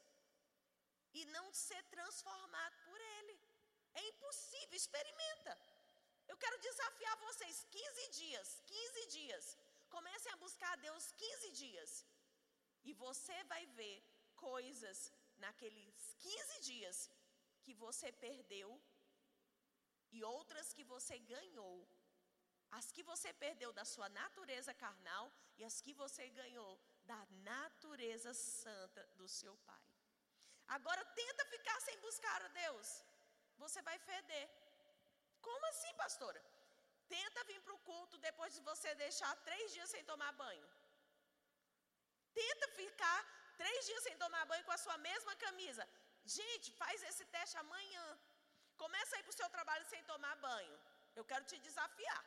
e 1.18 1.26
não 1.36 1.46
ser 1.52 1.82
transformado 1.94 2.76
por 2.86 2.98
Ele. 3.16 3.36
É 4.00 4.08
impossível, 4.12 4.76
experimenta. 4.82 5.52
Eu 6.26 6.38
quero 6.38 6.58
desafiar 6.68 7.16
vocês 7.28 7.58
15 7.70 8.08
dias, 8.20 8.48
15 8.66 9.06
dias. 9.18 9.58
Comecem 9.96 10.32
a 10.32 10.42
buscar 10.44 10.72
a 10.72 10.82
Deus 10.86 11.12
15 11.12 11.50
dias. 11.64 12.06
E 12.82 12.94
você 12.94 13.38
vai 13.52 13.66
ver 13.80 13.98
coisas 14.36 15.12
naqueles 15.36 16.14
15 16.20 16.60
dias 16.70 17.10
que 17.62 17.74
você 17.74 18.10
perdeu 18.26 18.70
e 20.12 20.24
outras 20.24 20.72
que 20.76 20.84
você 20.84 21.18
ganhou. 21.34 21.76
As 22.78 22.86
que 22.94 23.02
você 23.02 23.32
perdeu 23.44 23.72
da 23.72 23.84
sua 23.84 24.08
natureza 24.08 24.72
carnal 24.84 25.24
e 25.58 25.64
as 25.68 25.80
que 25.84 25.92
você 26.02 26.28
ganhou 26.40 26.72
da 27.04 27.20
natureza 27.52 28.32
santa 28.32 29.02
do 29.18 29.26
seu 29.28 29.56
Pai. 29.68 29.84
Agora 30.76 31.04
tenta 31.20 31.44
ficar 31.54 31.78
sem 31.86 31.96
buscar 32.06 32.40
a 32.42 32.48
Deus. 32.62 32.88
Você 33.62 33.80
vai 33.88 33.98
feder. 33.98 34.46
Como 35.46 35.66
assim, 35.66 35.92
pastora? 35.94 36.40
Tenta 37.08 37.44
vir 37.48 37.60
para 37.62 37.74
o 37.74 37.84
culto 37.90 38.16
depois 38.28 38.54
de 38.54 38.60
você 38.68 38.94
deixar 39.04 39.32
três 39.48 39.72
dias 39.76 39.90
sem 39.94 40.04
tomar 40.10 40.32
banho. 40.44 40.68
Tenta 42.40 42.68
ficar 42.80 43.20
três 43.62 43.80
dias 43.88 44.04
sem 44.06 44.16
tomar 44.22 44.44
banho 44.50 44.64
com 44.64 44.76
a 44.76 44.82
sua 44.84 44.96
mesma 45.08 45.34
camisa. 45.44 45.84
Gente, 46.24 46.68
faz 46.82 47.02
esse 47.10 47.24
teste 47.36 47.56
amanhã. 47.64 48.06
Começa 48.82 49.14
a 49.14 49.20
ir 49.20 49.24
para 49.24 49.34
o 49.34 49.40
seu 49.40 49.48
trabalho 49.56 49.84
sem 49.92 50.02
tomar 50.10 50.34
banho. 50.48 50.76
Eu 51.18 51.24
quero 51.30 51.44
te 51.50 51.58
desafiar. 51.66 52.22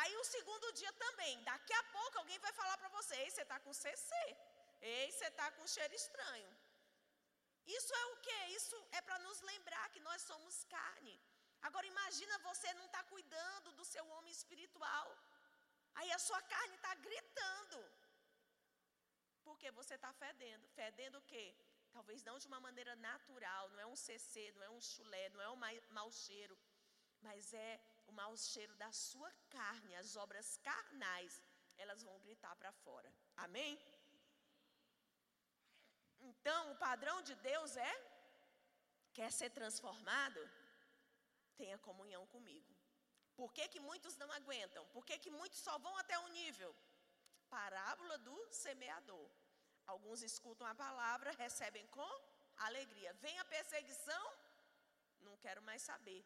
Aí 0.00 0.14
o 0.22 0.24
segundo 0.34 0.72
dia 0.80 0.92
também. 1.04 1.42
Daqui 1.50 1.74
a 1.80 1.84
pouco 1.96 2.18
alguém 2.18 2.38
vai 2.46 2.52
falar 2.60 2.76
para 2.78 2.90
você: 2.96 3.14
Ei, 3.24 3.30
você 3.30 3.42
está 3.42 3.58
com 3.64 3.72
CC. 3.82 4.14
Ei, 4.80 5.06
você 5.12 5.26
está 5.32 5.46
com 5.56 5.66
cheiro 5.74 5.94
estranho. 5.94 6.50
Isso 7.76 7.92
é 8.00 8.04
o 8.12 8.16
que? 8.26 8.38
Isso 8.58 8.76
é 8.98 9.00
para 9.06 9.18
nos 9.26 9.40
lembrar 9.50 9.86
que 9.94 10.00
nós 10.08 10.22
somos 10.22 10.64
carne. 10.76 11.16
Agora 11.68 11.86
imagina 11.86 12.38
você 12.50 12.72
não 12.74 12.86
estar 12.86 13.02
tá 13.02 13.10
cuidando 13.12 13.72
do 13.72 13.84
seu 13.84 14.04
homem 14.14 14.32
espiritual. 14.32 15.08
Aí 15.96 16.10
a 16.12 16.18
sua 16.18 16.40
carne 16.54 16.76
está 16.76 16.94
gritando. 16.94 17.78
Porque 19.44 19.70
você 19.72 19.94
está 19.96 20.12
fedendo. 20.12 20.66
Fedendo 20.80 21.18
o 21.18 21.26
quê? 21.32 21.46
Talvez 21.98 22.22
não 22.26 22.38
de 22.42 22.46
uma 22.46 22.60
maneira 22.60 22.94
natural, 22.94 23.70
não 23.70 23.80
é 23.80 23.86
um 23.92 23.96
CC, 23.96 24.52
não 24.52 24.62
é 24.66 24.70
um 24.70 24.80
chulé, 24.80 25.24
não 25.30 25.40
é 25.46 25.48
um 25.50 25.60
mau 25.98 26.10
cheiro, 26.12 26.56
mas 27.26 27.52
é 27.52 27.70
o 28.06 28.12
mau 28.12 28.36
cheiro 28.36 28.74
da 28.82 28.90
sua 28.92 29.30
carne, 29.50 29.96
as 29.96 30.14
obras 30.24 30.48
carnais, 30.58 31.42
elas 31.76 32.04
vão 32.04 32.16
gritar 32.20 32.54
para 32.60 32.70
fora. 32.84 33.10
Amém? 33.46 33.72
Então, 36.20 36.60
o 36.70 36.76
padrão 36.76 37.16
de 37.22 37.34
Deus 37.50 37.76
é: 37.76 37.92
quer 39.12 39.32
ser 39.32 39.50
transformado? 39.50 40.40
Tenha 41.56 41.78
comunhão 41.88 42.24
comigo. 42.28 42.72
Por 43.34 43.52
que, 43.52 43.66
que 43.66 43.80
muitos 43.80 44.16
não 44.22 44.30
aguentam? 44.38 44.86
Por 44.94 45.04
que, 45.04 45.18
que 45.18 45.32
muitos 45.40 45.58
só 45.58 45.76
vão 45.78 45.96
até 45.96 46.16
um 46.20 46.28
nível? 46.28 46.72
Parábola 47.50 48.18
do 48.18 48.38
semeador. 48.52 49.28
Alguns 49.92 50.22
escutam 50.30 50.66
a 50.66 50.74
palavra, 50.84 51.36
recebem 51.44 51.86
com 51.96 52.10
alegria. 52.68 53.12
Vem 53.24 53.36
a 53.38 53.44
perseguição, 53.56 54.24
não 55.26 55.36
quero 55.44 55.62
mais 55.68 55.82
saber. 55.90 56.22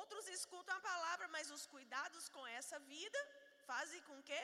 Outros 0.00 0.26
escutam 0.28 0.74
a 0.76 0.86
palavra, 0.92 1.26
mas 1.36 1.50
os 1.56 1.66
cuidados 1.74 2.24
com 2.34 2.46
essa 2.58 2.78
vida 2.94 3.20
fazem 3.70 4.00
com 4.08 4.18
que 4.28 4.40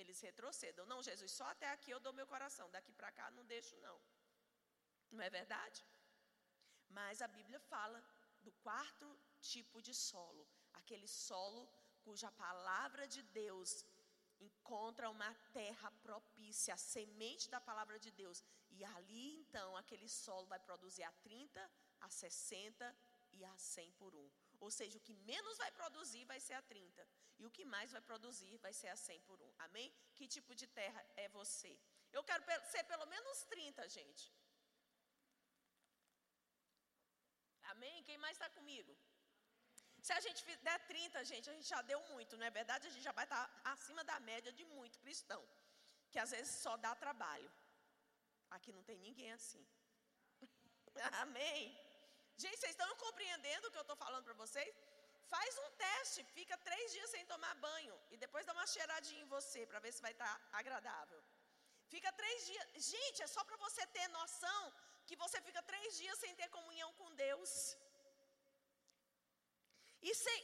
eles 0.00 0.20
retrocedam. 0.28 0.86
Não, 0.86 1.00
Jesus, 1.08 1.30
só 1.38 1.46
até 1.54 1.68
aqui 1.70 1.90
eu 1.90 2.00
dou 2.06 2.12
meu 2.20 2.26
coração, 2.34 2.68
daqui 2.76 2.92
para 2.92 3.12
cá 3.18 3.30
não 3.30 3.44
deixo 3.54 3.76
não. 3.86 3.98
Não 5.10 5.22
é 5.28 5.30
verdade? 5.30 5.80
Mas 6.98 7.22
a 7.22 7.28
Bíblia 7.38 7.60
fala 7.72 7.98
do 8.46 8.52
quarto 8.66 9.06
tipo 9.40 9.80
de 9.86 9.94
solo, 9.94 10.44
aquele 10.80 11.08
solo 11.08 11.62
cuja 12.04 12.30
palavra 12.32 13.06
de 13.14 13.22
Deus 13.42 13.84
encontra 14.40 15.10
uma 15.10 15.34
terra 15.52 15.90
propícia, 16.02 16.74
a 16.74 16.76
semente 16.76 17.48
da 17.50 17.60
palavra 17.60 17.98
de 17.98 18.10
Deus. 18.10 18.42
E 18.70 18.84
ali 18.84 19.36
então 19.40 19.76
aquele 19.76 20.08
solo 20.08 20.46
vai 20.46 20.58
produzir 20.58 21.02
a 21.02 21.12
30, 21.12 21.70
a 22.00 22.10
60 22.10 22.96
e 23.32 23.44
a 23.44 23.56
100 23.56 23.92
por 23.92 24.14
um. 24.14 24.30
Ou 24.60 24.70
seja, 24.70 24.98
o 24.98 25.00
que 25.00 25.14
menos 25.14 25.56
vai 25.58 25.70
produzir 25.72 26.24
vai 26.24 26.40
ser 26.40 26.54
a 26.54 26.62
30. 26.62 27.08
E 27.38 27.46
o 27.46 27.50
que 27.50 27.64
mais 27.64 27.92
vai 27.92 28.00
produzir 28.00 28.56
vai 28.58 28.72
ser 28.72 28.88
a 28.88 28.96
100 28.96 29.20
por 29.22 29.40
um. 29.40 29.52
Amém? 29.58 29.92
Que 30.14 30.26
tipo 30.26 30.54
de 30.54 30.66
terra 30.66 31.04
é 31.16 31.28
você? 31.28 31.78
Eu 32.12 32.24
quero 32.24 32.42
ser 32.66 32.84
pelo 32.84 33.06
menos 33.06 33.44
30, 33.44 33.88
gente. 33.88 34.32
Amém? 37.62 38.02
Quem 38.02 38.18
mais 38.18 38.36
está 38.36 38.48
comigo? 38.50 38.96
Se 40.08 40.14
a 40.16 40.20
gente 40.24 40.42
der 40.68 40.78
30, 40.90 41.22
gente, 41.30 41.46
a 41.50 41.54
gente 41.56 41.68
já 41.74 41.80
deu 41.88 41.98
muito, 42.12 42.36
não 42.38 42.46
é 42.48 42.52
verdade? 42.58 42.86
A 42.90 42.92
gente 42.92 43.06
já 43.08 43.14
vai 43.18 43.24
estar 43.28 43.42
acima 43.72 44.02
da 44.10 44.18
média 44.28 44.50
de 44.58 44.64
muito 44.76 45.00
cristão, 45.04 45.42
que 46.10 46.18
às 46.22 46.30
vezes 46.34 46.52
só 46.64 46.74
dá 46.84 46.92
trabalho. 47.02 47.50
Aqui 48.56 48.70
não 48.76 48.84
tem 48.88 48.98
ninguém 49.08 49.30
assim. 49.38 49.62
Amém? 51.24 51.60
Gente, 52.42 52.56
vocês 52.58 52.74
estão 52.76 52.90
compreendendo 53.04 53.66
o 53.66 53.70
que 53.72 53.80
eu 53.82 53.86
estou 53.86 53.98
falando 54.04 54.24
para 54.28 54.38
vocês? 54.44 54.72
Faz 55.34 55.58
um 55.64 55.70
teste, 55.84 56.24
fica 56.38 56.56
três 56.68 56.86
dias 56.96 57.10
sem 57.14 57.26
tomar 57.32 57.54
banho 57.66 57.96
e 58.10 58.16
depois 58.24 58.46
dá 58.46 58.54
uma 58.58 58.68
cheiradinha 58.74 59.22
em 59.24 59.32
você 59.36 59.66
para 59.66 59.82
ver 59.86 59.92
se 59.92 60.00
vai 60.06 60.12
estar 60.12 60.34
tá 60.38 60.58
agradável. 60.60 61.20
Fica 61.94 62.10
três 62.22 62.46
dias. 62.46 62.66
Gente, 62.94 63.20
é 63.26 63.28
só 63.36 63.44
para 63.44 63.58
você 63.66 63.84
ter 63.98 64.08
noção 64.20 64.62
que 65.04 65.16
você 65.24 65.38
fica 65.48 65.62
três 65.72 65.98
dias 66.00 66.18
sem 66.24 66.34
ter 66.40 66.48
comunhão 66.58 66.90
com 66.94 67.14
Deus. 67.26 67.52
E 70.02 70.14
sem, 70.14 70.40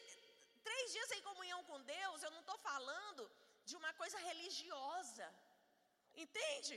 três 0.62 0.92
dias 0.92 1.08
sem 1.08 1.22
comunhão 1.22 1.62
com 1.64 1.80
Deus, 1.82 2.22
eu 2.22 2.30
não 2.30 2.40
estou 2.40 2.58
falando 2.58 3.30
de 3.64 3.76
uma 3.76 3.92
coisa 3.94 4.18
religiosa. 4.30 5.26
Entende? 6.24 6.76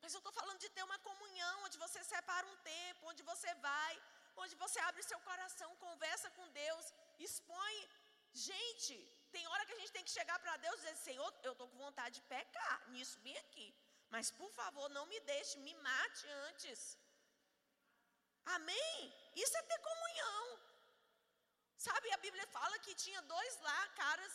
Mas 0.00 0.12
eu 0.14 0.18
estou 0.18 0.32
falando 0.32 0.60
de 0.64 0.70
ter 0.76 0.84
uma 0.84 0.98
comunhão, 1.08 1.64
onde 1.64 1.78
você 1.84 2.02
separa 2.04 2.46
um 2.46 2.56
tempo, 2.58 3.08
onde 3.10 3.22
você 3.30 3.52
vai, 3.68 3.94
onde 4.36 4.54
você 4.62 4.78
abre 4.88 5.02
seu 5.02 5.20
coração, 5.28 5.68
conversa 5.86 6.30
com 6.36 6.48
Deus, 6.62 6.92
expõe. 7.18 7.76
Gente, 8.32 8.94
tem 9.32 9.46
hora 9.48 9.66
que 9.66 9.72
a 9.72 9.80
gente 9.80 9.92
tem 9.96 10.04
que 10.04 10.16
chegar 10.18 10.38
para 10.38 10.56
Deus 10.64 10.76
e 10.76 10.78
dizer: 10.82 10.96
Senhor, 10.96 11.30
eu 11.42 11.52
estou 11.52 11.68
com 11.68 11.78
vontade 11.78 12.16
de 12.16 12.22
pecar 12.34 12.90
nisso, 12.90 13.18
bem 13.26 13.36
aqui. 13.38 13.68
Mas 14.14 14.30
por 14.30 14.50
favor, 14.52 14.88
não 14.90 15.06
me 15.06 15.20
deixe, 15.32 15.58
me 15.66 15.74
mate 15.74 16.26
antes. 16.48 16.96
Amém? 18.56 19.14
Isso 19.34 19.56
é 19.56 19.62
ter 19.62 19.78
comunhão. 19.90 20.44
Sabe, 21.86 22.06
a 22.12 22.20
Bíblia 22.26 22.46
fala 22.58 22.76
que 22.84 22.94
tinha 23.04 23.20
dois 23.34 23.54
lá, 23.66 23.80
caras, 24.02 24.32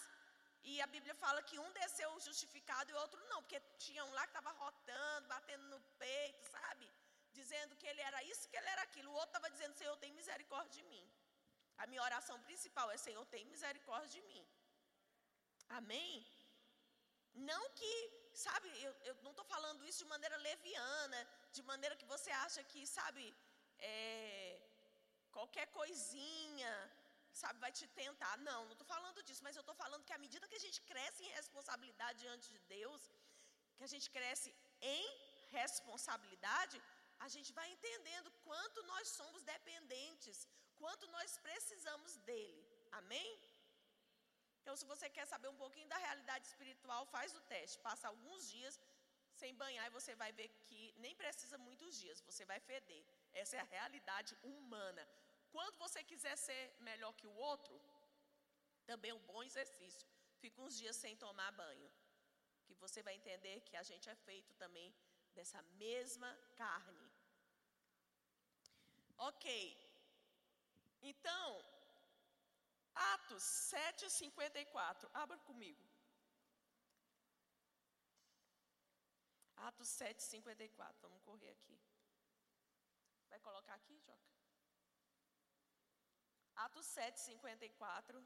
e 0.72 0.74
a 0.86 0.88
Bíblia 0.88 1.16
fala 1.24 1.40
que 1.50 1.58
um 1.64 1.72
desceu 1.80 2.10
justificado 2.28 2.90
e 2.90 2.94
o 2.94 3.00
outro 3.04 3.20
não, 3.32 3.40
porque 3.44 3.60
tinha 3.86 4.04
um 4.06 4.14
lá 4.18 4.24
que 4.26 4.34
estava 4.36 4.52
rotando, 4.64 5.28
batendo 5.28 5.66
no 5.74 5.80
peito, 6.04 6.44
sabe? 6.58 6.88
Dizendo 7.40 7.76
que 7.76 7.88
ele 7.92 8.02
era 8.10 8.24
isso, 8.32 8.48
que 8.50 8.56
ele 8.60 8.70
era 8.76 8.84
aquilo. 8.84 9.12
O 9.12 9.20
outro 9.22 9.36
estava 9.36 9.50
dizendo, 9.56 9.76
Senhor, 9.82 9.98
tem 9.98 10.14
misericórdia 10.14 10.72
de 10.78 10.84
mim. 10.92 11.06
A 11.78 11.86
minha 11.88 12.04
oração 12.10 12.40
principal 12.44 12.90
é, 12.92 12.98
Senhor, 12.98 13.26
tem 13.26 13.44
misericórdia 13.46 14.10
de 14.16 14.22
mim. 14.30 14.48
Amém? 15.80 16.26
Não 17.52 17.64
que, 17.72 17.94
sabe, 18.34 18.68
eu, 18.88 18.94
eu 19.10 19.16
não 19.26 19.32
estou 19.32 19.46
falando 19.54 19.86
isso 19.90 20.04
de 20.04 20.10
maneira 20.16 20.38
leviana, 20.38 21.28
de 21.52 21.64
maneira 21.64 21.96
que 21.96 22.06
você 22.06 22.32
acha 22.46 22.64
que, 22.64 22.88
sabe, 22.88 23.24
é, 23.80 24.62
qualquer 25.32 25.68
coisinha, 25.80 26.74
sabe, 27.42 27.64
vai 27.66 27.72
te 27.80 27.88
tentar. 28.02 28.34
Não, 28.50 28.60
não 28.70 28.76
estou 28.78 28.90
falando 28.96 29.24
disso, 29.28 29.44
mas 29.46 29.56
eu 29.60 29.66
estou 29.66 29.78
falando 29.84 30.06
que 30.08 30.16
à 30.18 30.22
medida 30.26 30.50
que 30.52 30.60
a 30.62 30.66
gente 30.66 30.82
cresce 30.92 31.22
em 31.28 31.36
responsabilidade 31.40 32.20
diante 32.26 32.48
de 32.56 32.60
Deus, 32.78 33.02
que 33.78 33.86
a 33.88 33.92
gente 33.94 34.10
cresce 34.18 34.50
em 34.98 35.06
responsabilidade, 35.60 36.78
a 37.26 37.28
gente 37.36 37.52
vai 37.60 37.68
entendendo 37.76 38.30
quanto 38.48 38.80
nós 38.92 39.08
somos 39.20 39.42
dependentes, 39.56 40.38
quanto 40.82 41.08
nós 41.16 41.38
precisamos 41.48 42.14
dele. 42.30 42.64
Amém? 43.02 43.30
Então, 44.62 44.76
se 44.80 44.86
você 44.92 45.08
quer 45.16 45.26
saber 45.34 45.50
um 45.54 45.62
pouquinho 45.64 45.88
da 45.94 46.00
realidade 46.08 46.46
espiritual, 46.52 47.02
faz 47.16 47.30
o 47.40 47.42
teste. 47.54 47.80
Passa 47.88 48.08
alguns 48.08 48.44
dias 48.56 48.76
sem 49.40 49.54
banhar 49.64 49.86
e 49.88 49.96
você 49.98 50.14
vai 50.22 50.32
ver 50.40 50.48
que 50.68 50.82
nem 51.04 51.14
precisa 51.22 51.58
muitos 51.68 52.00
dias, 52.02 52.22
você 52.30 52.46
vai 52.52 52.60
feder. 52.70 53.04
Essa 53.42 53.58
é 53.58 53.60
a 53.60 53.72
realidade 53.78 54.34
humana. 54.52 55.04
Quando 55.54 55.78
você 55.86 56.02
quiser 56.12 56.36
ser 56.46 56.62
melhor 56.90 57.14
que 57.20 57.28
o 57.32 57.36
outro, 57.52 57.76
também 58.90 59.12
é 59.12 59.20
um 59.20 59.28
bom 59.32 59.42
exercício. 59.50 60.08
Fica 60.42 60.62
uns 60.66 60.76
dias 60.82 60.98
sem 61.04 61.16
tomar 61.24 61.52
banho, 61.64 61.90
que 62.66 62.74
você 62.84 63.02
vai 63.08 63.14
entender 63.20 63.56
que 63.68 63.78
a 63.82 63.84
gente 63.90 64.10
é 64.14 64.16
feito 64.28 64.54
também 64.64 64.90
dessa 65.36 65.62
mesma 65.84 66.32
carne. 66.62 67.08
Ok. 69.30 69.48
Então, 71.12 71.48
Atos 73.14 73.44
7:54. 73.44 75.10
Abra 75.14 75.38
comigo. 75.50 75.86
Atos 79.68 79.90
7:54. 80.02 81.02
Vamos 81.08 81.24
correr 81.24 81.52
aqui. 81.52 81.80
Vai 83.30 83.40
colocar 83.40 83.76
aqui, 83.76 83.98
Joca? 84.00 84.33
Atos 86.56 86.86
7:54. 86.86 88.24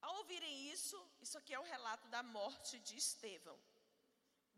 Ao 0.00 0.16
ouvirem 0.16 0.70
isso, 0.70 0.98
isso 1.20 1.38
aqui 1.38 1.54
é 1.54 1.58
o 1.58 1.70
relato 1.74 2.06
da 2.08 2.22
morte 2.22 2.78
de 2.80 2.96
Estevão. 2.96 3.58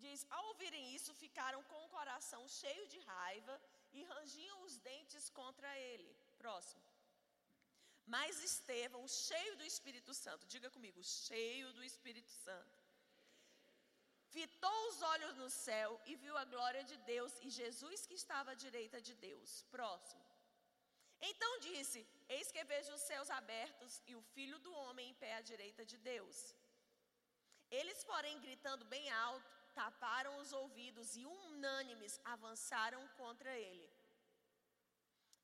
Diz: 0.04 0.26
Ao 0.30 0.44
ouvirem 0.48 0.94
isso, 0.94 1.14
ficaram 1.14 1.62
com 1.70 1.84
o 1.84 1.88
coração 1.88 2.42
cheio 2.48 2.86
de 2.88 2.98
raiva 2.98 3.54
e 3.92 4.02
rangiam 4.12 4.62
os 4.62 4.76
dentes 4.88 5.30
contra 5.30 5.70
ele. 5.78 6.10
Próximo. 6.36 6.84
Mas 8.14 8.42
Estevão, 8.50 9.06
cheio 9.08 9.56
do 9.56 9.64
Espírito 9.64 10.12
Santo, 10.14 10.46
diga 10.46 10.70
comigo, 10.70 11.02
cheio 11.02 11.72
do 11.72 11.82
Espírito 11.82 12.30
Santo, 12.30 12.78
fitou 14.36 14.78
os 14.88 15.02
olhos 15.12 15.34
no 15.36 15.48
céu 15.50 16.00
e 16.06 16.14
viu 16.14 16.36
a 16.36 16.44
glória 16.44 16.84
de 16.84 16.96
Deus 17.12 17.32
e 17.42 17.50
Jesus 17.50 18.06
que 18.06 18.14
estava 18.14 18.52
à 18.52 18.54
direita 18.54 19.00
de 19.00 19.14
Deus. 19.14 19.62
Próximo. 19.76 20.25
Então 21.20 21.60
disse: 21.60 22.06
Eis 22.28 22.50
que 22.52 22.64
vejo 22.64 22.92
os 22.92 23.00
céus 23.00 23.30
abertos 23.30 24.02
e 24.06 24.14
o 24.14 24.22
filho 24.34 24.58
do 24.58 24.72
homem 24.72 25.10
em 25.10 25.14
pé 25.14 25.34
à 25.34 25.40
direita 25.40 25.84
de 25.84 25.96
Deus. 25.98 26.54
Eles, 27.70 28.04
porém, 28.04 28.40
gritando 28.40 28.84
bem 28.84 29.10
alto, 29.10 29.50
taparam 29.74 30.38
os 30.38 30.52
ouvidos 30.52 31.16
e, 31.16 31.24
unânimes, 31.26 32.20
avançaram 32.24 33.06
contra 33.08 33.52
ele. 33.58 33.88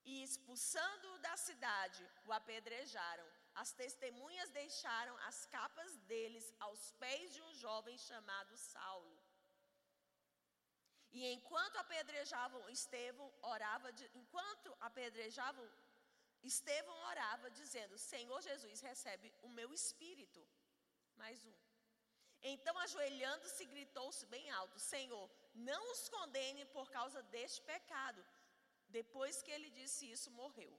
E, 0.05 0.23
expulsando-o 0.23 1.17
da 1.19 1.35
cidade, 1.37 2.03
o 2.25 2.33
apedrejaram. 2.33 3.27
As 3.55 3.71
testemunhas 3.71 4.49
deixaram 4.49 5.15
as 5.29 5.45
capas 5.45 5.97
deles 6.09 6.53
aos 6.59 6.91
pés 6.93 7.33
de 7.33 7.41
um 7.41 7.53
jovem 7.55 7.97
chamado 7.97 8.57
Saulo. 8.57 9.22
E 11.13 11.21
enquanto 11.31 11.77
apedrejavam 11.77 12.69
Estevão, 12.69 13.31
orava, 13.53 13.91
de, 13.91 14.05
enquanto 14.21 14.75
apedrejavam, 14.87 15.65
Estevão 16.51 16.95
orava, 17.11 17.51
dizendo: 17.51 17.97
Senhor 17.97 18.41
Jesus, 18.41 18.79
recebe 18.81 19.33
o 19.43 19.49
meu 19.49 19.71
espírito. 19.73 20.41
Mais 21.15 21.45
um. 21.45 21.53
Então, 22.41 22.77
ajoelhando-se, 22.79 23.65
gritou-se 23.65 24.25
bem 24.25 24.49
alto: 24.61 24.79
Senhor, 24.79 25.29
não 25.53 25.81
os 25.91 26.09
condene 26.09 26.65
por 26.77 26.89
causa 26.89 27.21
deste 27.35 27.61
pecado. 27.61 28.25
Depois 28.89 29.41
que 29.43 29.51
ele 29.51 29.69
disse 29.69 30.09
isso, 30.15 30.31
morreu. 30.31 30.73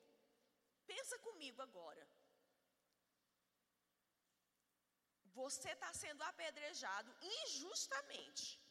Pensa 0.86 1.16
comigo 1.20 1.62
agora. 1.62 2.04
Você 5.40 5.70
está 5.70 5.92
sendo 5.92 6.22
apedrejado 6.22 7.10
injustamente. 7.20 8.63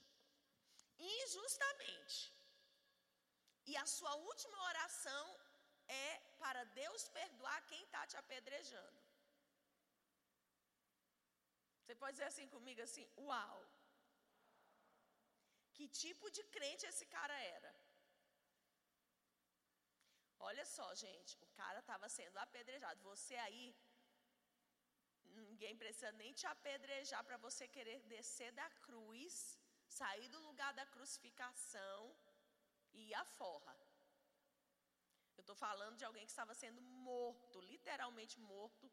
Injustamente. 0.99 2.33
E 3.65 3.75
a 3.77 3.85
sua 3.85 4.13
última 4.15 4.59
oração 4.71 5.25
é 5.87 6.19
para 6.39 6.63
Deus 6.81 7.07
perdoar 7.09 7.61
quem 7.69 7.81
está 7.83 8.05
te 8.07 8.17
apedrejando. 8.17 8.99
Você 11.81 11.95
pode 11.95 12.13
dizer 12.13 12.29
assim 12.31 12.47
comigo 12.55 12.81
assim: 12.81 13.07
Uau! 13.17 13.57
Que 15.75 15.87
tipo 15.87 16.29
de 16.29 16.43
crente 16.55 16.85
esse 16.85 17.05
cara 17.05 17.35
era? 17.57 17.73
Olha 20.49 20.65
só, 20.65 20.87
gente, 20.93 21.33
o 21.45 21.47
cara 21.59 21.79
estava 21.79 22.07
sendo 22.09 22.37
apedrejado. 22.37 23.01
Você 23.09 23.35
aí, 23.35 23.75
ninguém 25.49 25.75
precisa 25.83 26.11
nem 26.21 26.31
te 26.33 26.45
apedrejar 26.45 27.23
para 27.23 27.37
você 27.37 27.67
querer 27.67 27.99
descer 28.13 28.51
da 28.51 28.69
cruz, 28.85 29.57
sair 29.99 30.27
do 30.35 30.39
lugar 30.47 30.71
da 30.79 30.85
crucificação 30.93 31.99
e 32.93 33.09
ir 33.09 33.15
à 33.23 33.25
forra. 33.39 33.75
Eu 35.37 35.43
estou 35.45 35.55
falando 35.55 35.97
de 35.99 36.05
alguém 36.07 36.25
que 36.25 36.35
estava 36.35 36.53
sendo 36.63 36.81
morto, 37.09 37.61
literalmente 37.71 38.35
morto, 38.53 38.85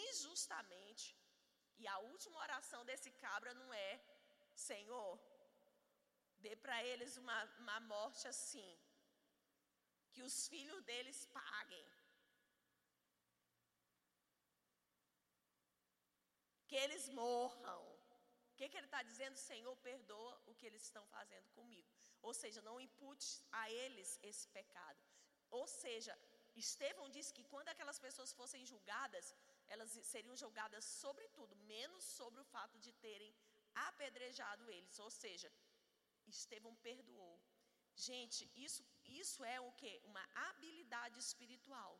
injustamente. 0.00 1.06
E 1.80 1.86
a 1.94 1.98
última 2.12 2.38
oração 2.46 2.80
desse 2.88 3.10
cabra 3.24 3.52
não 3.60 3.72
é: 3.72 3.92
Senhor, 4.68 5.12
dê 6.44 6.54
para 6.64 6.78
eles 6.92 7.16
uma, 7.22 7.38
uma 7.64 7.78
morte 7.94 8.26
assim, 8.34 8.70
que 10.12 10.22
os 10.28 10.36
filhos 10.52 10.82
deles 10.90 11.20
paguem. 11.40 11.86
Que 16.68 16.76
eles 16.84 17.08
morram. 17.08 17.83
Que, 18.56 18.68
que 18.68 18.76
ele 18.78 18.90
está 18.90 19.02
dizendo? 19.10 19.36
Senhor, 19.36 19.74
perdoa 19.88 20.32
o 20.46 20.54
que 20.54 20.66
eles 20.68 20.82
estão 20.88 21.04
fazendo 21.14 21.48
comigo. 21.58 21.88
Ou 22.22 22.32
seja, 22.40 22.60
não 22.68 22.80
impute 22.86 23.30
a 23.60 23.64
eles 23.82 24.18
esse 24.22 24.46
pecado. 24.58 25.00
Ou 25.50 25.66
seja, 25.66 26.12
Estevão 26.62 27.08
disse 27.16 27.32
que 27.36 27.44
quando 27.52 27.68
aquelas 27.72 27.98
pessoas 28.06 28.32
fossem 28.32 28.64
julgadas, 28.64 29.26
elas 29.66 29.90
seriam 30.12 30.36
julgadas 30.42 30.84
sobre 31.02 31.26
tudo, 31.36 31.56
menos 31.74 32.04
sobre 32.18 32.40
o 32.40 32.48
fato 32.54 32.78
de 32.78 32.92
terem 33.06 33.34
apedrejado 33.88 34.70
eles. 34.70 34.98
Ou 35.06 35.10
seja, 35.10 35.50
Estevão 36.26 36.74
perdoou. 36.76 37.36
Gente, 37.96 38.50
isso, 38.66 38.82
isso 39.20 39.44
é 39.44 39.60
o 39.60 39.72
que? 39.72 40.00
Uma 40.04 40.24
habilidade 40.48 41.18
espiritual. 41.18 41.92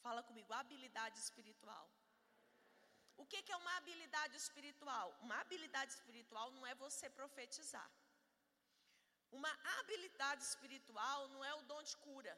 Fala 0.00 0.22
comigo, 0.22 0.52
habilidade 0.52 1.18
espiritual. 1.18 1.86
O 3.22 3.24
que, 3.30 3.40
é 3.54 3.56
uma 3.62 3.74
habilidade 3.78 4.36
espiritual? 4.42 5.06
Uma 5.26 5.36
habilidade 5.42 5.92
espiritual 5.98 6.50
não 6.56 6.64
é 6.70 6.74
você 6.84 7.06
profetizar. 7.20 7.90
Uma 9.38 9.52
habilidade 9.78 10.42
espiritual 10.50 11.28
não 11.34 11.42
é 11.50 11.52
o 11.54 11.66
dom 11.70 11.82
de 11.90 11.96
cura. 12.06 12.34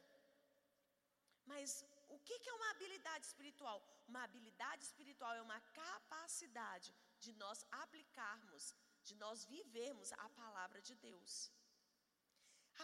Mas 1.51 1.85
o 2.15 2.19
que 2.25 2.35
é 2.51 2.53
uma 2.59 2.69
habilidade 2.71 3.25
espiritual? 3.29 3.77
Uma 4.11 4.23
habilidade 4.23 4.83
espiritual 4.89 5.33
é 5.35 5.41
uma 5.49 5.61
capacidade 5.83 6.89
de 7.23 7.31
nós 7.41 7.59
aplicarmos, 7.83 8.73
de 9.07 9.15
nós 9.23 9.45
vivermos 9.55 10.11
a 10.25 10.27
palavra 10.41 10.81
de 10.89 10.95
Deus. 11.07 11.33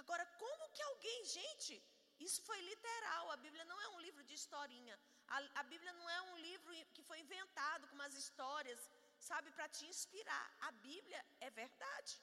Agora, 0.02 0.26
como 0.44 0.70
que 0.76 0.84
alguém, 0.92 1.20
gente, 1.26 1.74
isso 2.20 2.42
foi 2.42 2.60
literal, 2.62 3.32
a 3.32 3.38
Bíblia 3.38 3.66
não 3.66 3.80
é 3.82 3.88
um 3.96 4.00
livro 4.00 4.24
de 4.24 4.34
historinha, 4.34 5.00
a, 5.28 5.38
a 5.62 5.64
Bíblia 5.64 5.94
não 5.94 6.10
é 6.10 6.22
um 6.30 6.38
livro 6.38 6.74
que 6.94 7.04
foi 7.10 7.20
inventado 7.20 7.88
com 7.88 7.96
umas 7.96 8.16
histórias, 8.16 8.80
sabe, 9.20 9.52
para 9.52 9.68
te 9.70 9.86
inspirar. 9.86 10.48
A 10.62 10.72
Bíblia 10.72 11.26
é 11.40 11.50
verdade. 11.50 12.16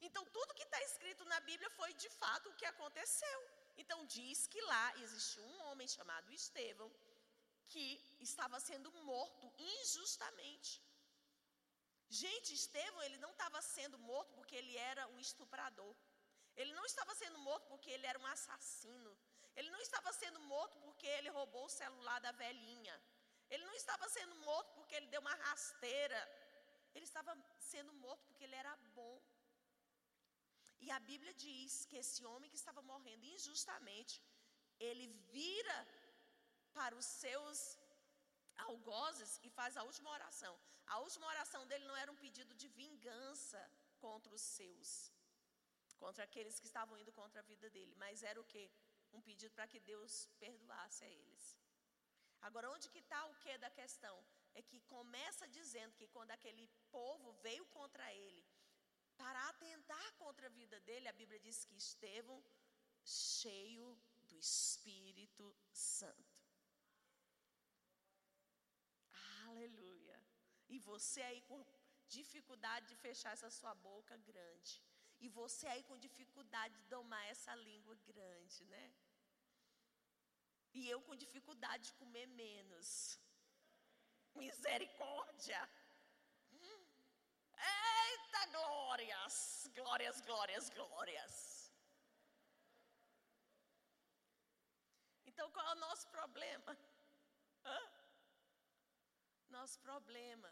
Então, 0.00 0.24
tudo 0.36 0.54
que 0.54 0.62
está 0.62 0.80
escrito 0.82 1.24
na 1.26 1.40
Bíblia 1.40 1.70
foi 1.70 1.92
de 1.94 2.10
fato 2.20 2.48
o 2.48 2.54
que 2.54 2.64
aconteceu. 2.64 3.40
Então, 3.76 4.06
diz 4.06 4.46
que 4.46 4.60
lá 4.62 4.86
existiu 5.04 5.44
um 5.44 5.60
homem 5.66 5.88
chamado 5.88 6.32
Estevão 6.32 6.90
que 7.72 7.86
estava 8.18 8.58
sendo 8.58 8.90
morto 9.10 9.52
injustamente. 9.58 10.82
Gente, 12.08 12.54
Estevão, 12.54 13.02
ele 13.02 13.18
não 13.18 13.30
estava 13.30 13.60
sendo 13.62 13.98
morto 13.98 14.32
porque 14.34 14.56
ele 14.56 14.76
era 14.76 15.06
um 15.08 15.20
estuprador. 15.20 15.94
Ele 16.56 16.72
não 16.78 16.84
estava 16.84 17.14
sendo 17.14 17.38
morto 17.38 17.66
porque 17.68 17.90
ele 17.90 18.06
era 18.06 18.18
um 18.18 18.26
assassino. 18.26 19.12
Ele 19.56 19.70
não 19.70 19.80
estava 19.80 20.12
sendo 20.12 20.40
morto 20.40 20.78
porque 20.80 21.06
ele 21.06 21.30
roubou 21.38 21.64
o 21.66 21.76
celular 21.80 22.18
da 22.20 22.32
velhinha. 22.32 22.96
Ele 23.48 23.64
não 23.64 23.74
estava 23.74 24.08
sendo 24.08 24.34
morto 24.36 24.72
porque 24.74 24.94
ele 24.94 25.08
deu 25.08 25.20
uma 25.20 25.34
rasteira. 25.46 26.20
Ele 26.94 27.04
estava 27.04 27.32
sendo 27.58 27.92
morto 28.04 28.24
porque 28.26 28.44
ele 28.44 28.54
era 28.54 28.74
bom. 28.98 29.16
E 30.84 30.90
a 30.90 31.00
Bíblia 31.10 31.32
diz 31.34 31.84
que 31.88 31.96
esse 32.02 32.24
homem 32.24 32.50
que 32.50 32.60
estava 32.62 32.82
morrendo 32.90 33.26
injustamente, 33.34 34.22
ele 34.88 35.06
vira 35.34 35.78
para 36.72 36.94
os 37.00 37.04
seus 37.22 37.78
algozes 38.68 39.32
e 39.42 39.50
faz 39.58 39.76
a 39.76 39.82
última 39.82 40.10
oração. 40.18 40.54
A 40.94 40.98
última 41.06 41.26
oração 41.34 41.66
dele 41.66 41.84
não 41.90 41.96
era 42.02 42.10
um 42.12 42.20
pedido 42.24 42.54
de 42.54 42.68
vingança 42.68 43.60
contra 44.04 44.34
os 44.34 44.44
seus, 44.56 44.90
contra 46.02 46.24
aqueles 46.28 46.58
que 46.60 46.68
estavam 46.70 46.96
indo 47.02 47.12
contra 47.20 47.40
a 47.40 47.48
vida 47.52 47.68
dele, 47.76 47.94
mas 48.02 48.22
era 48.30 48.40
o 48.40 48.48
que? 48.52 48.64
Um 49.16 49.22
pedido 49.28 49.52
para 49.56 49.70
que 49.72 49.80
Deus 49.92 50.12
perdoasse 50.44 51.02
a 51.04 51.10
eles. 51.20 51.44
Agora, 52.48 52.70
onde 52.74 52.90
que 52.92 53.00
está 53.04 53.20
o 53.30 53.34
que 53.42 53.56
da 53.64 53.70
questão? 53.80 54.16
É 54.58 54.62
que 54.62 54.80
começa 54.94 55.46
dizendo 55.58 55.96
que 55.98 56.08
quando 56.14 56.32
aquele 56.36 56.66
povo 56.96 57.32
veio 57.46 57.64
contra 57.76 58.06
ele, 58.14 58.44
para 59.20 59.40
atentar 59.48 60.06
contra 60.22 60.46
a 60.46 60.56
vida 60.60 60.76
dele, 60.88 61.08
a 61.08 61.18
Bíblia 61.20 61.40
diz 61.46 61.58
que 61.66 61.76
Estevão, 61.84 62.38
cheio 63.04 63.88
do 64.28 64.36
Espírito 64.38 65.46
Santo. 65.70 66.38
Aleluia. 69.48 70.18
E 70.68 70.78
você 70.78 71.20
aí 71.28 71.42
com 71.50 71.60
dificuldade 72.18 72.86
de 72.90 72.96
fechar 73.06 73.32
essa 73.32 73.50
sua 73.58 73.74
boca 73.88 74.16
grande. 74.30 74.74
E 75.24 75.28
você 75.28 75.66
aí 75.66 75.82
com 75.88 76.04
dificuldade 76.08 76.74
de 76.78 76.84
domar 76.94 77.24
essa 77.26 77.54
língua 77.54 77.94
grande, 78.10 78.64
né? 78.74 78.84
E 80.72 80.88
eu 80.88 81.00
com 81.02 81.22
dificuldade 81.24 81.84
de 81.88 81.92
comer 81.94 82.26
menos. 82.26 82.88
Misericórdia. 84.34 85.60
Eita 87.72 88.46
glórias, 88.56 89.36
glórias, 89.74 90.20
glórias, 90.22 90.70
glórias. 90.70 91.34
Então 95.26 95.50
qual 95.50 95.66
é 95.68 95.72
o 95.72 95.80
nosso 95.86 96.06
problema? 96.08 96.72
Hã? 97.64 97.80
Nosso 99.50 99.78
problema 99.80 100.50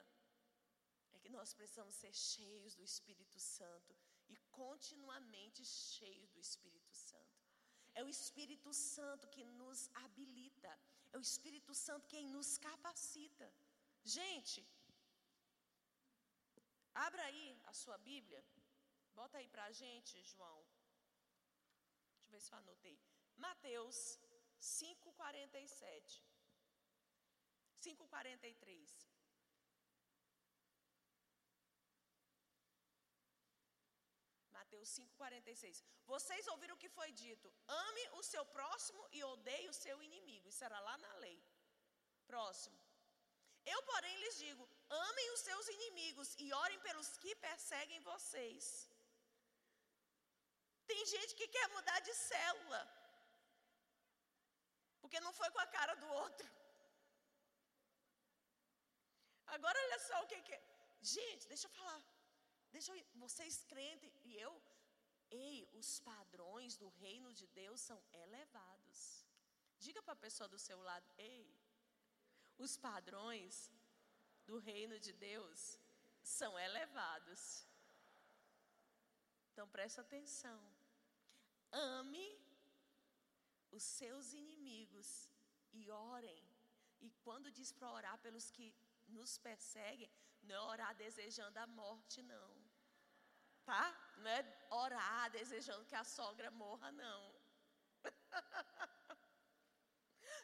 é 1.12 1.18
que 1.18 1.30
nós 1.30 1.54
precisamos 1.54 1.94
ser 1.94 2.12
cheios 2.12 2.74
do 2.74 2.82
Espírito 2.82 3.40
Santo 3.40 3.96
e 4.28 4.36
continuamente 4.62 5.64
cheios 5.64 6.30
do 6.34 6.40
Espírito 6.40 6.92
Santo. 6.92 7.36
É 7.94 8.02
o 8.04 8.08
Espírito 8.08 8.72
Santo 8.72 9.28
que 9.34 9.44
nos 9.60 9.80
habilita, 10.02 10.72
é 11.12 11.18
o 11.18 11.26
Espírito 11.30 11.74
Santo 11.74 12.10
quem 12.14 12.26
nos 12.36 12.50
capacita. 12.58 13.48
Gente, 14.04 14.60
abra 16.94 17.22
aí 17.24 17.46
a 17.66 17.72
sua 17.72 17.98
Bíblia, 18.10 18.42
bota 19.14 19.38
aí 19.38 19.48
para 19.48 19.64
a 19.64 19.72
gente, 19.72 20.22
João. 20.32 20.60
Deixa 22.14 22.26
eu 22.26 22.30
ver 22.32 22.40
se 22.40 22.52
eu 22.52 22.58
anotei. 22.58 22.98
Mateus 23.36 24.18
5,47. 24.60 26.22
5,43. 27.76 29.17
Mateus 34.68 34.90
5,46. 34.90 35.82
Vocês 36.12 36.46
ouviram 36.54 36.74
o 36.74 36.82
que 36.82 36.90
foi 36.96 37.10
dito: 37.24 37.46
ame 37.84 38.04
o 38.18 38.22
seu 38.30 38.44
próximo 38.56 39.02
e 39.16 39.22
odeie 39.24 39.68
o 39.70 39.78
seu 39.84 39.96
inimigo. 40.08 40.48
Isso 40.50 40.62
era 40.68 40.78
lá 40.88 40.96
na 41.04 41.12
lei. 41.24 41.38
Próximo. 42.32 42.78
Eu, 43.74 43.80
porém, 43.90 44.14
lhes 44.22 44.36
digo: 44.44 44.64
amem 45.06 45.30
os 45.34 45.40
seus 45.48 45.68
inimigos 45.76 46.34
e 46.44 46.52
orem 46.64 46.78
pelos 46.86 47.08
que 47.22 47.34
perseguem 47.46 48.06
vocês. 48.10 48.90
Tem 50.90 51.00
gente 51.14 51.34
que 51.38 51.48
quer 51.56 51.66
mudar 51.76 51.98
de 52.00 52.14
célula, 52.14 52.82
porque 55.00 55.18
não 55.26 55.32
foi 55.40 55.50
com 55.54 55.62
a 55.66 55.72
cara 55.78 55.94
do 56.02 56.08
outro. 56.24 56.48
Agora 59.56 59.84
olha 59.86 59.98
só 60.10 60.22
o 60.22 60.28
que, 60.30 60.40
que 60.46 60.54
é. 60.60 60.62
Gente, 61.16 61.48
deixa 61.48 61.66
eu 61.68 61.76
falar. 61.80 62.00
Deixa 62.70 62.92
eu, 62.96 63.04
vocês 63.14 63.64
crentes 63.64 64.12
e 64.24 64.36
eu, 64.36 64.52
ei, 65.30 65.68
os 65.72 66.00
padrões 66.00 66.76
do 66.76 66.88
reino 66.88 67.32
de 67.32 67.46
Deus 67.48 67.80
são 67.80 68.00
elevados. 68.12 69.24
Diga 69.78 70.02
para 70.02 70.14
a 70.14 70.24
pessoa 70.26 70.48
do 70.48 70.58
seu 70.58 70.80
lado, 70.80 71.06
ei, 71.16 71.46
os 72.58 72.76
padrões 72.76 73.72
do 74.44 74.58
reino 74.58 74.98
de 74.98 75.12
Deus 75.12 75.78
são 76.22 76.58
elevados. 76.58 77.66
Então 79.52 79.68
preste 79.68 80.00
atenção. 80.00 80.60
Ame 81.70 82.28
os 83.70 83.82
seus 83.82 84.32
inimigos 84.32 85.30
e 85.72 85.90
orem. 85.90 86.42
E 87.00 87.10
quando 87.24 87.50
diz 87.50 87.72
para 87.72 87.92
orar 87.92 88.18
pelos 88.18 88.50
que 88.50 88.74
nos 89.06 89.38
perseguem, 89.38 90.10
não 90.42 90.56
é 90.56 90.72
orar 90.72 90.94
desejando 90.94 91.58
a 91.58 91.66
morte, 91.66 92.22
não. 92.22 92.57
Tá? 93.70 93.86
Não 94.22 94.30
é 94.30 94.42
orar 94.70 95.30
desejando 95.30 95.88
que 95.88 95.96
a 96.02 96.04
sogra 96.18 96.50
morra, 96.50 96.90
não. 97.04 97.22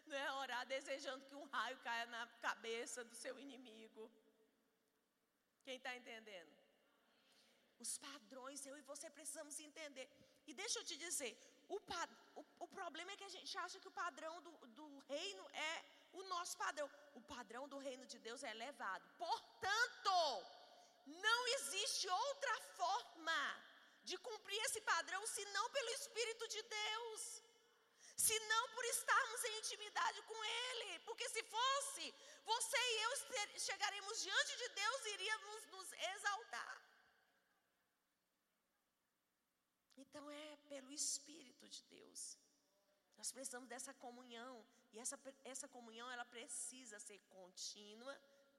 Não 0.08 0.16
é 0.24 0.30
orar 0.40 0.64
desejando 0.72 1.24
que 1.28 1.36
um 1.42 1.46
raio 1.54 1.78
caia 1.86 2.04
na 2.14 2.22
cabeça 2.46 3.02
do 3.02 3.14
seu 3.22 3.34
inimigo. 3.44 4.02
Quem 5.64 5.76
está 5.78 5.92
entendendo? 6.00 6.52
Os 7.84 7.92
padrões, 8.06 8.66
eu 8.66 8.76
e 8.80 8.82
você 8.90 9.08
precisamos 9.18 9.58
entender. 9.68 10.06
E 10.46 10.52
deixa 10.52 10.80
eu 10.80 10.84
te 10.90 10.96
dizer, 11.06 11.32
o, 11.76 11.78
o, 12.40 12.44
o 12.64 12.68
problema 12.68 13.12
é 13.12 13.16
que 13.16 13.28
a 13.30 13.34
gente 13.36 13.56
acha 13.64 13.80
que 13.80 13.88
o 13.92 13.98
padrão 14.02 14.34
do, 14.42 14.52
do 14.80 14.98
reino 15.14 15.46
é 15.70 15.74
o 16.12 16.22
nosso 16.34 16.58
padrão. 16.58 16.90
O 17.14 17.22
padrão 17.22 17.66
do 17.66 17.78
reino 17.78 18.04
de 18.04 18.18
Deus 18.18 18.42
é 18.44 18.50
elevado. 18.50 19.08
Portanto, 19.16 20.14
não 21.06 21.46
existe 21.56 22.08
outra 22.08 22.60
forma 22.76 23.64
de 24.02 24.16
cumprir 24.18 24.60
esse 24.64 24.80
padrão 24.80 25.26
senão 25.26 25.70
pelo 25.70 25.90
Espírito 25.90 26.48
de 26.48 26.62
Deus. 26.62 27.42
Se 28.16 28.38
não 28.50 28.68
por 28.74 28.84
estarmos 28.84 29.44
em 29.44 29.58
intimidade 29.58 30.22
com 30.22 30.44
Ele. 30.44 30.98
Porque 31.00 31.28
se 31.28 31.42
fosse, 31.42 32.14
você 32.44 32.76
e 32.76 33.02
eu 33.02 33.12
chegaremos 33.58 34.22
diante 34.22 34.56
de 34.56 34.68
Deus 34.68 35.04
e 35.04 35.14
iríamos 35.14 35.66
nos 35.66 35.92
exaltar. 35.92 36.82
Então 39.96 40.30
é 40.30 40.56
pelo 40.68 40.92
Espírito 40.92 41.68
de 41.68 41.82
Deus. 41.84 42.38
Nós 43.16 43.30
precisamos 43.32 43.68
dessa 43.68 43.92
comunhão. 43.94 44.64
E 44.92 44.98
essa, 44.98 45.18
essa 45.44 45.68
comunhão 45.68 46.10
ela 46.10 46.24
precisa 46.24 46.98
ser 47.00 47.18
contínua, 47.36 48.14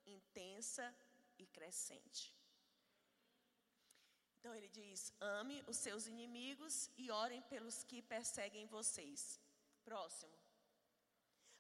intensa 0.06 0.94
e 1.38 1.46
crescente. 1.58 2.24
Então 4.38 4.54
ele 4.54 4.68
diz: 4.68 5.14
ame 5.20 5.64
os 5.72 5.78
seus 5.86 6.06
inimigos 6.14 6.90
e 6.98 7.10
orem 7.10 7.42
pelos 7.54 7.84
que 7.84 8.02
perseguem 8.02 8.68
vocês. 8.68 9.40
Próximo. 9.84 10.38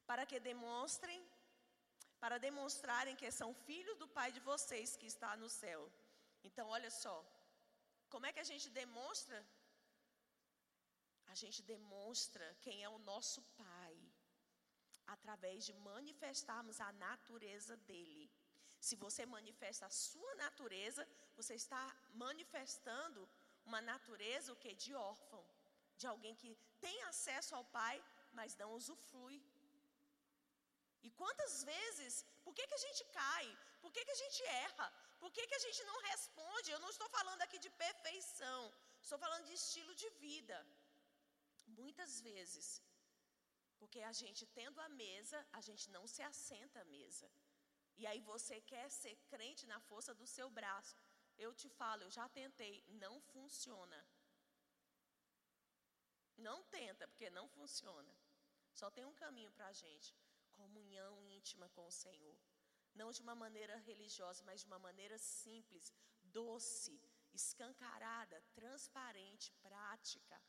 Para 0.09 0.25
que 0.25 0.39
demonstrem, 0.39 1.19
para 2.19 2.37
demonstrarem 2.37 3.15
que 3.15 3.31
são 3.31 3.49
filhos 3.67 3.97
do 3.97 4.07
Pai 4.07 4.31
de 4.31 4.39
vocês 4.51 4.95
que 4.95 5.07
está 5.07 5.35
no 5.35 5.49
céu. 5.49 5.81
Então, 6.43 6.67
olha 6.69 6.91
só. 6.91 7.15
Como 8.13 8.25
é 8.27 8.31
que 8.33 8.43
a 8.45 8.49
gente 8.51 8.69
demonstra? 8.69 9.39
A 11.33 11.35
gente 11.41 11.61
demonstra 11.63 12.45
quem 12.61 12.83
é 12.83 12.89
o 12.89 12.99
nosso 12.99 13.41
Pai 13.63 13.95
através 15.07 15.65
de 15.65 15.73
manifestarmos 15.73 16.79
a 16.79 16.91
natureza 16.93 17.75
dele. 17.89 18.29
Se 18.87 18.95
você 19.03 19.23
manifesta 19.37 19.83
a 19.87 19.95
sua 20.07 20.31
natureza, 20.45 21.03
você 21.39 21.53
está 21.63 21.83
manifestando 22.25 23.21
uma 23.69 23.81
natureza 23.91 24.53
o 24.53 24.59
que 24.63 24.73
de 24.83 24.91
órfão, 25.11 25.43
de 25.99 26.05
alguém 26.11 26.35
que 26.41 26.51
tem 26.85 26.97
acesso 27.11 27.51
ao 27.55 27.65
Pai, 27.79 27.95
mas 28.37 28.57
não 28.61 28.69
usufrui. 28.79 29.37
E 31.07 31.09
quantas 31.21 31.55
vezes, 31.71 32.13
por 32.43 32.53
que, 32.55 32.67
que 32.69 32.77
a 32.79 32.83
gente 32.87 33.03
cai? 33.21 33.47
Por 33.81 33.91
que, 33.93 34.03
que 34.07 34.15
a 34.17 34.21
gente 34.23 34.41
erra? 34.67 34.87
Por 35.21 35.31
que, 35.35 35.43
que 35.49 35.57
a 35.59 35.63
gente 35.67 35.81
não 35.89 35.97
responde? 36.11 36.71
Eu 36.71 36.83
não 36.85 36.91
estou 36.95 37.09
falando 37.17 37.41
aqui 37.45 37.59
de 37.65 37.71
perfeição, 37.85 38.61
estou 39.05 39.19
falando 39.25 39.45
de 39.49 39.55
estilo 39.61 39.93
de 40.03 40.09
vida. 40.25 40.57
Muitas 41.81 42.13
vezes 42.29 42.67
porque 43.79 44.01
a 44.11 44.13
gente 44.21 44.43
tendo 44.59 44.79
a 44.85 44.89
mesa, 44.89 45.39
a 45.59 45.61
gente 45.67 45.85
não 45.95 46.05
se 46.13 46.21
assenta 46.31 46.79
à 46.81 46.85
mesa. 46.97 47.27
E 47.97 48.05
aí 48.05 48.21
você 48.21 48.59
quer 48.61 48.89
ser 48.89 49.15
crente 49.31 49.65
na 49.65 49.79
força 49.79 50.13
do 50.13 50.27
seu 50.27 50.49
braço. 50.49 50.95
Eu 51.37 51.53
te 51.53 51.69
falo, 51.69 52.03
eu 52.03 52.11
já 52.17 52.27
tentei, 52.29 52.83
não 53.03 53.19
funciona. 53.21 53.99
Não 56.37 56.63
tenta, 56.63 57.07
porque 57.07 57.29
não 57.29 57.47
funciona. 57.47 58.13
Só 58.73 58.89
tem 58.91 59.05
um 59.05 59.13
caminho 59.13 59.51
para 59.51 59.67
a 59.67 59.73
gente: 59.73 60.15
comunhão 60.53 61.13
íntima 61.37 61.69
com 61.69 61.85
o 61.87 61.97
Senhor. 62.03 62.37
Não 62.93 63.11
de 63.11 63.21
uma 63.21 63.35
maneira 63.35 63.75
religiosa, 63.77 64.43
mas 64.43 64.61
de 64.61 64.67
uma 64.67 64.79
maneira 64.79 65.17
simples, 65.17 65.93
doce, 66.23 66.93
escancarada, 67.33 68.41
transparente, 68.53 69.51
prática. 69.61 70.41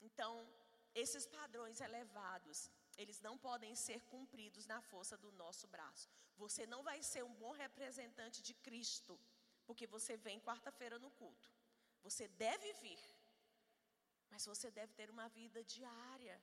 Então, 0.00 0.32
esses 0.94 1.26
padrões 1.26 1.80
elevados, 1.80 2.70
eles 2.96 3.20
não 3.20 3.36
podem 3.36 3.74
ser 3.74 4.00
cumpridos 4.12 4.66
na 4.66 4.80
força 4.80 5.16
do 5.16 5.30
nosso 5.32 5.66
braço. 5.66 6.08
Você 6.36 6.66
não 6.66 6.82
vai 6.82 7.02
ser 7.02 7.22
um 7.24 7.34
bom 7.34 7.52
representante 7.52 8.42
de 8.42 8.54
Cristo, 8.54 9.18
porque 9.66 9.86
você 9.86 10.16
vem 10.16 10.40
quarta-feira 10.40 10.98
no 10.98 11.10
culto. 11.10 11.50
Você 12.02 12.28
deve 12.28 12.72
vir, 12.74 13.02
mas 14.30 14.44
você 14.46 14.70
deve 14.70 14.92
ter 14.94 15.10
uma 15.10 15.28
vida 15.28 15.62
diária, 15.64 16.40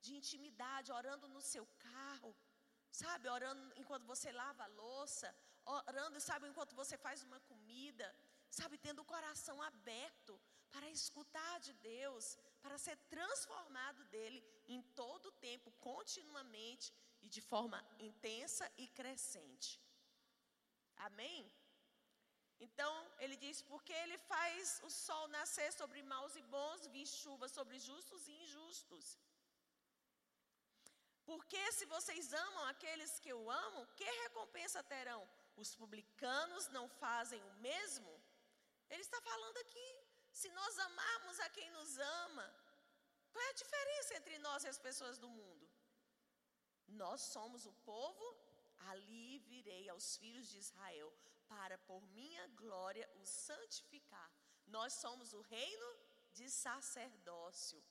de 0.00 0.14
intimidade, 0.14 0.92
orando 0.92 1.28
no 1.28 1.40
seu 1.40 1.66
carro, 1.78 2.34
sabe? 2.90 3.28
Orando 3.28 3.72
enquanto 3.76 4.04
você 4.04 4.30
lava 4.32 4.64
a 4.64 4.74
louça, 4.82 5.34
orando, 5.64 6.20
sabe, 6.20 6.48
enquanto 6.48 6.74
você 6.74 6.96
faz 6.96 7.22
uma 7.22 7.40
comida, 7.40 8.14
sabe, 8.50 8.78
tendo 8.78 9.02
o 9.02 9.10
coração 9.14 9.60
aberto 9.62 10.40
para 10.70 10.88
escutar 10.90 11.60
de 11.60 11.72
Deus, 11.74 12.38
para 12.66 12.78
ser 12.84 12.96
transformado 13.14 14.04
dele 14.14 14.40
em 14.74 14.80
todo 15.00 15.26
o 15.26 15.36
tempo, 15.48 15.70
continuamente 15.90 16.92
e 17.24 17.28
de 17.28 17.40
forma 17.50 17.78
intensa 18.08 18.64
e 18.76 18.88
crescente. 18.98 19.70
Amém? 21.08 21.40
Então, 22.66 22.92
ele 23.18 23.36
diz: 23.44 23.62
porque 23.70 23.92
ele 23.92 24.18
faz 24.32 24.80
o 24.88 24.90
sol 24.90 25.24
nascer 25.28 25.70
sobre 25.72 26.02
maus 26.02 26.34
e 26.34 26.42
bons, 26.56 26.86
vir 26.96 27.06
chuva 27.06 27.48
sobre 27.56 27.78
justos 27.78 28.26
e 28.26 28.32
injustos. 28.44 29.06
Porque 31.24 31.60
se 31.72 31.86
vocês 31.94 32.32
amam 32.32 32.64
aqueles 32.66 33.12
que 33.20 33.30
eu 33.36 33.50
amo, 33.50 33.86
que 33.98 34.08
recompensa 34.24 34.82
terão? 34.82 35.22
Os 35.56 35.74
publicanos 35.74 36.68
não 36.68 36.88
fazem 36.88 37.42
o 37.42 37.54
mesmo? 37.68 38.12
Ele 38.88 39.02
está 39.02 39.20
falando 39.20 39.58
aqui, 39.58 39.88
se 40.40 40.48
nós 40.58 40.78
amarmos 40.88 41.38
a 41.40 41.48
quem 41.56 41.68
nos 41.76 41.92
ama, 42.24 42.46
qual 43.30 43.44
é 43.44 43.50
a 43.50 43.60
diferença 43.62 44.16
entre 44.18 44.36
nós 44.46 44.64
e 44.64 44.68
as 44.72 44.80
pessoas 44.86 45.16
do 45.22 45.28
mundo? 45.38 45.66
Nós 47.02 47.20
somos 47.34 47.64
o 47.70 47.72
povo, 47.92 48.26
ali 48.90 49.38
virei 49.50 49.84
aos 49.88 50.08
filhos 50.22 50.46
de 50.52 50.58
Israel, 50.58 51.08
para 51.48 51.78
por 51.88 52.02
minha 52.18 52.46
glória 52.62 53.08
os 53.22 53.30
santificar. 53.46 54.30
Nós 54.66 54.92
somos 55.04 55.32
o 55.32 55.40
reino 55.40 55.88
de 56.38 56.48
sacerdócio. 56.50 57.82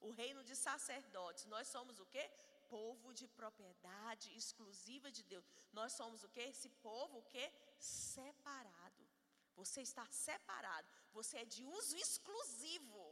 O 0.00 0.10
reino 0.10 0.44
de 0.44 0.54
sacerdotes. 0.54 1.46
Nós 1.46 1.66
somos 1.66 1.98
o 1.98 2.06
quê? 2.06 2.24
Povo 2.68 3.12
de 3.12 3.26
propriedade 3.40 4.36
exclusiva 4.36 5.10
de 5.10 5.24
Deus. 5.24 5.44
Nós 5.72 5.92
somos 5.94 6.22
o 6.22 6.28
quê? 6.28 6.42
Esse 6.42 6.68
povo 6.88 7.18
o 7.18 7.28
quê? 7.34 7.46
Separado. 7.80 8.87
Você 9.60 9.80
está 9.88 10.04
separado. 10.26 10.88
Você 11.18 11.34
é 11.38 11.52
de 11.54 11.62
uso 11.78 11.96
exclusivo. 12.06 13.04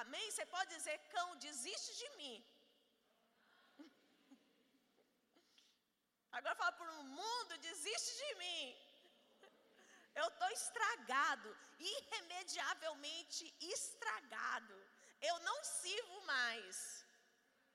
Amém? 0.00 0.26
Você 0.30 0.44
pode 0.54 0.74
dizer, 0.76 0.96
cão, 1.14 1.28
desiste 1.46 1.92
de 2.02 2.08
mim. 2.20 2.36
Agora 6.36 6.54
fala 6.60 6.72
para 6.72 6.92
o 6.92 7.04
mundo, 7.18 7.62
desiste 7.68 8.12
de 8.22 8.34
mim. 8.42 8.64
Eu 10.20 10.26
estou 10.28 10.50
estragado, 10.50 11.48
irremediavelmente 11.78 13.42
estragado. 13.60 14.76
Eu 15.20 15.36
não 15.48 15.58
sirvo 15.64 16.20
mais. 16.34 16.76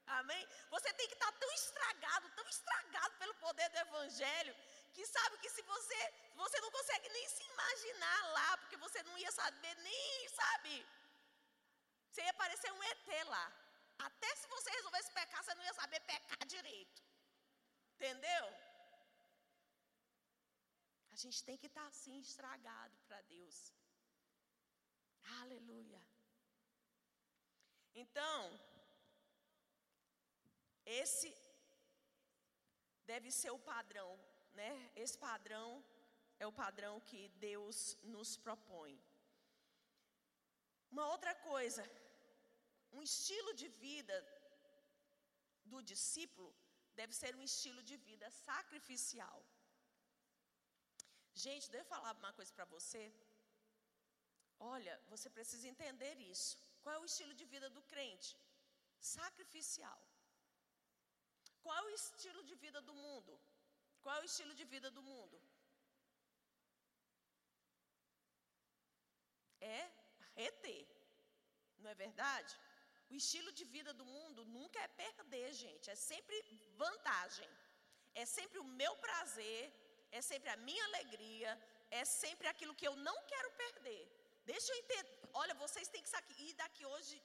Amém? 0.06 0.48
Você 0.70 0.94
tem 0.94 1.08
que 1.08 1.14
estar 1.14 1.32
tão 1.44 1.52
estragado, 1.52 2.30
tão 2.40 2.48
estragado 2.48 3.14
pelo 3.18 3.36
poder 3.36 3.70
do 3.70 3.78
Evangelho, 3.78 4.56
que 4.96 5.06
sabe 5.16 5.38
que 5.44 5.50
se 5.56 5.62
você, 5.74 6.00
você 6.42 6.58
não 6.62 6.72
consegue 6.78 7.10
nem 7.10 7.28
se 7.36 7.44
imaginar 7.54 8.22
lá, 8.38 8.58
porque 8.58 8.78
você 8.86 9.02
não 9.04 9.18
ia 9.18 9.32
saber 9.32 9.76
nem, 9.90 10.30
sabe? 10.30 10.74
Você 12.10 12.22
ia 12.28 12.34
parecer 12.42 12.72
um 12.72 12.84
ET 12.92 13.08
lá. 13.36 13.46
Até 14.08 14.36
se 14.36 14.48
você 14.48 14.70
resolvesse 14.72 15.12
pecar, 15.12 15.44
você 15.44 15.56
não 15.56 15.64
ia 15.64 15.74
saber 15.74 16.00
pecar 16.02 16.46
direito. 16.46 17.02
Entendeu? 17.96 18.46
A 21.12 21.16
gente 21.24 21.44
tem 21.48 21.58
que 21.58 21.68
estar 21.68 21.86
assim 21.88 22.20
estragado 22.20 22.96
para 23.08 23.22
Deus. 23.34 23.58
Aleluia. 25.42 26.02
Então, 27.96 28.38
esse 30.86 31.30
deve 33.12 33.32
ser 33.32 33.52
o 33.52 33.60
padrão, 33.60 34.12
né? 34.62 34.72
Esse 35.04 35.18
padrão 35.18 35.68
é 36.44 36.46
o 36.48 36.58
padrão 36.64 36.94
que 37.10 37.22
Deus 37.48 37.98
nos 38.14 38.32
propõe. 38.46 38.96
Uma 40.92 41.06
outra 41.14 41.34
coisa, 41.50 41.84
um 42.98 43.02
estilo 43.02 43.52
de 43.62 43.68
vida 43.86 44.18
do 45.72 45.82
discípulo 45.92 46.52
deve 47.00 47.14
ser 47.20 47.32
um 47.36 47.44
estilo 47.52 47.82
de 47.90 47.96
vida 48.10 48.28
sacrificial. 48.48 49.38
Gente, 51.44 51.72
deixa 51.72 51.86
eu 51.86 51.94
falar 51.96 52.12
uma 52.24 52.34
coisa 52.40 52.52
para 52.58 52.66
você. 52.76 53.04
Olha, 54.60 54.94
você 55.14 55.30
precisa 55.38 55.68
entender 55.74 56.16
isso. 56.34 56.52
Qual 56.82 56.94
é 56.96 57.00
o 57.00 57.10
estilo 57.12 57.34
de 57.40 57.46
vida 57.54 57.70
do 57.78 57.82
crente? 57.92 58.32
Sacrificial. 59.18 60.00
Qual 61.64 61.76
é 61.78 61.84
o 61.86 61.96
estilo 62.02 62.44
de 62.50 62.56
vida 62.66 62.80
do 62.82 62.94
mundo? 63.06 63.34
Qual 64.04 64.16
é 64.18 64.22
o 64.22 64.30
estilo 64.32 64.54
de 64.60 64.66
vida 64.74 64.90
do 64.98 65.04
mundo? 65.12 65.38
É 69.78 69.82
reter. 70.42 70.84
Não 71.82 71.90
é 71.94 71.96
verdade? 72.06 72.54
O 73.12 73.16
estilo 73.22 73.52
de 73.60 73.66
vida 73.76 73.92
do 74.00 74.06
mundo 74.16 74.42
nunca 74.58 74.80
é 74.86 74.96
perder, 75.04 75.50
gente. 75.66 75.90
É 75.96 75.98
sempre 76.12 76.38
vantagem. 76.84 77.50
É 78.22 78.26
sempre 78.38 78.58
o 78.64 78.70
meu 78.82 78.94
prazer, 79.06 79.62
é 80.18 80.22
sempre 80.32 80.50
a 80.56 80.58
minha 80.68 80.84
alegria, 80.90 81.52
é 82.00 82.04
sempre 82.22 82.48
aquilo 82.52 82.76
que 82.80 82.88
eu 82.90 82.96
não 83.08 83.18
quero 83.32 83.50
perder. 83.64 84.04
Deixa 84.52 84.70
eu 84.72 84.80
entender. 84.82 85.30
Olha, 85.42 85.56
vocês 85.64 85.88
têm 85.94 86.04
que 86.06 86.14
sair 86.16 86.54
daqui 86.62 86.86
hoje 86.94 87.16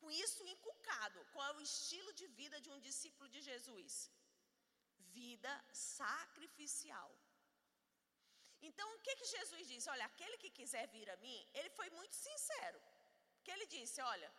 com 0.00 0.10
isso 0.24 0.46
inculcado. 0.54 1.18
Qual 1.32 1.46
é 1.50 1.56
o 1.56 1.66
estilo 1.70 2.12
de 2.20 2.26
vida 2.40 2.58
de 2.64 2.70
um 2.74 2.80
discípulo 2.88 3.28
de 3.34 3.40
Jesus? 3.50 3.94
Vida 5.18 5.52
sacrificial. 5.72 7.10
Então, 8.68 8.86
o 8.94 9.00
que, 9.04 9.14
que 9.20 9.32
Jesus 9.36 9.62
disse? 9.70 9.88
Olha, 9.94 10.04
aquele 10.06 10.36
que 10.42 10.50
quiser 10.58 10.84
vir 10.94 11.08
a 11.10 11.16
mim, 11.24 11.40
ele 11.58 11.70
foi 11.78 11.88
muito 11.98 12.14
sincero. 12.26 12.80
Que 13.44 13.52
ele 13.54 13.66
disse: 13.76 14.00
Olha, 14.12 14.30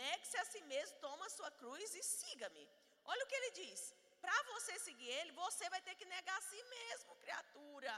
negue-se 0.00 0.36
a 0.42 0.44
si 0.52 0.60
mesmo, 0.72 0.98
toma 1.06 1.26
a 1.26 1.34
sua 1.36 1.50
cruz 1.60 1.94
e 2.00 2.02
siga-me. 2.02 2.64
Olha 3.12 3.24
o 3.24 3.28
que 3.30 3.38
ele 3.40 3.50
diz: 3.62 3.80
para 4.24 4.42
você 4.52 4.78
seguir 4.78 5.10
ele, 5.18 5.32
você 5.32 5.68
vai 5.74 5.80
ter 5.86 5.94
que 6.00 6.06
negar 6.16 6.36
a 6.38 6.46
si 6.50 6.62
mesmo, 6.76 7.16
criatura. 7.16 7.96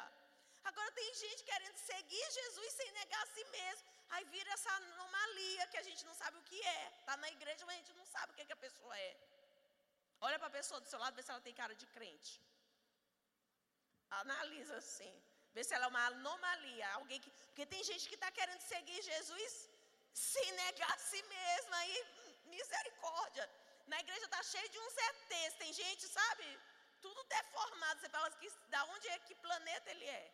Agora 0.64 0.90
tem 0.98 1.14
gente 1.14 1.44
querendo 1.44 1.76
seguir 1.76 2.26
Jesus 2.38 2.72
sem 2.72 2.90
negar 2.92 3.22
a 3.22 3.32
si 3.34 3.44
mesmo. 3.58 3.88
Aí 4.10 4.24
vira 4.34 4.50
essa 4.52 4.72
anomalia 4.72 5.66
que 5.68 5.78
a 5.82 5.82
gente 5.88 6.04
não 6.04 6.14
sabe 6.14 6.36
o 6.38 6.42
que 6.42 6.60
é. 6.60 6.82
Está 7.00 7.16
na 7.18 7.30
igreja, 7.36 7.64
mas 7.64 7.76
a 7.76 7.78
gente 7.78 7.94
não 8.00 8.06
sabe 8.06 8.32
o 8.32 8.36
que, 8.36 8.44
que 8.44 8.52
a 8.52 8.64
pessoa 8.66 8.98
é. 8.98 9.12
Olha 10.20 10.38
para 10.38 10.48
a 10.48 10.58
pessoa 10.58 10.80
do 10.80 10.88
seu 10.92 10.98
lado, 10.98 11.16
vê 11.16 11.22
se 11.22 11.30
ela 11.30 11.46
tem 11.46 11.54
cara 11.62 11.74
de 11.74 11.86
crente. 11.94 12.32
Analisa 14.22 14.76
assim. 14.76 15.14
Vê 15.54 15.62
se 15.64 15.74
ela 15.74 15.86
é 15.86 15.88
uma 15.88 16.06
anomalia. 16.06 16.88
Alguém 16.94 17.20
que. 17.20 17.30
Porque 17.48 17.66
tem 17.66 17.82
gente 17.90 18.08
que 18.08 18.14
está 18.14 18.30
querendo 18.38 18.60
seguir 18.60 19.00
Jesus 19.02 19.52
sem 20.12 20.52
negar 20.64 20.90
a 20.94 20.98
si 20.98 21.22
mesma. 21.22 21.76
Aí, 21.82 21.96
misericórdia. 22.56 23.44
Na 23.86 23.98
igreja 24.04 24.24
está 24.24 24.42
cheio 24.42 24.68
de 24.74 24.78
uns 24.84 24.96
ETs. 25.08 25.54
Tem 25.62 25.72
gente, 25.72 26.06
sabe? 26.08 26.46
Tudo 27.00 27.22
deformado. 27.24 28.00
Você 28.00 28.08
fala 28.08 28.30
que 28.30 28.50
da 28.74 28.84
onde 28.94 29.08
é 29.08 29.18
que 29.26 29.34
planeta 29.46 29.90
ele 29.90 30.04
é? 30.04 30.24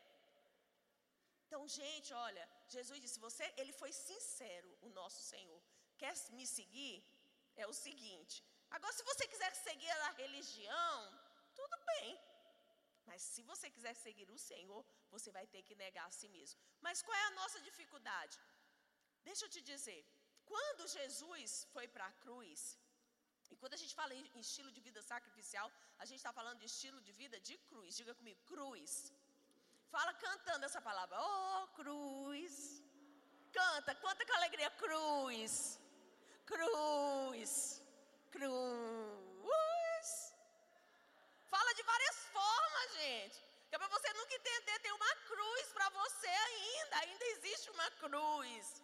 Então, 1.47 1.68
gente, 1.68 2.11
olha, 2.26 2.45
Jesus 2.74 2.99
disse: 3.05 3.18
você, 3.26 3.47
ele 3.57 3.72
foi 3.80 3.93
sincero, 3.93 4.70
o 4.80 4.89
nosso 5.01 5.20
Senhor. 5.33 5.61
Quer 6.03 6.14
me 6.39 6.47
seguir? 6.47 6.95
É 7.62 7.66
o 7.66 7.74
seguinte. 7.87 8.37
Agora, 8.77 8.93
se 8.99 9.05
você 9.11 9.25
quiser 9.33 9.53
seguir 9.66 9.91
a 10.09 10.12
religião, 10.23 10.97
tudo 11.61 11.77
bem. 11.91 12.09
Mas 13.09 13.23
se 13.33 13.43
você 13.51 13.68
quiser 13.77 13.95
seguir 14.05 14.29
o 14.31 14.39
Senhor, 14.51 14.83
você 15.14 15.31
vai 15.37 15.47
ter 15.55 15.62
que 15.68 15.75
negar 15.85 16.07
a 16.07 16.16
si 16.18 16.29
mesmo. 16.37 16.59
Mas 16.87 17.03
qual 17.03 17.16
é 17.23 17.25
a 17.27 17.37
nossa 17.41 17.61
dificuldade? 17.68 18.39
Deixa 19.29 19.45
eu 19.45 19.51
te 19.55 19.61
dizer, 19.73 20.01
quando 20.53 20.89
Jesus 20.99 21.66
foi 21.73 21.87
para 21.95 22.07
a 22.07 22.12
cruz, 22.25 22.61
e 23.53 23.57
quando 23.61 23.75
a 23.75 23.81
gente 23.83 23.95
fala 23.95 24.14
em 24.14 24.41
estilo 24.47 24.70
de 24.77 24.81
vida 24.81 25.01
sacrificial, 25.03 25.70
a 25.99 26.05
gente 26.07 26.20
está 26.20 26.33
falando 26.33 26.61
de 26.61 26.66
estilo 26.66 27.01
de 27.03 27.12
vida 27.12 27.39
de 27.49 27.57
cruz. 27.68 27.97
Diga 28.01 28.14
comigo, 28.14 28.41
cruz. 28.53 29.12
Fala 29.95 30.14
cantando 30.14 30.64
essa 30.64 30.81
palavra. 30.81 31.18
Oh, 31.20 31.68
cruz. 31.81 32.83
Canta, 33.53 33.95
canta 33.95 34.25
com 34.27 34.37
alegria, 34.41 34.70
cruz. 34.85 35.79
Cruz. 36.47 37.82
Cruz. 38.35 40.11
Fala 41.55 41.72
de 41.74 41.83
várias 41.83 42.16
formas, 42.37 42.93
gente. 43.01 43.39
Que 43.68 43.76
é 43.76 43.78
para 43.78 43.89
você 43.97 44.12
nunca 44.14 44.35
entender, 44.35 44.78
tem 44.80 44.93
uma 44.93 45.14
cruz 45.30 45.66
para 45.72 45.89
você 45.91 46.28
ainda. 46.28 46.97
Ainda 47.05 47.24
existe 47.35 47.70
uma 47.70 47.91
cruz. 48.03 48.83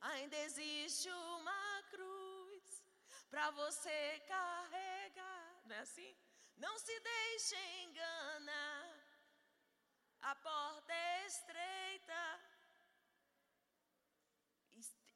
ainda 0.00 0.36
existe 0.36 1.10
uma 1.10 1.82
cruz 1.90 2.84
para 3.30 3.50
você 3.50 4.20
carregar. 4.26 5.62
Não 5.66 5.76
é 5.76 5.80
assim? 5.80 6.16
Não 6.56 6.78
se 6.78 7.00
deixe 7.00 7.56
enganar, 7.82 8.98
a 10.20 10.34
porta 10.34 10.92
é 10.92 11.26
estreita. 11.26 12.40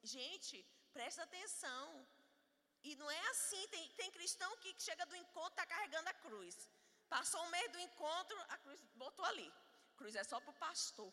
Gente, 0.03 0.65
presta 0.93 1.23
atenção. 1.25 2.07
E 2.85 2.97
não 2.97 3.11
é 3.11 3.27
assim, 3.31 3.67
tem, 3.69 3.89
tem 4.01 4.11
cristão 4.11 4.51
que 4.59 4.75
chega 4.79 5.05
do 5.07 5.17
encontro, 5.17 5.51
está 5.51 5.67
carregando 5.67 6.09
a 6.09 6.15
cruz. 6.15 6.57
Passou 7.09 7.41
um 7.45 7.51
mês 7.57 7.71
do 7.73 7.79
encontro, 7.79 8.37
a 8.49 8.59
cruz 8.59 8.81
botou 8.95 9.25
ali. 9.27 9.49
A 9.93 9.97
cruz 9.99 10.15
é 10.17 10.25
só 10.25 10.41
para 10.41 10.51
o 10.51 10.61
pastor. 10.67 11.13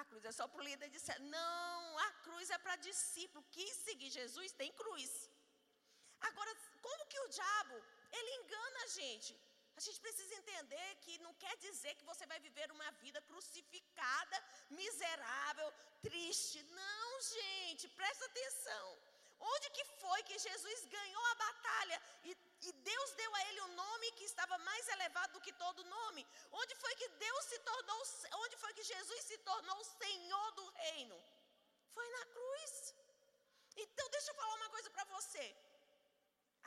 A 0.00 0.04
cruz 0.04 0.24
é 0.24 0.32
só 0.32 0.46
para 0.48 0.60
o 0.60 0.64
líder 0.64 0.88
de 0.94 0.98
célula. 0.98 1.30
Não, 1.30 1.98
a 1.98 2.10
cruz 2.24 2.50
é 2.50 2.58
para 2.58 2.76
discípulo. 2.76 3.44
Quem 3.50 3.72
seguir 3.74 4.10
Jesus 4.10 4.52
tem 4.52 4.72
cruz. 4.72 5.10
Agora, 6.28 6.52
como 6.82 7.06
que 7.06 7.20
o 7.20 7.28
diabo, 7.28 7.76
ele 8.12 8.30
engana 8.40 8.78
a 8.84 8.86
gente? 8.98 9.32
A 9.76 9.80
gente 9.80 10.00
precisa 10.00 10.34
entender 10.34 10.88
que 11.02 11.18
não 11.18 11.34
quer 11.34 11.56
dizer 11.58 11.94
que 11.96 12.04
você 12.10 12.24
vai 12.26 12.38
viver 12.40 12.70
uma 12.70 12.90
vida 13.04 13.20
crucificada, 13.22 14.44
miserável, 14.70 15.68
triste. 16.00 16.62
Não, 16.62 17.20
gente, 17.20 17.88
presta 17.88 18.24
atenção. 18.26 18.86
Onde 19.52 19.70
que 19.76 19.84
foi 20.02 20.22
que 20.28 20.38
Jesus 20.38 20.86
ganhou 20.96 21.24
a 21.26 21.34
batalha 21.34 21.96
e, 22.22 22.30
e, 22.68 22.72
Deus 22.90 23.10
deu 23.12 23.34
a 23.34 23.42
ele 23.48 23.60
um 23.62 23.74
nome 23.74 24.12
que 24.12 24.24
estava 24.24 24.56
mais 24.58 24.88
elevado 24.88 25.34
do 25.34 25.40
que 25.46 25.52
todo 25.64 25.90
nome? 25.96 26.26
Onde 26.52 26.74
foi 26.76 26.94
que 27.00 27.08
Deus 27.26 27.44
se 27.44 27.58
tornou, 27.70 28.02
onde 28.44 28.56
foi 28.56 28.72
que 28.72 28.84
Jesus 28.92 29.24
se 29.24 29.38
tornou 29.38 29.76
o 29.80 29.90
Senhor 30.02 30.50
do 30.52 30.66
reino? 30.84 31.18
Foi 31.92 32.08
na 32.16 32.24
cruz. 32.36 32.94
Então 33.76 34.08
deixa 34.16 34.30
eu 34.30 34.34
falar 34.34 34.54
uma 34.54 34.70
coisa 34.70 34.90
para 34.90 35.04
você. 35.16 35.44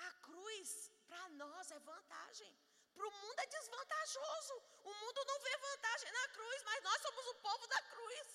A 0.07 0.11
cruz 0.27 0.91
para 1.07 1.29
nós 1.29 1.71
é 1.71 1.79
vantagem. 1.79 2.55
Para 2.93 3.07
o 3.07 3.11
mundo 3.11 3.39
é 3.39 3.45
desvantajoso. 3.47 4.55
O 4.83 4.93
mundo 4.93 5.25
não 5.25 5.39
vê 5.39 5.57
vantagem 5.57 6.11
na 6.11 6.27
cruz, 6.29 6.63
mas 6.63 6.83
nós 6.83 7.01
somos 7.01 7.27
o 7.27 7.35
povo 7.35 7.67
da 7.67 7.81
cruz. 7.93 8.27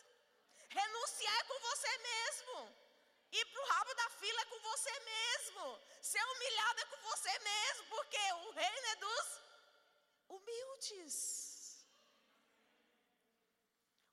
Renunciar 0.68 1.38
é 1.40 1.44
com 1.44 1.58
você 1.60 1.98
mesmo. 1.98 2.91
Ir 3.40 3.44
para 3.50 3.62
o 3.62 3.68
rabo 3.72 3.94
da 3.94 4.08
fila 4.20 4.40
é 4.42 4.50
com 4.52 4.60
você 4.70 4.94
mesmo. 5.14 5.64
Ser 6.12 6.24
humilhado 6.32 6.80
é 6.80 6.86
com 6.92 7.00
você 7.10 7.38
mesmo, 7.50 7.84
porque 7.94 8.22
o 8.46 8.50
reino 8.50 8.86
é 8.94 8.96
dos 9.04 9.28
humildes. 10.36 11.06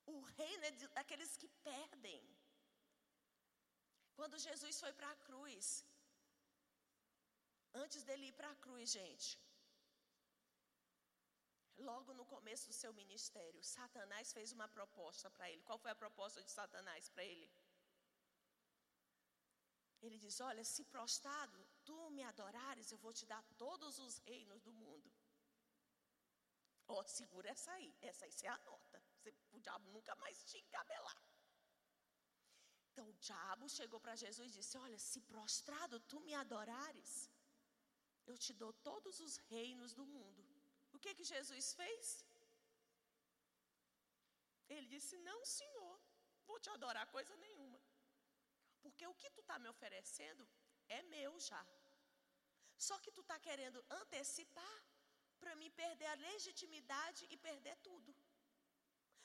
O 0.06 0.22
reino 0.40 0.64
é 0.66 0.72
daqueles 1.00 1.36
que 1.42 1.50
perdem. 1.72 2.22
Quando 4.16 4.44
Jesus 4.48 4.80
foi 4.84 4.94
para 4.94 5.10
a 5.12 5.20
cruz, 5.28 5.86
antes 7.84 8.04
dele 8.08 8.28
ir 8.28 8.34
para 8.40 8.50
a 8.52 8.56
cruz, 8.64 8.90
gente, 9.00 9.30
logo 11.90 12.14
no 12.14 12.26
começo 12.26 12.68
do 12.70 12.74
seu 12.74 12.92
ministério, 12.94 13.64
Satanás 13.64 14.34
fez 14.38 14.52
uma 14.58 14.68
proposta 14.68 15.30
para 15.36 15.50
ele. 15.50 15.62
Qual 15.70 15.80
foi 15.84 15.92
a 15.92 16.02
proposta 16.04 16.44
de 16.44 16.52
Satanás 16.52 17.10
para 17.10 17.24
ele? 17.24 17.50
Ele 20.02 20.18
diz: 20.26 20.40
Olha, 20.50 20.64
se 20.64 20.84
prostrado 20.94 21.58
tu 21.84 21.98
me 22.16 22.24
adorares, 22.32 22.92
eu 22.92 23.00
vou 23.06 23.14
te 23.20 23.26
dar 23.26 23.44
todos 23.64 24.00
os 24.06 24.18
reinos 24.30 24.62
do 24.68 24.74
mundo. 24.84 25.10
Ó, 26.88 27.00
oh, 27.00 27.08
segura 27.20 27.50
essa 27.56 27.72
aí, 27.78 27.90
essa 28.10 28.26
aí 28.26 28.32
você 28.32 28.48
anota. 28.48 29.00
Você, 29.18 29.34
o 29.58 29.60
diabo 29.66 29.92
nunca 29.96 30.16
mais 30.24 30.44
te 30.50 30.58
encabelar. 30.64 31.20
Então 32.92 33.06
o 33.10 33.18
diabo 33.28 33.68
chegou 33.78 34.00
para 34.06 34.16
Jesus 34.24 34.48
e 34.50 34.58
disse: 34.60 34.78
Olha, 34.86 35.00
se 35.10 35.20
prostrado 35.34 36.00
tu 36.12 36.20
me 36.28 36.34
adorares, 36.44 37.14
eu 38.30 38.38
te 38.46 38.54
dou 38.62 38.72
todos 38.90 39.20
os 39.26 39.36
reinos 39.52 39.94
do 40.00 40.06
mundo. 40.16 40.44
O 40.96 41.00
que 41.04 41.14
que 41.18 41.30
Jesus 41.36 41.74
fez? 41.82 42.26
Ele 44.74 44.88
disse: 44.96 45.16
Não, 45.30 45.40
Senhor, 45.58 45.96
vou 46.48 46.60
te 46.60 46.70
adorar 46.78 47.06
coisa 47.18 47.36
nenhuma. 47.38 47.59
Porque 48.84 49.06
o 49.08 49.18
que 49.22 49.30
tu 49.36 49.42
está 49.42 49.58
me 49.64 49.70
oferecendo 49.74 50.44
é 50.98 51.02
meu 51.16 51.32
já. 51.50 51.64
Só 52.88 52.98
que 53.04 53.12
tu 53.12 53.22
está 53.26 53.38
querendo 53.48 53.80
antecipar 54.02 54.78
para 55.42 55.56
me 55.62 55.70
perder 55.82 56.10
a 56.12 56.22
legitimidade 56.30 57.26
e 57.30 57.38
perder 57.38 57.76
tudo. 57.90 58.12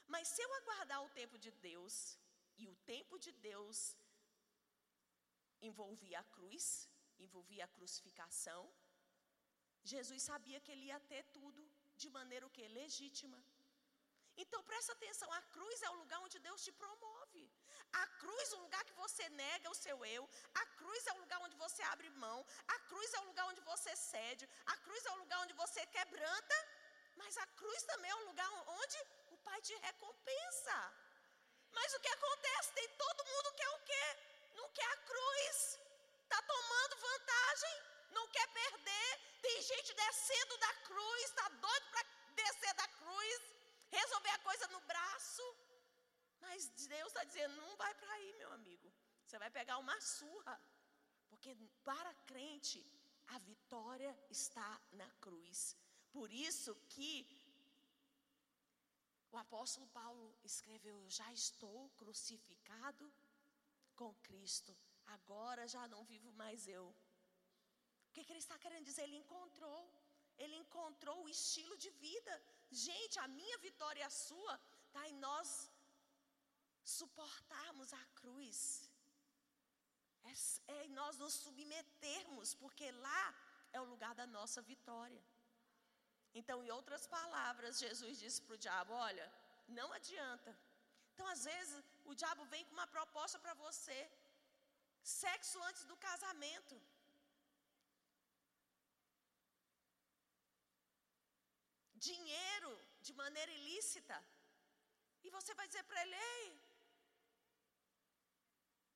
Mas 0.06 0.28
se 0.28 0.42
eu 0.42 0.50
aguardar 0.60 1.00
o 1.04 1.12
tempo 1.20 1.36
de 1.44 1.50
Deus, 1.68 1.94
e 2.62 2.68
o 2.72 2.76
tempo 2.92 3.18
de 3.24 3.32
Deus 3.48 3.78
envolvia 5.68 6.18
a 6.20 6.28
cruz, 6.36 6.64
envolvia 7.18 7.64
a 7.64 7.72
crucificação, 7.76 8.62
Jesus 9.92 10.22
sabia 10.30 10.60
que 10.60 10.72
ele 10.72 10.86
ia 10.90 11.00
ter 11.12 11.22
tudo 11.38 11.62
de 12.02 12.08
maneira 12.10 12.46
o 12.46 12.54
que? 12.56 12.66
Legítima. 12.80 13.40
Então 14.36 14.60
presta 14.70 14.92
atenção, 14.92 15.30
a 15.32 15.42
cruz 15.56 15.82
é 15.82 15.90
o 15.90 15.98
lugar 16.02 16.20
onde 16.20 16.38
Deus 16.38 16.62
te 16.66 16.72
promove. 16.72 17.13
A 18.02 18.06
cruz 18.20 18.52
é 18.52 18.56
o 18.56 18.60
lugar 18.60 18.84
que 18.84 18.92
você 18.94 19.28
nega 19.28 19.70
o 19.70 19.74
seu 19.74 20.04
eu. 20.04 20.28
A 20.54 20.66
cruz 20.78 21.06
é 21.06 21.12
o 21.12 21.20
lugar 21.22 21.38
onde 21.46 21.56
você 21.56 21.82
abre 21.84 22.08
mão. 22.10 22.44
A 22.66 22.78
cruz 22.90 23.14
é 23.14 23.20
o 23.20 23.26
lugar 23.26 23.46
onde 23.46 23.60
você 23.60 23.94
cede. 23.94 24.48
A 24.66 24.76
cruz 24.78 25.04
é 25.06 25.12
o 25.12 25.20
lugar 25.22 25.38
onde 25.40 25.54
você 25.54 25.86
quebranta. 25.86 26.56
Mas 27.16 27.36
a 27.38 27.46
cruz 27.58 27.82
também 27.84 28.10
é 28.10 28.14
o 28.16 28.26
lugar 28.26 28.50
onde 28.80 28.98
o 29.30 29.36
Pai 29.38 29.60
te 29.60 29.74
recompensa. 29.76 30.76
Mas 31.70 31.94
o 31.94 32.00
que 32.00 32.08
acontece? 32.08 32.72
Tem 32.72 32.88
todo 32.88 33.26
mundo 33.32 33.50
que 33.50 33.62
quer 33.62 33.68
o 33.68 33.80
quê? 33.90 34.04
Não 34.54 34.68
quer 34.70 34.90
a 34.92 34.96
cruz. 35.10 35.78
Está 36.24 36.42
tomando 36.42 36.96
vantagem. 36.96 37.76
Não 38.10 38.26
quer 38.28 38.46
perder. 38.48 39.10
Tem 39.40 39.62
gente 39.62 39.94
descendo 39.94 40.58
da 40.58 40.74
cruz. 40.88 41.24
Está 41.24 41.48
doido 41.48 41.86
para 41.90 42.02
descer 42.42 42.74
da 42.74 42.88
cruz. 42.88 43.42
Resolver 43.90 44.30
a 44.30 44.38
coisa 44.38 44.66
no 44.68 44.80
braço. 44.80 45.63
Mas 46.48 46.68
Deus 46.94 47.08
está 47.08 47.24
dizendo: 47.24 47.56
não 47.62 47.76
vai 47.82 47.92
para 48.00 48.12
aí, 48.16 48.30
meu 48.42 48.50
amigo. 48.58 48.92
Você 49.24 49.38
vai 49.38 49.50
pegar 49.50 49.78
uma 49.78 49.98
surra. 50.00 50.56
Porque 51.30 51.54
para 51.88 52.12
crente, 52.30 52.80
a 53.34 53.38
vitória 53.50 54.12
está 54.30 54.70
na 55.00 55.08
cruz. 55.24 55.76
Por 56.16 56.30
isso 56.48 56.74
que 56.94 57.10
o 59.32 59.36
apóstolo 59.44 59.86
Paulo 60.00 60.26
escreveu: 60.50 60.96
Eu 61.00 61.10
já 61.10 61.28
estou 61.32 61.78
crucificado 62.00 63.06
com 64.00 64.14
Cristo. 64.28 64.72
Agora 65.16 65.66
já 65.76 65.86
não 65.94 66.04
vivo 66.12 66.30
mais 66.42 66.68
eu. 66.78 66.86
O 68.08 68.12
que, 68.12 68.24
que 68.24 68.32
ele 68.32 68.44
está 68.46 68.56
querendo 68.64 68.88
dizer? 68.90 69.02
Ele 69.04 69.16
encontrou. 69.24 69.80
Ele 70.42 70.56
encontrou 70.56 71.16
o 71.22 71.28
estilo 71.28 71.76
de 71.84 71.90
vida. 72.06 72.32
Gente, 72.70 73.18
a 73.18 73.28
minha 73.28 73.58
vitória 73.58 74.00
e 74.00 74.08
a 74.10 74.10
sua 74.10 74.54
está 74.86 75.02
em 75.08 75.16
nós 75.26 75.48
suportarmos 76.84 77.92
a 77.92 78.04
cruz, 78.20 78.58
é, 80.24 80.32
é 80.74 80.88
nós 80.88 81.16
nos 81.18 81.34
submetermos, 81.34 82.54
porque 82.54 82.90
lá 82.90 83.34
é 83.72 83.80
o 83.80 83.90
lugar 83.92 84.14
da 84.14 84.26
nossa 84.26 84.60
vitória. 84.62 85.22
Então, 86.40 86.56
em 86.64 86.70
outras 86.78 87.06
palavras, 87.06 87.78
Jesus 87.78 88.18
disse 88.18 88.40
para 88.42 88.54
o 88.54 88.62
diabo: 88.66 88.92
Olha, 88.92 89.26
não 89.68 89.92
adianta. 89.92 90.56
Então, 91.12 91.26
às 91.34 91.44
vezes, 91.44 91.82
o 92.04 92.14
diabo 92.14 92.44
vem 92.46 92.64
com 92.64 92.72
uma 92.72 92.88
proposta 92.96 93.38
para 93.38 93.54
você: 93.54 93.98
sexo 95.02 95.62
antes 95.68 95.84
do 95.84 95.96
casamento. 96.08 96.76
Dinheiro 102.08 102.72
de 103.00 103.12
maneira 103.22 103.52
ilícita. 103.60 104.16
E 105.22 105.30
você 105.30 105.54
vai 105.54 105.66
dizer 105.68 105.84
para 105.84 106.02
ele: 106.02 106.16
Ei, 106.16 106.73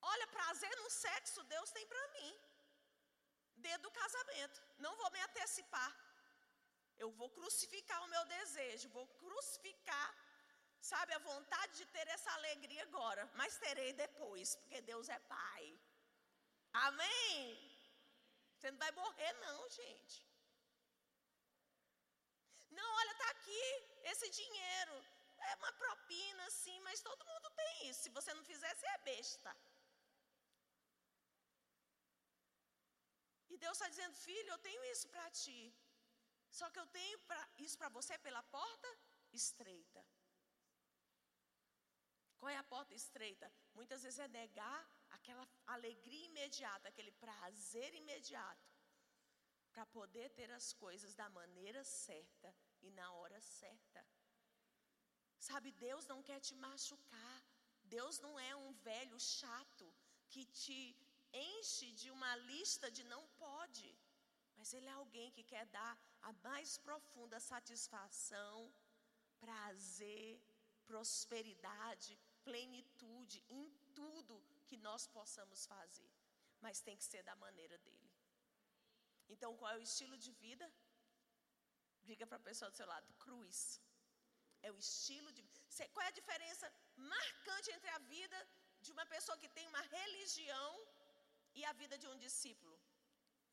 Olha, 0.01 0.27
prazer 0.29 0.75
no 0.83 0.91
sexo 0.91 1.43
Deus 1.45 1.71
tem 1.71 1.87
para 1.87 2.09
mim. 2.09 2.41
Dentro 3.57 3.83
do 3.83 3.91
casamento. 3.91 4.63
Não 4.79 4.97
vou 4.97 5.11
me 5.11 5.21
antecipar. 5.21 5.93
Eu 6.99 7.11
vou 7.13 7.31
crucificar 7.31 8.03
o 8.05 8.09
meu 8.09 8.25
desejo, 8.27 8.89
vou 8.89 9.07
crucificar, 9.23 10.09
sabe, 10.81 11.13
a 11.15 11.19
vontade 11.19 11.77
de 11.77 11.87
ter 11.87 12.09
essa 12.09 12.31
alegria 12.33 12.83
agora, 12.83 13.31
mas 13.35 13.57
terei 13.59 13.93
depois, 13.93 14.57
porque 14.57 14.81
Deus 14.81 15.09
é 15.09 15.19
Pai. 15.21 15.79
Amém? 16.73 17.69
Você 18.57 18.71
não 18.73 18.79
vai 18.79 18.91
morrer, 18.91 19.33
não, 19.35 19.69
gente. 19.69 20.27
Não, 22.71 22.95
olha, 23.01 23.15
tá 23.15 23.31
aqui 23.31 23.63
esse 24.11 24.29
dinheiro. 24.31 25.05
É 25.51 25.55
uma 25.55 25.73
propina, 25.73 26.51
sim, 26.51 26.79
mas 26.81 27.01
todo 27.01 27.25
mundo 27.25 27.51
tem 27.51 27.89
isso. 27.89 28.03
Se 28.03 28.11
você 28.11 28.35
não 28.35 28.45
fizer, 28.45 28.75
você 28.75 28.87
é 28.87 28.99
besta. 28.99 29.57
E 33.51 33.57
Deus 33.57 33.77
está 33.77 33.89
dizendo, 33.89 34.15
filho, 34.15 34.51
eu 34.51 34.59
tenho 34.59 34.83
isso 34.93 35.09
para 35.09 35.31
ti. 35.31 35.61
Só 36.59 36.69
que 36.71 36.81
eu 36.83 36.87
tenho 36.99 37.19
pra, 37.29 37.43
isso 37.59 37.77
para 37.79 37.89
você 37.89 38.17
pela 38.19 38.43
porta 38.43 38.89
estreita. 39.33 40.05
Qual 42.39 42.51
é 42.51 42.57
a 42.57 42.71
porta 42.75 42.95
estreita? 42.95 43.47
Muitas 43.75 44.03
vezes 44.03 44.19
é 44.19 44.29
negar 44.29 44.81
aquela 45.11 45.47
alegria 45.67 46.27
imediata, 46.27 46.89
aquele 46.89 47.11
prazer 47.25 47.93
imediato, 47.95 48.69
para 49.73 49.85
poder 49.87 50.29
ter 50.31 50.51
as 50.53 50.73
coisas 50.73 51.15
da 51.15 51.29
maneira 51.29 51.83
certa 51.85 52.55
e 52.81 52.91
na 52.93 53.13
hora 53.13 53.41
certa. 53.41 54.07
Sabe, 55.39 55.71
Deus 55.73 56.07
não 56.07 56.23
quer 56.23 56.41
te 56.41 56.55
machucar. 56.55 57.45
Deus 57.85 58.19
não 58.21 58.39
é 58.39 58.55
um 58.55 58.73
velho 58.73 59.19
chato 59.19 59.87
que 60.29 60.45
te 60.45 60.79
enche 61.33 61.93
de 61.93 62.11
uma 62.11 62.35
lista 62.37 62.91
de 62.91 63.05
não 63.05 63.27
pode. 63.45 63.89
Mas 64.57 64.73
Ele 64.73 64.87
é 64.87 64.93
alguém 64.93 65.31
que 65.31 65.45
quer 65.45 65.67
dar 65.67 65.99
a 66.23 66.33
mais 66.49 66.77
profunda 66.79 67.39
satisfação, 67.39 68.73
prazer, 69.39 70.41
prosperidade, 70.87 72.19
plenitude 72.45 73.45
em 73.49 73.65
tudo 73.95 74.43
que 74.67 74.77
nós 74.77 75.07
possamos 75.07 75.65
fazer. 75.67 76.11
Mas 76.61 76.81
tem 76.81 76.97
que 76.97 77.05
ser 77.05 77.23
da 77.23 77.37
maneira 77.37 77.79
dele. 77.79 78.11
Então, 79.29 79.57
qual 79.57 79.73
é 79.73 79.79
o 79.79 79.87
estilo 79.91 80.17
de 80.17 80.33
vida? 80.33 80.67
Diga 82.03 82.27
para 82.27 82.39
a 82.39 82.49
pessoa 82.51 82.71
do 82.71 82.77
seu 82.77 82.87
lado: 82.87 83.13
cruz. 83.25 83.81
É 84.63 84.73
o 84.73 84.79
estilo 84.79 85.31
de. 85.33 85.43
Qual 85.93 86.05
é 86.05 86.09
a 86.09 86.19
diferença 86.21 86.73
marcante 86.97 87.71
entre 87.71 87.91
a 87.91 87.99
vida 88.15 88.39
de 88.81 88.91
uma 88.93 89.07
pessoa 89.07 89.39
que 89.39 89.49
tem 89.57 89.67
uma 89.69 89.83
religião 89.99 90.71
e 91.59 91.65
a 91.71 91.75
vida 91.83 91.97
de 92.03 92.09
um 92.13 92.19
discípulo? 92.27 92.77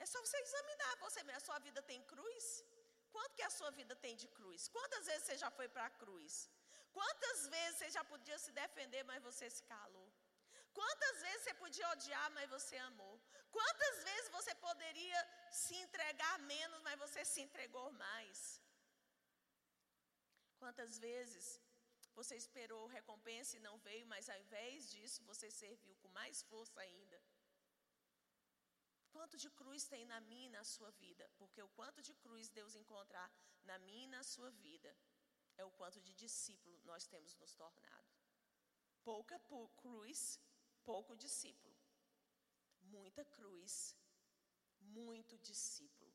É 0.04 0.06
só 0.12 0.20
você 0.26 0.38
examinar 0.46 0.94
você 1.06 1.22
mesmo. 1.24 1.42
A 1.42 1.48
sua 1.50 1.60
vida 1.68 1.82
tem 1.92 2.02
cruz? 2.14 2.46
Quanto 3.16 3.36
que 3.38 3.46
a 3.50 3.56
sua 3.58 3.72
vida 3.80 3.96
tem 4.06 4.16
de 4.22 4.28
cruz? 4.38 4.68
Quantas 4.76 5.04
vezes 5.10 5.24
você 5.26 5.38
já 5.44 5.50
foi 5.58 5.68
para 5.76 5.86
a 5.86 5.96
cruz? 6.02 6.34
Quantas 6.98 7.40
vezes 7.54 7.78
você 7.78 7.90
já 7.98 8.04
podia 8.12 8.38
se 8.44 8.52
defender, 8.62 9.04
mas 9.12 9.24
você 9.30 9.48
se 9.58 9.64
calou? 9.74 10.08
Quantas 10.80 11.18
vezes 11.26 11.42
você 11.44 11.54
podia 11.64 11.88
odiar, 11.94 12.28
mas 12.38 12.50
você 12.56 12.76
amou? 12.90 13.14
Quantas 13.58 13.98
vezes 14.08 14.30
você 14.38 14.54
poderia 14.68 15.20
se 15.64 15.76
entregar 15.86 16.36
menos, 16.54 16.82
mas 16.88 17.00
você 17.04 17.22
se 17.32 17.42
entregou 17.46 17.88
mais? 18.06 18.40
Quantas 20.62 21.00
vezes 21.06 21.46
você 22.20 22.36
esperou 22.44 22.84
recompensa 22.98 23.56
e 23.56 23.66
não 23.68 23.78
veio, 23.88 24.06
mas 24.14 24.30
ao 24.30 24.40
invés 24.44 24.90
disso 24.94 25.24
você 25.32 25.50
serviu 25.64 25.96
com 26.02 26.10
mais 26.20 26.42
força 26.52 26.80
ainda? 26.88 27.18
Quanto 29.16 29.38
de 29.44 29.50
cruz 29.60 29.82
tem 29.92 30.04
na 30.14 30.20
minha 30.30 30.48
e 30.48 30.56
na 30.58 30.64
sua 30.72 30.92
vida? 31.04 31.26
Porque 31.40 31.62
o 31.68 31.70
quanto 31.78 32.00
de 32.08 32.14
cruz 32.24 32.50
Deus 32.58 32.76
encontrar 32.82 33.28
na 33.70 33.78
minha 33.88 34.06
e 34.08 34.14
na 34.16 34.24
sua 34.32 34.50
vida 34.66 34.92
é 35.62 35.64
o 35.64 35.72
quanto 35.78 36.00
de 36.08 36.14
discípulo 36.24 36.78
nós 36.90 37.08
temos 37.14 37.34
nos 37.42 37.54
tornado. 37.62 38.12
Pouca 39.10 39.38
cruz, 39.82 40.22
pouco 40.84 41.16
discípulo. 41.26 41.78
Muita 42.96 43.24
cruz, 43.38 43.96
muito 45.00 45.38
discípulo. 45.50 46.14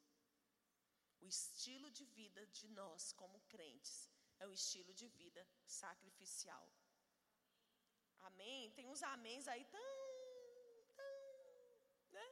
O 1.22 1.26
estilo 1.26 1.90
de 1.98 2.04
vida 2.18 2.46
de 2.58 2.68
nós, 2.80 3.12
como 3.12 3.40
crentes, 3.54 4.10
é 4.38 4.46
o 4.46 4.52
estilo 4.60 4.92
de 5.00 5.08
vida 5.20 5.42
sacrificial. 5.64 6.66
Amém? 8.28 8.70
Tem 8.72 8.86
uns 8.92 9.02
améns 9.02 9.48
aí 9.48 9.64
tão, 9.76 9.90
né? 12.18 12.28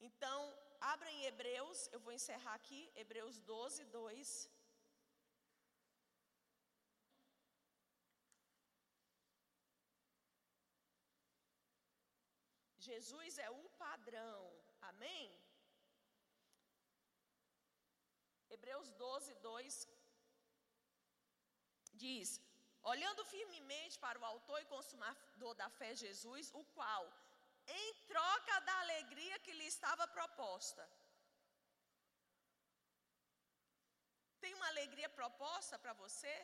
Então, 0.00 0.40
abra 0.80 1.10
em 1.10 1.24
Hebreus, 1.24 1.88
eu 1.92 2.00
vou 2.00 2.12
encerrar 2.12 2.54
aqui, 2.54 2.90
Hebreus 2.94 3.38
12, 3.40 3.84
2. 3.84 4.50
Jesus 12.78 13.38
é 13.38 13.50
o 13.50 13.68
padrão, 13.70 14.40
amém? 14.80 15.24
Hebreus 18.48 18.88
12, 18.92 19.34
2 19.34 19.88
diz: 22.02 22.40
Olhando 22.92 23.24
firmemente 23.24 23.98
para 23.98 24.20
o 24.20 24.24
Autor 24.32 24.60
e 24.60 24.70
Consumador 24.74 25.54
da 25.54 25.68
fé, 25.78 25.90
Jesus, 26.04 26.52
o 26.60 26.62
qual, 26.76 27.04
em 27.66 27.94
troca 28.06 28.60
da 28.60 28.80
alegria 28.80 29.38
que 29.40 29.52
lhe 29.52 29.66
estava 29.66 30.06
proposta. 30.08 30.88
Tem 34.40 34.54
uma 34.54 34.68
alegria 34.68 35.08
proposta 35.08 35.78
para 35.78 35.92
você? 35.92 36.34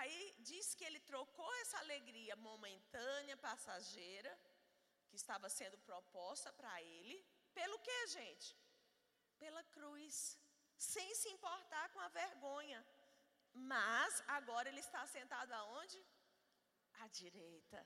Aí 0.00 0.34
diz 0.50 0.74
que 0.74 0.84
ele 0.84 1.00
trocou 1.00 1.52
essa 1.62 1.78
alegria 1.78 2.36
momentânea, 2.36 3.36
passageira, 3.36 4.32
que 5.08 5.16
estava 5.16 5.48
sendo 5.48 5.76
proposta 5.78 6.52
para 6.52 6.74
ele, 6.82 7.16
pelo 7.52 7.78
que, 7.86 8.06
gente? 8.18 8.56
Pela 9.38 9.62
cruz, 9.76 10.38
sem 10.76 11.14
se 11.20 11.28
importar 11.36 11.88
com 11.94 12.00
a 12.00 12.08
vergonha. 12.08 12.80
Mas 13.52 14.22
agora 14.28 14.68
ele 14.68 14.80
está 14.80 15.04
sentado 15.06 15.52
aonde? 15.52 15.98
À 17.00 17.06
direita 17.08 17.80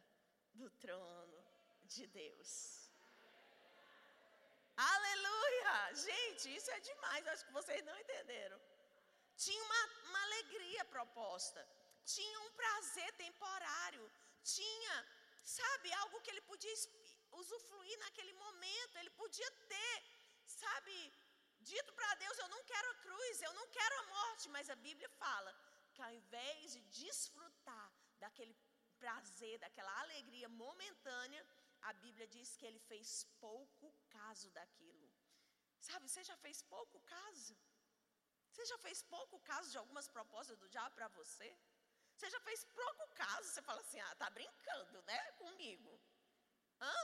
do 0.55 0.69
trono 0.85 1.45
de 1.85 2.07
Deus. 2.07 2.53
Aleluia! 4.77 5.95
Gente, 5.95 6.55
isso 6.57 6.71
é 6.71 6.81
demais, 6.81 7.27
acho 7.29 7.47
que 7.47 7.53
vocês 7.53 7.85
não 7.85 7.99
entenderam. 7.99 8.61
Tinha 9.37 9.63
uma, 9.65 9.83
uma 10.09 10.23
alegria 10.23 10.85
proposta, 10.87 11.61
tinha 12.05 12.41
um 12.41 12.53
prazer 12.53 13.13
temporário, 13.15 14.11
tinha, 14.43 14.95
sabe, 15.43 15.93
algo 15.95 16.21
que 16.21 16.31
ele 16.31 16.41
podia 16.43 16.75
usufruir 17.33 17.99
naquele 17.99 18.33
momento, 18.35 18.97
ele 18.99 19.11
podia 19.11 19.51
ter, 19.73 19.97
sabe, 20.47 20.95
dito 21.61 21.93
para 21.93 22.15
Deus: 22.15 22.39
Eu 22.39 22.49
não 22.49 22.63
quero 22.65 22.91
a 22.91 22.95
cruz, 23.07 23.43
eu 23.43 23.55
não 23.55 23.67
quero 23.69 23.99
a 24.01 24.07
morte, 24.17 24.49
mas 24.49 24.71
a 24.71 24.77
Bíblia 24.77 25.09
fala 25.25 25.55
que 25.95 26.03
ao 26.03 26.13
invés 26.13 26.73
de 26.73 26.81
desfrutar 27.05 27.93
daquele 28.19 28.55
prazer, 29.03 29.55
daquela 29.65 29.95
alegria 30.05 30.49
momentânea, 30.63 31.43
a 31.89 31.93
Bíblia 32.05 32.27
diz 32.37 32.49
que 32.59 32.67
ele 32.69 32.81
fez 32.91 33.09
pouco 33.47 33.87
caso 34.17 34.49
daquilo. 34.59 35.09
Sabe, 35.89 36.09
você 36.09 36.23
já 36.31 36.37
fez 36.45 36.59
pouco 36.75 36.99
caso? 37.15 37.55
Você 38.51 38.65
já 38.73 38.79
fez 38.85 38.99
pouco 39.17 39.37
caso 39.51 39.71
de 39.73 39.79
algumas 39.83 40.09
propostas 40.17 40.59
do 40.63 40.69
diabo 40.75 40.95
para 40.99 41.09
você? 41.21 41.49
Você 42.15 42.29
já 42.35 42.41
fez 42.49 42.61
pouco 42.81 43.05
caso? 43.23 43.47
Você 43.49 43.63
fala 43.69 43.81
assim: 43.81 44.01
ah, 44.07 44.15
tá 44.23 44.29
brincando, 44.39 45.03
né, 45.11 45.21
comigo? 45.43 45.93
Hã? 46.81 46.97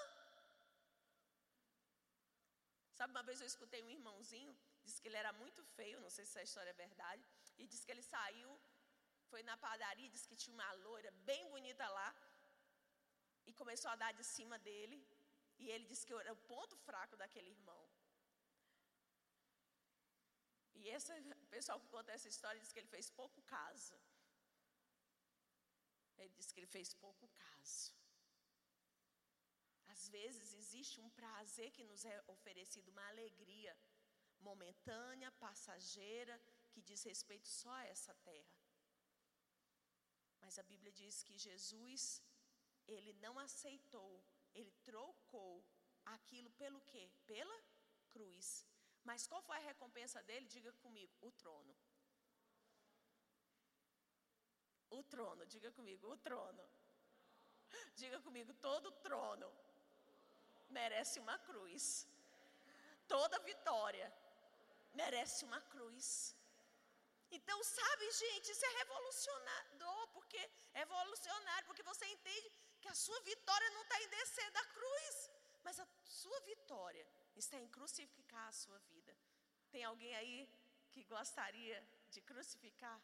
Sabe, 2.98 3.12
uma 3.14 3.22
vez 3.28 3.40
eu 3.40 3.46
escutei 3.52 3.80
um 3.82 3.90
irmãozinho, 3.98 4.52
disse 4.84 5.00
que 5.00 5.08
ele 5.08 5.20
era 5.24 5.32
muito 5.32 5.64
feio, 5.76 6.00
não 6.04 6.10
sei 6.10 6.24
se 6.24 6.30
essa 6.32 6.42
história 6.48 6.70
é 6.70 6.84
verdade, 6.86 7.24
e 7.56 7.66
disse 7.66 7.84
que 7.86 7.92
ele 7.92 8.02
saiu 8.02 8.50
foi 9.30 9.42
na 9.50 9.56
padaria, 9.66 10.12
disse 10.14 10.28
que 10.30 10.40
tinha 10.42 10.54
uma 10.58 10.70
loira 10.84 11.10
bem 11.30 11.42
bonita 11.54 11.86
lá. 11.98 12.08
E 13.48 13.52
começou 13.60 13.90
a 13.92 13.96
dar 14.02 14.12
de 14.20 14.24
cima 14.34 14.58
dele. 14.68 14.98
E 15.62 15.70
ele 15.74 15.86
disse 15.90 16.06
que 16.06 16.14
era 16.22 16.32
o 16.38 16.42
ponto 16.52 16.76
fraco 16.86 17.16
daquele 17.22 17.50
irmão. 17.56 17.82
E 20.80 20.88
esse 20.96 21.12
pessoal 21.56 21.78
que 21.82 21.88
conta 21.96 22.12
essa 22.16 22.28
história 22.34 22.60
diz 22.60 22.72
que 22.72 22.80
ele 22.82 22.94
fez 22.96 23.08
pouco 23.22 23.40
caso. 23.56 23.96
Ele 26.18 26.32
disse 26.36 26.52
que 26.52 26.60
ele 26.60 26.74
fez 26.76 26.88
pouco 27.06 27.26
caso. 27.44 27.92
Às 29.94 30.08
vezes 30.16 30.52
existe 30.62 31.00
um 31.00 31.10
prazer 31.18 31.68
que 31.76 31.84
nos 31.90 32.04
é 32.04 32.16
oferecido, 32.34 32.90
uma 32.94 33.06
alegria 33.08 33.76
momentânea, 34.48 35.30
passageira, 35.44 36.34
que 36.72 36.80
diz 36.88 37.02
respeito 37.02 37.48
só 37.48 37.70
a 37.70 37.86
essa 37.94 38.14
terra. 38.30 38.57
Mas 40.40 40.58
a 40.58 40.62
Bíblia 40.62 40.92
diz 40.92 41.22
que 41.22 41.36
Jesus, 41.36 42.22
ele 42.86 43.12
não 43.24 43.38
aceitou, 43.38 44.12
ele 44.54 44.72
trocou 44.84 45.64
aquilo 46.06 46.50
pelo 46.62 46.80
quê? 46.82 47.10
Pela 47.26 47.58
cruz. 48.10 48.66
Mas 49.04 49.26
qual 49.26 49.42
foi 49.42 49.56
a 49.56 49.68
recompensa 49.72 50.22
dele? 50.22 50.46
Diga 50.46 50.72
comigo, 50.84 51.14
o 51.20 51.30
trono. 51.32 51.76
O 54.90 55.02
trono, 55.02 55.46
diga 55.46 55.70
comigo, 55.72 56.10
o 56.10 56.16
trono. 56.16 56.64
Diga 57.94 58.20
comigo, 58.20 58.52
todo 58.54 58.90
trono 59.08 59.50
merece 60.70 61.18
uma 61.18 61.38
cruz. 61.38 62.06
Toda 63.06 63.38
vitória 63.40 64.12
merece 64.94 65.44
uma 65.44 65.60
cruz. 65.60 66.36
Então, 67.30 67.62
sabe, 67.62 68.10
gente, 68.12 68.52
isso 68.52 68.64
é 68.64 68.78
revolucionador, 68.78 70.08
porque 70.08 70.38
é 70.38 70.78
revolucionário, 70.78 71.66
porque 71.66 71.82
você 71.82 72.06
entende 72.06 72.50
que 72.80 72.88
a 72.88 72.94
sua 72.94 73.20
vitória 73.20 73.70
não 73.70 73.82
está 73.82 74.02
em 74.02 74.08
descer 74.08 74.50
da 74.50 74.64
cruz, 74.66 75.30
mas 75.62 75.78
a 75.78 75.86
sua 76.04 76.40
vitória 76.40 77.06
está 77.36 77.58
em 77.58 77.68
crucificar 77.68 78.48
a 78.48 78.52
sua 78.52 78.78
vida. 78.92 79.14
Tem 79.70 79.84
alguém 79.84 80.14
aí 80.16 80.48
que 80.90 81.04
gostaria 81.04 81.86
de 82.08 82.20
crucificar? 82.22 82.98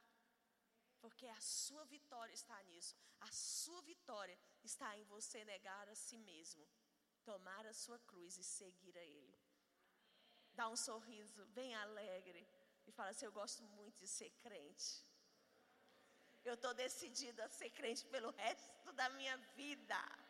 porque 1.04 1.26
a 1.26 1.40
sua 1.42 1.84
vitória 1.84 2.32
está 2.32 2.58
nisso. 2.62 2.96
A 3.20 3.30
sua 3.30 3.82
vitória 3.82 4.38
está 4.62 4.96
em 4.96 5.04
você 5.04 5.44
negar 5.44 5.86
a 5.86 5.94
si 5.94 6.16
mesmo, 6.16 6.66
tomar 7.22 7.66
a 7.66 7.74
sua 7.74 7.98
cruz 8.10 8.38
e 8.38 8.42
seguir 8.42 8.96
a 8.96 9.04
Ele. 9.04 9.38
Dá 10.54 10.66
um 10.66 10.76
sorriso 10.76 11.44
bem 11.58 11.74
alegre 11.74 12.48
e 12.86 12.92
fala 12.92 13.10
assim: 13.10 13.24
Eu 13.24 13.32
gosto 13.32 13.62
muito 13.62 13.98
de 13.98 14.08
ser 14.08 14.30
crente. 14.42 15.04
Eu 16.44 16.54
estou 16.54 16.74
decidida 16.74 17.44
a 17.44 17.48
ser 17.48 17.70
crente 17.70 18.04
pelo 18.06 18.30
resto 18.30 18.92
da 18.92 19.08
minha 19.10 19.36
vida. 19.56 20.23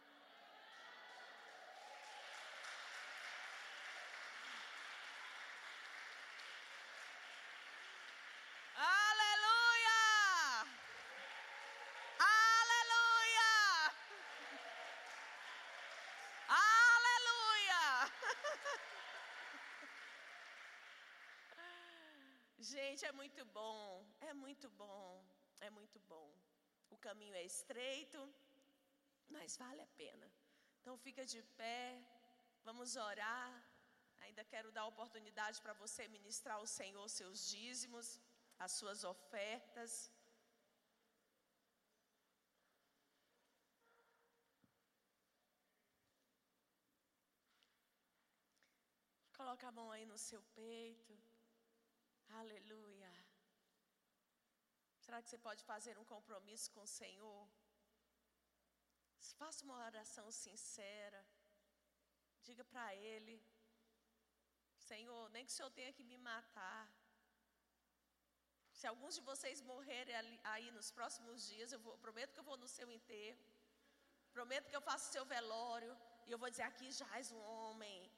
Gente, 22.77 23.03
é 23.09 23.13
muito 23.13 23.43
bom, 23.59 24.05
é 24.29 24.33
muito 24.35 24.69
bom, 24.83 25.25
é 25.67 25.69
muito 25.77 25.99
bom. 26.13 26.29
O 26.95 26.97
caminho 27.05 27.35
é 27.41 27.45
estreito, 27.51 28.21
mas 29.35 29.57
vale 29.63 29.81
a 29.83 29.87
pena. 30.01 30.27
Então 30.79 30.95
fica 31.05 31.25
de 31.33 31.41
pé, 31.61 31.83
vamos 32.69 32.97
orar. 32.97 33.53
Ainda 34.25 34.43
quero 34.53 34.73
dar 34.73 34.87
oportunidade 34.87 35.63
para 35.65 35.75
você 35.83 36.09
ministrar 36.09 36.57
ao 36.57 36.67
Senhor 36.67 37.07
seus 37.09 37.47
dízimos, 37.53 38.09
as 38.59 38.73
suas 38.73 39.05
ofertas. 39.05 40.11
Coloca 49.39 49.69
a 49.69 49.77
mão 49.79 49.89
aí 49.93 50.05
no 50.13 50.19
seu 50.19 50.43
peito. 50.59 51.15
Aleluia. 52.29 53.13
Será 55.01 55.23
que 55.23 55.29
você 55.29 55.39
pode 55.39 55.63
fazer 55.65 55.99
um 55.99 56.05
compromisso 56.05 56.71
com 56.73 56.83
o 56.83 56.87
Senhor? 56.87 57.49
Faça 59.39 59.65
uma 59.65 59.79
oração 59.87 60.31
sincera. 60.31 61.21
Diga 62.47 62.65
para 62.65 62.95
Ele: 62.95 63.35
Senhor, 64.91 65.29
nem 65.31 65.45
que 65.45 65.53
o 65.53 65.55
Senhor 65.55 65.71
tenha 65.71 65.93
que 65.93 66.05
me 66.05 66.19
matar. 66.19 66.85
Se 68.79 68.87
alguns 68.87 69.15
de 69.15 69.23
vocês 69.31 69.61
morrerem 69.63 70.15
ali, 70.21 70.41
aí 70.53 70.71
nos 70.71 70.91
próximos 70.91 71.47
dias, 71.51 71.73
eu 71.73 71.79
vou, 71.79 71.97
prometo 71.99 72.33
que 72.35 72.41
eu 72.41 72.49
vou 72.51 72.57
no 72.57 72.69
seu 72.69 72.91
enterro. 72.91 73.45
Prometo 74.33 74.69
que 74.69 74.77
eu 74.77 74.83
faço 74.83 75.09
o 75.09 75.13
seu 75.13 75.25
velório. 75.25 75.97
E 76.27 76.31
eu 76.33 76.39
vou 76.39 76.51
dizer: 76.51 76.65
aqui 76.71 76.91
jaz 76.91 77.31
um 77.31 77.43
homem 77.53 78.11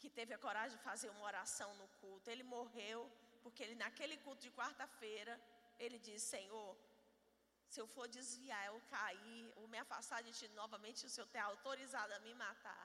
que 0.00 0.10
teve 0.10 0.32
a 0.34 0.38
coragem 0.46 0.76
de 0.76 0.84
fazer 0.84 1.10
uma 1.10 1.24
oração 1.24 1.74
no 1.80 1.88
culto. 2.00 2.30
Ele 2.30 2.42
morreu 2.42 2.98
porque 3.44 3.62
ele 3.64 3.76
naquele 3.84 4.16
culto 4.24 4.42
de 4.46 4.50
quarta-feira, 4.58 5.34
ele 5.84 5.98
diz: 6.08 6.20
Senhor, 6.34 6.70
se 7.72 7.78
eu 7.82 7.86
for 7.94 8.06
desviar, 8.18 8.64
eu 8.66 8.80
cair, 8.94 9.44
ou 9.58 9.64
me 9.72 9.78
afastar 9.84 10.20
de 10.26 10.32
ti 10.38 10.48
novamente, 10.60 11.06
o 11.08 11.12
Senhor 11.14 11.28
tem 11.34 11.42
autorizado 11.52 12.12
a 12.14 12.20
me 12.26 12.34
matar. 12.44 12.84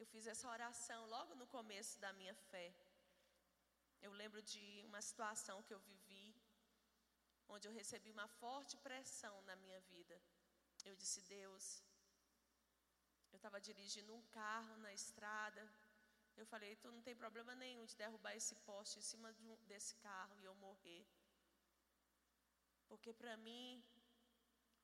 Eu 0.00 0.06
fiz 0.12 0.26
essa 0.32 0.48
oração 0.56 1.00
logo 1.14 1.32
no 1.40 1.46
começo 1.56 1.94
da 2.04 2.12
minha 2.20 2.34
fé. 2.50 2.66
Eu 4.06 4.12
lembro 4.20 4.40
de 4.52 4.64
uma 4.88 5.00
situação 5.08 5.62
que 5.66 5.74
eu 5.74 5.80
vivi, 5.90 6.26
onde 7.54 7.68
eu 7.68 7.74
recebi 7.80 8.10
uma 8.10 8.28
forte 8.40 8.76
pressão 8.86 9.34
na 9.50 9.54
minha 9.64 9.80
vida. 9.92 10.16
Eu 10.90 10.96
disse: 11.02 11.20
Deus, 11.38 11.64
eu 13.32 13.36
estava 13.36 13.60
dirigindo 13.60 14.14
um 14.14 14.22
carro 14.40 14.76
na 14.84 14.92
estrada. 14.92 15.62
Eu 16.36 16.46
falei: 16.46 16.76
Tu 16.76 16.90
não 16.90 17.02
tem 17.02 17.16
problema 17.16 17.54
nenhum 17.54 17.84
de 17.86 17.96
derrubar 17.96 18.34
esse 18.36 18.54
poste 18.68 18.98
em 18.98 19.02
cima 19.10 19.32
de 19.32 19.44
um, 19.48 19.56
desse 19.64 19.94
carro 19.96 20.38
e 20.40 20.44
eu 20.44 20.54
morrer. 20.66 21.04
Porque 22.88 23.12
para 23.12 23.36
mim, 23.36 23.82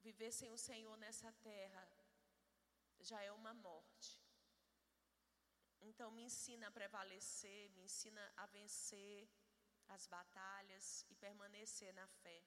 viver 0.01 0.33
sem 0.33 0.51
o 0.51 0.59
Senhor 0.69 0.97
nessa 0.97 1.31
terra 1.51 1.85
já 3.01 3.21
é 3.23 3.31
uma 3.33 3.55
morte. 3.55 4.19
Então, 5.81 6.11
me 6.11 6.23
ensina 6.23 6.67
a 6.69 6.77
prevalecer, 6.79 7.71
me 7.71 7.83
ensina 7.83 8.33
a 8.37 8.47
vencer 8.47 9.29
as 9.89 10.07
batalhas 10.07 11.05
e 11.09 11.15
permanecer 11.15 11.93
na 11.95 12.07
fé. 12.23 12.43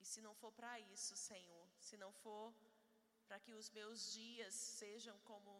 E 0.00 0.04
se 0.04 0.20
não 0.20 0.34
for 0.34 0.52
para 0.52 0.80
isso, 0.80 1.16
Senhor, 1.16 1.68
se 1.78 1.96
não 1.96 2.12
for 2.12 2.52
para 3.26 3.38
que 3.44 3.52
os 3.60 3.68
meus 3.70 4.12
dias 4.12 4.54
sejam 4.54 5.16
como 5.30 5.52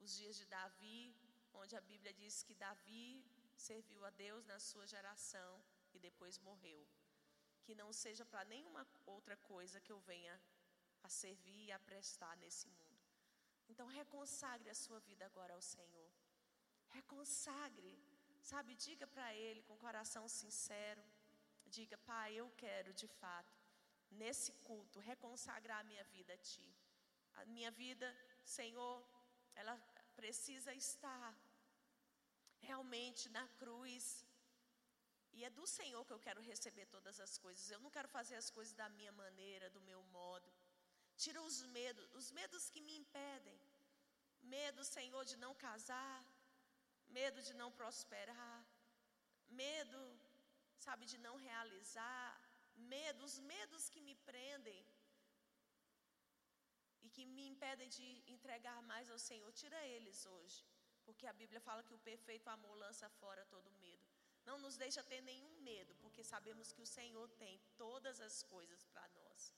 os 0.00 0.16
dias 0.18 0.36
de 0.36 0.46
Davi, 0.46 1.14
onde 1.60 1.76
a 1.76 1.80
Bíblia 1.80 2.12
diz 2.12 2.42
que 2.42 2.54
Davi 2.54 3.24
serviu 3.56 4.04
a 4.04 4.10
Deus 4.10 4.44
na 4.46 4.58
sua 4.58 4.86
geração 4.86 5.52
e 5.94 5.98
depois 5.98 6.38
morreu. 6.38 6.86
Que 7.64 7.74
não 7.74 7.92
seja 7.92 8.24
para 8.24 8.44
nenhuma 8.44 8.86
outra 9.06 9.36
coisa 9.36 9.80
que 9.80 9.92
eu 9.92 10.00
venha 10.00 10.40
a 11.02 11.08
servir 11.08 11.66
e 11.66 11.72
a 11.72 11.78
prestar 11.78 12.36
nesse 12.36 12.68
mundo. 12.68 12.98
Então, 13.68 13.86
reconsagre 13.86 14.70
a 14.70 14.74
sua 14.74 14.98
vida 15.00 15.26
agora 15.26 15.52
ao 15.54 15.60
Senhor. 15.60 16.10
Reconsagre, 16.88 17.98
sabe? 18.40 18.74
Diga 18.74 19.06
para 19.06 19.34
Ele 19.34 19.62
com 19.62 19.76
coração 19.76 20.26
sincero. 20.28 21.04
Diga, 21.66 21.98
Pai, 21.98 22.34
eu 22.34 22.50
quero 22.56 22.94
de 22.94 23.06
fato 23.06 23.57
nesse 24.10 24.52
culto, 24.68 25.00
reconsagrar 25.00 25.80
a 25.80 25.84
minha 25.84 26.04
vida 26.04 26.34
a 26.34 26.38
Ti. 26.38 26.74
A 27.34 27.44
minha 27.44 27.70
vida, 27.70 28.06
Senhor, 28.44 29.04
ela 29.54 29.76
precisa 30.16 30.74
estar 30.74 31.34
realmente 32.60 33.28
na 33.28 33.46
cruz. 33.60 34.24
E 35.32 35.44
é 35.44 35.50
do 35.50 35.66
Senhor 35.66 36.04
que 36.04 36.12
eu 36.12 36.18
quero 36.18 36.40
receber 36.40 36.86
todas 36.86 37.20
as 37.20 37.38
coisas. 37.38 37.70
Eu 37.70 37.80
não 37.80 37.90
quero 37.90 38.08
fazer 38.08 38.36
as 38.36 38.50
coisas 38.50 38.74
da 38.74 38.88
minha 38.88 39.12
maneira, 39.12 39.70
do 39.70 39.80
meu 39.82 40.02
modo. 40.04 40.52
Tira 41.16 41.40
os 41.42 41.62
medos, 41.62 42.08
os 42.14 42.30
medos 42.30 42.70
que 42.70 42.80
me 42.80 42.96
impedem. 42.96 43.60
Medo, 44.42 44.84
Senhor, 44.84 45.24
de 45.24 45.36
não 45.36 45.54
casar, 45.54 46.24
medo 47.08 47.42
de 47.42 47.54
não 47.54 47.70
prosperar, 47.72 48.64
medo, 49.48 50.00
sabe, 50.78 51.06
de 51.06 51.18
não 51.18 51.36
realizar, 51.36 52.40
medo, 52.78 53.24
os 53.24 53.38
medos 53.38 53.88
que 53.88 54.00
me 54.00 54.14
prendem 54.30 54.84
e 57.02 57.08
que 57.10 57.24
me 57.24 57.46
impedem 57.48 57.88
de 57.88 58.22
entregar 58.26 58.80
mais 58.82 59.10
ao 59.10 59.18
Senhor, 59.18 59.50
tira 59.52 59.86
eles 59.86 60.26
hoje. 60.26 60.64
Porque 61.04 61.26
a 61.26 61.32
Bíblia 61.32 61.60
fala 61.60 61.82
que 61.82 61.94
o 61.94 62.04
perfeito 62.10 62.48
amor 62.48 62.76
lança 62.76 63.08
fora 63.20 63.44
todo 63.46 63.70
medo. 63.86 64.06
Não 64.44 64.58
nos 64.58 64.76
deixa 64.76 65.02
ter 65.02 65.20
nenhum 65.22 65.54
medo, 65.60 65.94
porque 66.02 66.22
sabemos 66.24 66.72
que 66.72 66.82
o 66.82 66.86
Senhor 66.86 67.28
tem 67.42 67.60
todas 67.76 68.20
as 68.20 68.42
coisas 68.42 68.84
para 68.84 69.06
nós. 69.08 69.54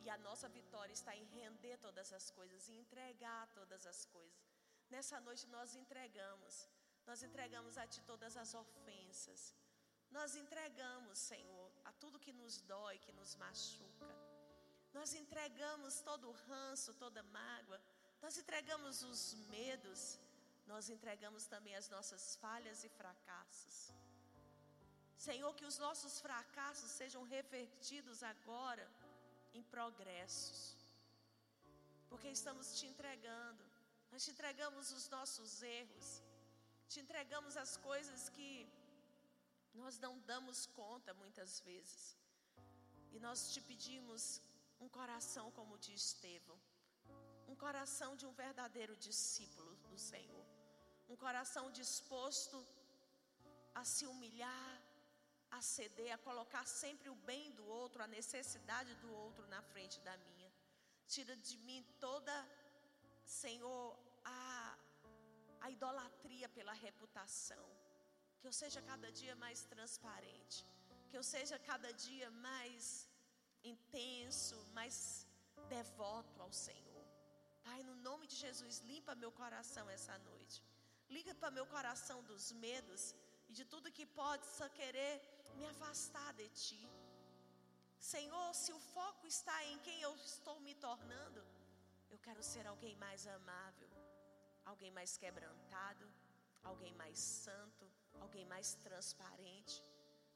E 0.00 0.08
a 0.08 0.18
nossa 0.18 0.48
vitória 0.48 0.92
está 0.92 1.14
em 1.14 1.24
render 1.24 1.76
todas 1.78 2.12
as 2.12 2.30
coisas 2.30 2.68
e 2.68 2.72
entregar 2.82 3.46
todas 3.48 3.86
as 3.86 4.04
coisas. 4.06 4.44
Nessa 4.88 5.20
noite 5.20 5.46
nós 5.48 5.74
entregamos, 5.74 6.68
nós 7.06 7.22
entregamos 7.22 7.76
a 7.76 7.86
Ti 7.86 8.00
todas 8.02 8.36
as 8.36 8.54
ofensas, 8.54 9.54
nós 10.10 10.34
entregamos, 10.34 11.18
Senhor, 11.18 11.67
a 11.88 11.92
tudo 12.02 12.24
que 12.24 12.32
nos 12.40 12.54
dói, 12.72 12.96
que 13.04 13.12
nos 13.18 13.34
machuca. 13.44 14.10
Nós 14.96 15.10
entregamos 15.22 16.00
todo 16.08 16.24
o 16.28 16.36
ranço, 16.48 16.98
toda 17.04 17.22
mágoa. 17.38 17.80
Nós 18.22 18.36
entregamos 18.42 19.02
os 19.10 19.22
medos. 19.54 20.00
Nós 20.72 20.88
entregamos 20.94 21.44
também 21.54 21.74
as 21.80 21.88
nossas 21.94 22.24
falhas 22.42 22.78
e 22.84 22.90
fracassos. 23.00 23.76
Senhor, 25.26 25.52
que 25.58 25.68
os 25.70 25.78
nossos 25.86 26.14
fracassos 26.24 26.90
sejam 27.00 27.22
revertidos 27.36 28.22
agora 28.32 28.86
em 29.58 29.62
progressos. 29.76 30.60
Porque 32.10 32.28
estamos 32.38 32.66
te 32.78 32.86
entregando. 32.92 33.64
Nós 34.12 34.24
te 34.24 34.30
entregamos 34.34 34.92
os 34.98 35.06
nossos 35.16 35.62
erros. 35.62 36.08
Te 36.92 37.00
entregamos 37.04 37.56
as 37.64 37.72
coisas 37.88 38.28
que 38.36 38.50
nós 39.82 39.98
não 40.04 40.14
damos 40.30 40.58
conta 40.80 41.12
muitas 41.22 41.60
vezes. 41.68 42.02
E 43.14 43.18
nós 43.26 43.38
te 43.52 43.60
pedimos 43.68 44.22
um 44.84 44.88
coração 44.98 45.46
como 45.58 45.78
de 45.84 45.92
Estevão, 46.00 46.58
um 47.52 47.56
coração 47.64 48.10
de 48.20 48.26
um 48.28 48.34
verdadeiro 48.44 48.94
discípulo 49.08 49.72
do 49.90 49.98
Senhor, 50.10 50.46
um 51.12 51.16
coração 51.24 51.64
disposto 51.80 52.58
a 53.80 53.84
se 53.92 54.04
humilhar, 54.12 54.74
a 55.58 55.60
ceder, 55.74 56.12
a 56.14 56.24
colocar 56.28 56.64
sempre 56.66 57.08
o 57.14 57.20
bem 57.30 57.44
do 57.58 57.66
outro, 57.80 58.02
a 58.02 58.14
necessidade 58.18 58.92
do 59.04 59.10
outro 59.24 59.46
na 59.54 59.62
frente 59.72 59.98
da 60.08 60.16
minha. 60.26 60.50
Tira 61.14 61.34
de 61.48 61.56
mim 61.66 61.80
toda, 61.98 62.34
Senhor, 63.42 63.98
a 64.24 64.38
a 65.60 65.70
idolatria 65.70 66.48
pela 66.48 66.72
reputação. 66.72 67.64
Que 68.40 68.46
eu 68.50 68.54
seja 68.62 68.80
cada 68.90 69.10
dia 69.20 69.34
mais 69.44 69.62
transparente. 69.72 70.58
Que 71.08 71.16
eu 71.20 71.24
seja 71.34 71.58
cada 71.70 71.90
dia 71.92 72.30
mais 72.48 73.08
intenso, 73.72 74.56
mais 74.78 75.26
devoto 75.76 76.40
ao 76.46 76.52
Senhor. 76.52 77.04
Pai, 77.64 77.82
no 77.82 77.96
nome 78.08 78.26
de 78.26 78.36
Jesus, 78.44 78.78
limpa 78.90 79.14
meu 79.14 79.32
coração 79.40 79.84
essa 79.96 80.16
noite. 80.30 80.62
Limpa 81.16 81.50
meu 81.50 81.66
coração 81.66 82.18
dos 82.30 82.52
medos 82.52 83.14
e 83.48 83.52
de 83.58 83.64
tudo 83.64 83.96
que 83.98 84.06
possa 84.06 84.68
querer 84.78 85.12
me 85.56 85.66
afastar 85.66 86.32
de 86.34 86.48
Ti. 86.62 86.82
Senhor, 87.98 88.54
se 88.54 88.72
o 88.72 88.80
foco 88.94 89.26
está 89.26 89.56
em 89.70 89.78
quem 89.86 90.00
eu 90.00 90.14
estou 90.16 90.60
me 90.60 90.74
tornando, 90.74 91.42
eu 92.10 92.18
quero 92.18 92.42
ser 92.42 92.66
alguém 92.66 92.94
mais 92.96 93.26
amável, 93.26 93.90
alguém 94.64 94.90
mais 94.90 95.16
quebrantado, 95.16 96.06
alguém 96.62 96.94
mais 96.94 97.18
santo, 97.18 97.90
alguém 98.20 98.44
mais 98.46 98.74
transparente, 98.86 99.82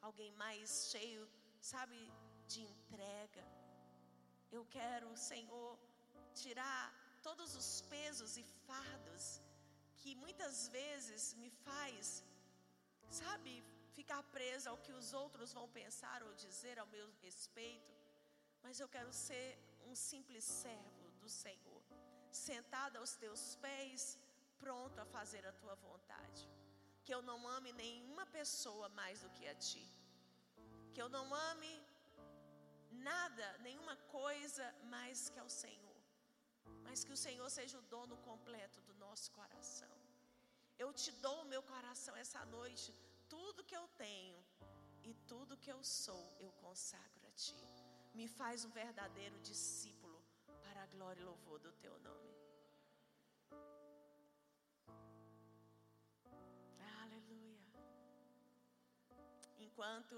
alguém 0.00 0.32
mais 0.32 0.88
cheio, 0.90 1.28
sabe, 1.60 1.98
de 2.48 2.60
entrega. 2.62 3.44
Eu 4.50 4.64
quero, 4.66 5.16
Senhor, 5.16 5.78
tirar 6.34 6.84
todos 7.22 7.54
os 7.54 7.82
pesos 7.82 8.36
e 8.36 8.44
fardos 8.66 9.40
que 9.98 10.14
muitas 10.16 10.68
vezes 10.68 11.34
me 11.34 11.50
faz, 11.66 12.24
sabe, 13.08 13.52
ficar 13.98 14.22
presa 14.36 14.70
ao 14.70 14.78
que 14.84 14.92
os 14.92 15.12
outros 15.12 15.52
vão 15.52 15.68
pensar 15.68 16.22
ou 16.22 16.32
dizer 16.34 16.78
ao 16.78 16.86
meu 16.86 17.08
respeito, 17.22 17.92
mas 18.62 18.80
eu 18.80 18.88
quero 18.88 19.12
ser 19.12 19.58
um 19.86 19.94
simples 19.94 20.44
servo 20.44 21.10
do 21.20 21.28
Senhor, 21.28 21.82
sentado 22.30 22.96
aos 22.96 23.14
teus 23.14 23.56
pés, 23.56 24.18
pronto 24.58 24.98
a 24.98 25.04
fazer 25.04 25.46
a 25.46 25.52
tua 25.52 25.74
vontade. 25.74 26.48
Que 27.04 27.14
eu 27.16 27.22
não 27.30 27.48
ame 27.56 27.72
nenhuma 27.72 28.24
pessoa 28.26 28.88
mais 29.00 29.20
do 29.22 29.30
que 29.36 29.46
a 29.46 29.54
ti. 29.54 29.86
Que 30.92 31.02
eu 31.02 31.08
não 31.08 31.26
ame 31.50 31.72
nada, 32.92 33.46
nenhuma 33.58 33.96
coisa 34.18 34.64
mais 34.94 35.28
que 35.28 35.38
ao 35.38 35.48
Senhor. 35.48 35.98
Mas 36.84 37.04
que 37.04 37.12
o 37.12 37.16
Senhor 37.16 37.48
seja 37.50 37.78
o 37.78 37.88
dono 37.94 38.16
completo 38.18 38.80
do 38.82 38.94
nosso 38.94 39.30
coração. 39.32 39.94
Eu 40.78 40.92
te 40.92 41.10
dou 41.24 41.42
o 41.42 41.50
meu 41.52 41.62
coração 41.62 42.14
essa 42.16 42.44
noite, 42.46 42.94
tudo 43.28 43.64
que 43.64 43.76
eu 43.76 43.86
tenho 44.06 44.38
e 45.04 45.14
tudo 45.32 45.56
que 45.56 45.72
eu 45.72 45.82
sou, 45.82 46.24
eu 46.38 46.50
consagro 46.52 47.26
a 47.26 47.30
ti. 47.32 47.56
Me 48.14 48.28
faz 48.28 48.64
um 48.64 48.70
verdadeiro 48.70 49.38
discípulo 49.40 50.20
para 50.62 50.82
a 50.82 50.86
glória 50.86 51.20
e 51.20 51.24
louvor 51.24 51.58
do 51.58 51.72
teu 51.72 51.98
nome. 52.00 52.41
Enquanto 59.82 60.16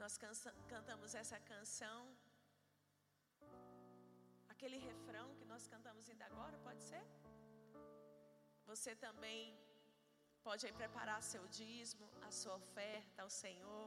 nós 0.00 0.14
cantamos 0.70 1.10
essa 1.20 1.38
canção, 1.50 1.98
aquele 4.52 4.78
refrão 4.86 5.26
que 5.36 5.44
nós 5.50 5.68
cantamos 5.72 6.08
ainda 6.10 6.24
agora, 6.30 6.56
pode 6.64 6.82
ser? 6.88 7.04
Você 8.70 8.96
também 9.04 9.56
pode 10.46 10.66
aí 10.66 10.72
preparar 10.80 11.22
seu 11.22 11.44
dízimo, 11.58 12.08
a 12.28 12.32
sua 12.40 12.56
oferta 12.56 13.22
ao 13.22 13.30
Senhor. 13.30 13.86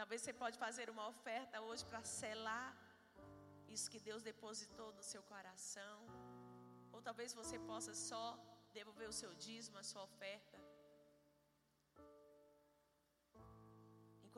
Talvez 0.00 0.22
você 0.22 0.32
pode 0.32 0.56
fazer 0.64 0.88
uma 0.94 1.06
oferta 1.14 1.60
hoje 1.60 1.84
para 1.84 2.02
selar 2.02 2.70
isso 3.68 3.90
que 3.90 4.00
Deus 4.08 4.22
depositou 4.22 4.90
no 4.94 5.02
seu 5.12 5.22
coração. 5.34 5.98
Ou 6.94 7.02
talvez 7.02 7.34
você 7.42 7.58
possa 7.58 7.94
só 8.08 8.26
devolver 8.72 9.10
o 9.10 9.18
seu 9.22 9.34
dízimo, 9.34 9.76
a 9.76 9.88
sua 9.92 10.04
oferta. 10.10 10.69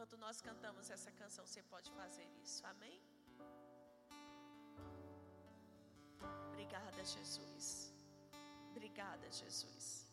Enquanto 0.02 0.18
nós 0.18 0.40
cantamos 0.40 0.90
essa 0.90 1.12
canção, 1.12 1.46
você 1.46 1.62
pode 1.62 1.88
fazer 1.92 2.26
isso. 2.42 2.60
Amém? 2.66 3.00
Obrigada, 6.48 7.04
Jesus. 7.04 7.94
Obrigada, 8.70 9.30
Jesus. 9.30 10.12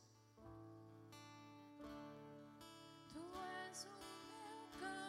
Tu 3.11 3.23
és 3.63 3.83
o 3.85 3.95
meu 4.03 4.59
campeão, 4.79 5.08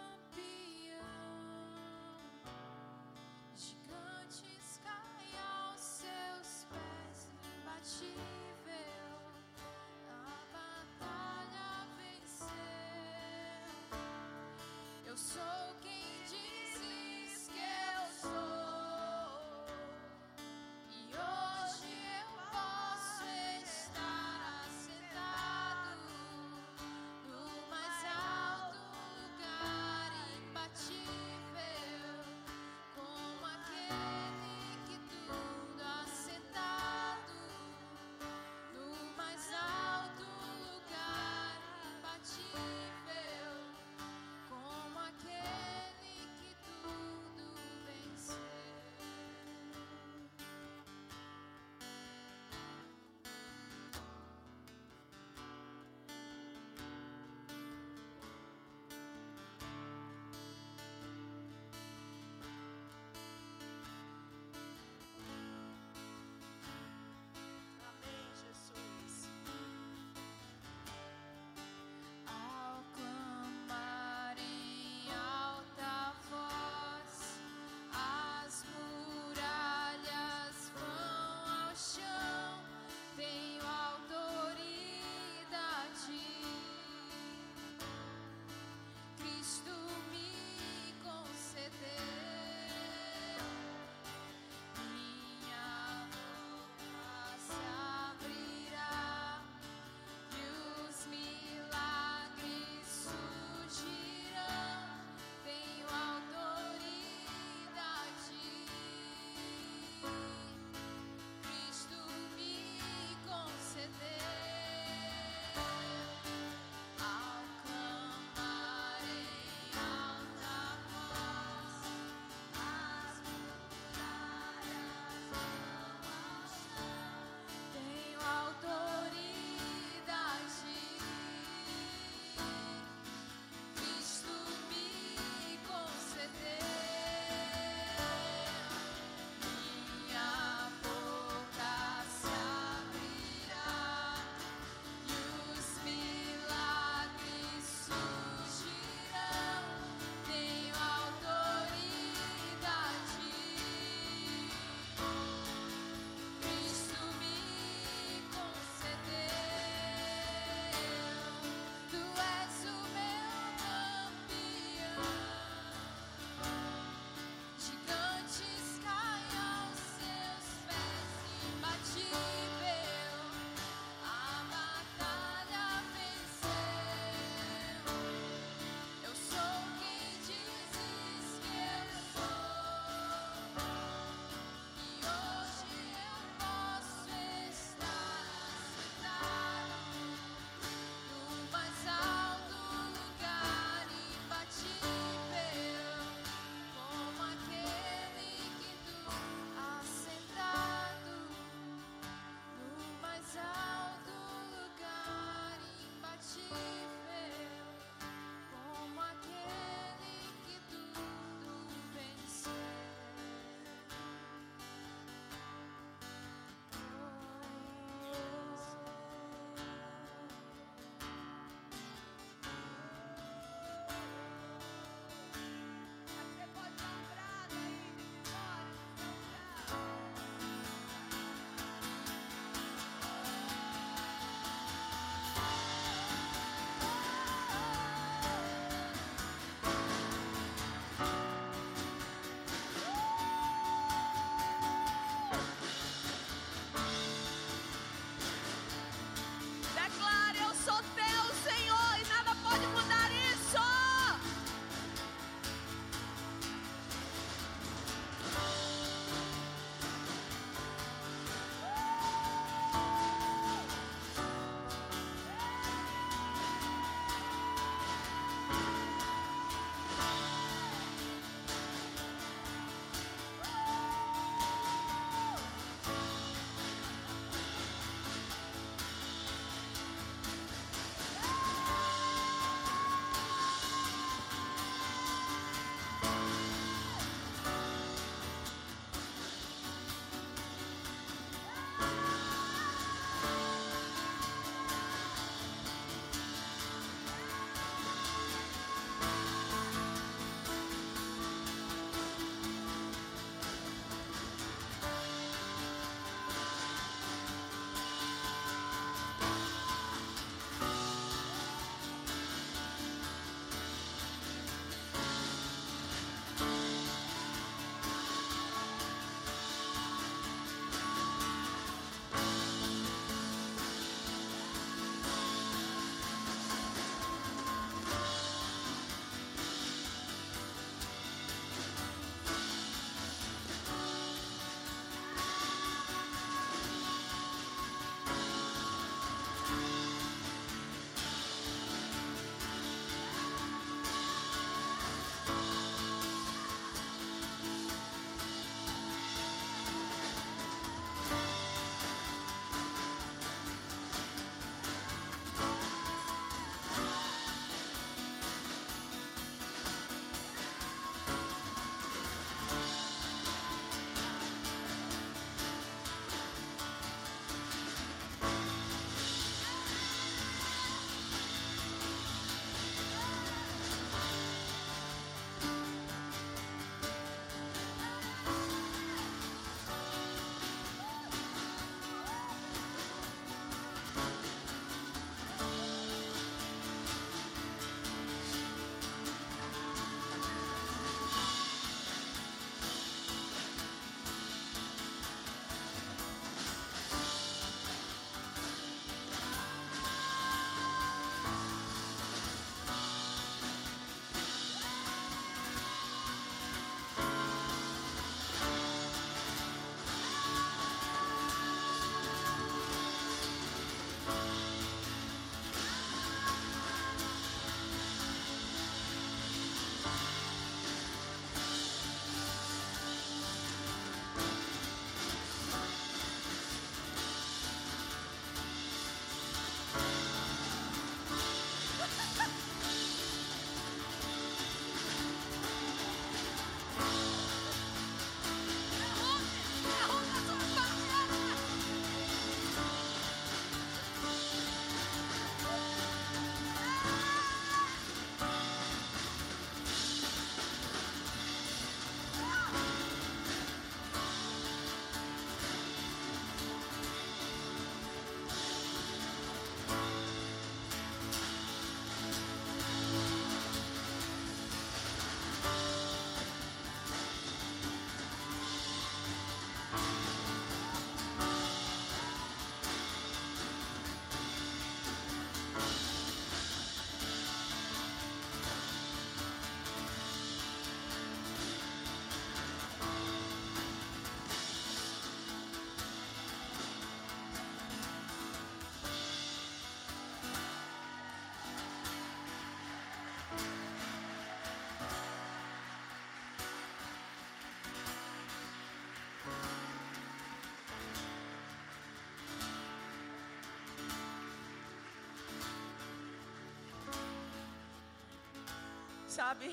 Sabe, 509.21 509.51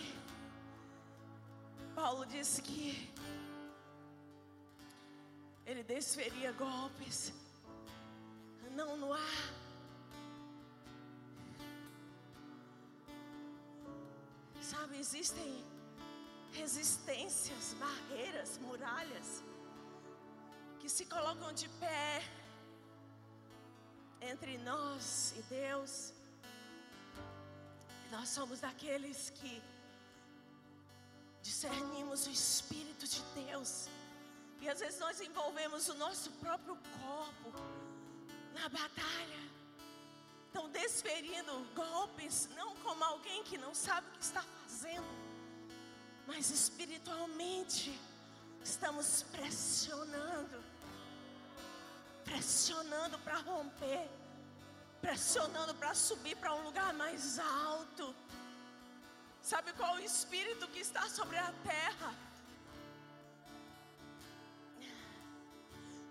Paulo 1.93 2.25
disse 2.25 2.61
que 2.61 3.13
ele 5.65 5.83
desferia 5.83 6.53
golpes, 6.53 7.33
não 8.71 8.95
no 8.95 9.11
ar. 9.11 9.43
Sabe, 14.61 14.97
existem 14.99 15.65
resistências, 16.53 17.73
barreiras, 17.73 18.57
muralhas 18.59 19.43
que 20.79 20.87
se 20.87 21.05
colocam 21.07 21.51
de 21.51 21.67
pé 21.67 22.23
entre 24.21 24.57
nós 24.59 25.33
e 25.37 25.41
Deus. 25.41 26.16
Nós 28.17 28.29
somos 28.29 28.59
daqueles 28.59 29.29
que 29.29 29.61
discernimos 31.43 32.25
o 32.25 32.31
Espírito 32.31 33.07
de 33.07 33.21
Deus. 33.35 33.87
E 34.59 34.67
às 34.67 34.79
vezes 34.79 34.99
nós 34.99 35.21
envolvemos 35.21 35.87
o 35.87 35.93
nosso 35.93 36.31
próprio 36.43 36.75
corpo 36.99 37.53
na 38.55 38.67
batalha. 38.69 39.41
Estão 40.47 40.67
desferindo 40.69 41.53
golpes, 41.75 42.49
não 42.55 42.75
como 42.77 43.03
alguém 43.03 43.43
que 43.43 43.55
não 43.55 43.75
sabe 43.75 44.07
o 44.07 44.11
que 44.13 44.23
está 44.23 44.41
fazendo, 44.41 45.11
mas 46.25 46.49
espiritualmente 46.49 47.99
estamos 48.63 49.23
pressionando 49.31 50.59
pressionando 52.27 53.17
para 53.19 53.37
romper, 53.37 54.09
pressionando 55.01 55.73
para 55.75 55.93
subir 55.93 56.35
para 56.37 56.53
um 56.53 56.63
lugar 56.63 56.93
mais 56.93 57.39
alto. 57.39 58.15
Sabe 59.41 59.71
qual 59.73 59.95
o 59.95 59.99
espírito 59.99 60.67
que 60.67 60.79
está 60.79 61.07
sobre 61.09 61.37
a 61.37 61.53
terra? 61.63 62.13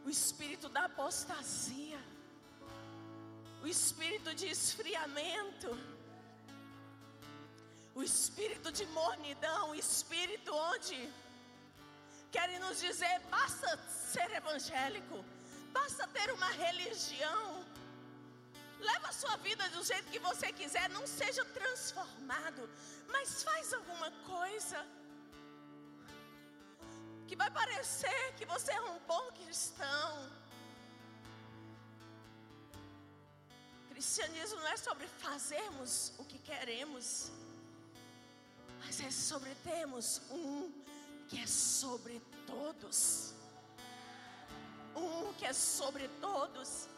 O 0.04 0.08
espírito 0.08 0.68
da 0.68 0.84
apostasia, 0.84 1.98
o 3.62 3.66
espírito 3.66 4.34
de 4.34 4.46
esfriamento, 4.46 5.76
o 7.94 8.02
espírito 8.02 8.70
de 8.70 8.86
mornidão, 8.86 9.70
o 9.70 9.74
espírito 9.74 10.54
onde 10.54 11.12
querem 12.30 12.58
nos 12.58 12.80
dizer: 12.80 13.20
basta 13.30 13.78
ser 13.88 14.30
evangélico, 14.30 15.24
basta 15.72 16.06
ter 16.08 16.30
uma 16.32 16.50
religião. 16.50 17.55
Leva 18.78 19.08
a 19.08 19.12
sua 19.12 19.36
vida 19.36 19.68
do 19.70 19.82
jeito 19.82 20.10
que 20.10 20.18
você 20.18 20.52
quiser, 20.52 20.88
não 20.90 21.06
seja 21.06 21.44
transformado, 21.44 22.68
mas 23.08 23.42
faz 23.42 23.72
alguma 23.72 24.10
coisa 24.26 24.86
que 27.26 27.34
vai 27.34 27.50
parecer 27.50 28.34
que 28.36 28.44
você 28.44 28.72
é 28.72 28.80
um 28.80 28.98
bom 29.00 29.32
cristão. 29.32 30.30
Cristianismo 33.88 34.60
não 34.60 34.68
é 34.68 34.76
sobre 34.76 35.06
fazermos 35.08 36.12
o 36.18 36.24
que 36.24 36.38
queremos, 36.38 37.30
mas 38.80 39.00
é 39.00 39.10
sobre 39.10 39.54
termos 39.56 40.20
um 40.30 40.70
que 41.28 41.40
é 41.40 41.46
sobre 41.46 42.20
todos 42.46 43.34
um 44.96 45.32
que 45.34 45.44
é 45.44 45.52
sobre 45.52 46.08
todos. 46.20 46.88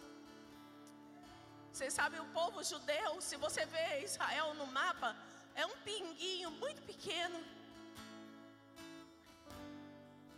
Você 1.79 1.93
sabe, 1.93 2.19
o 2.19 2.25
povo 2.39 2.61
judeu, 2.65 3.21
se 3.21 3.37
você 3.37 3.65
vê 3.65 4.03
Israel 4.03 4.53
no 4.55 4.67
mapa, 4.79 5.11
é 5.55 5.65
um 5.65 5.77
pinguinho 5.89 6.51
muito 6.63 6.81
pequeno. 6.83 7.39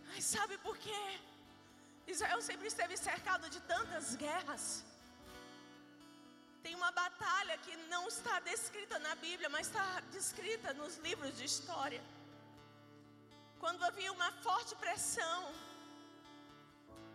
Mas 0.09 0.23
sabe 0.23 0.55
por 0.59 0.77
quê? 0.77 1.03
Israel 2.05 2.39
sempre 2.43 2.67
esteve 2.67 2.95
cercado 2.95 3.49
de 3.49 3.59
tantas 3.61 4.15
guerras. 4.15 4.83
Tem 6.61 6.75
uma 6.75 6.91
batalha 6.91 7.57
que 7.65 7.75
não 7.93 8.07
está 8.07 8.39
descrita 8.41 8.99
na 8.99 9.15
Bíblia, 9.15 9.49
mas 9.49 9.65
está 9.65 9.99
descrita 10.11 10.75
nos 10.75 10.97
livros 10.97 11.35
de 11.39 11.45
história. 11.45 12.03
Quando 13.59 13.83
havia 13.83 14.11
uma 14.11 14.31
forte 14.43 14.75
pressão 14.75 15.41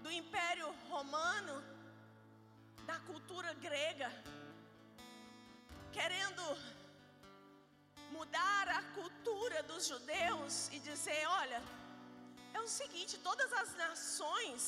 do 0.02 0.10
Império 0.10 0.68
Romano, 0.90 1.75
da 2.90 2.98
cultura 3.08 3.52
grega, 3.66 4.10
querendo 5.96 6.44
mudar 8.16 8.68
a 8.78 8.82
cultura 8.98 9.62
dos 9.70 9.86
judeus 9.92 10.68
e 10.74 10.78
dizer: 10.90 11.22
olha, 11.42 11.60
é 12.54 12.60
o 12.60 12.68
seguinte, 12.80 13.18
todas 13.28 13.52
as 13.62 13.74
nações 13.84 14.60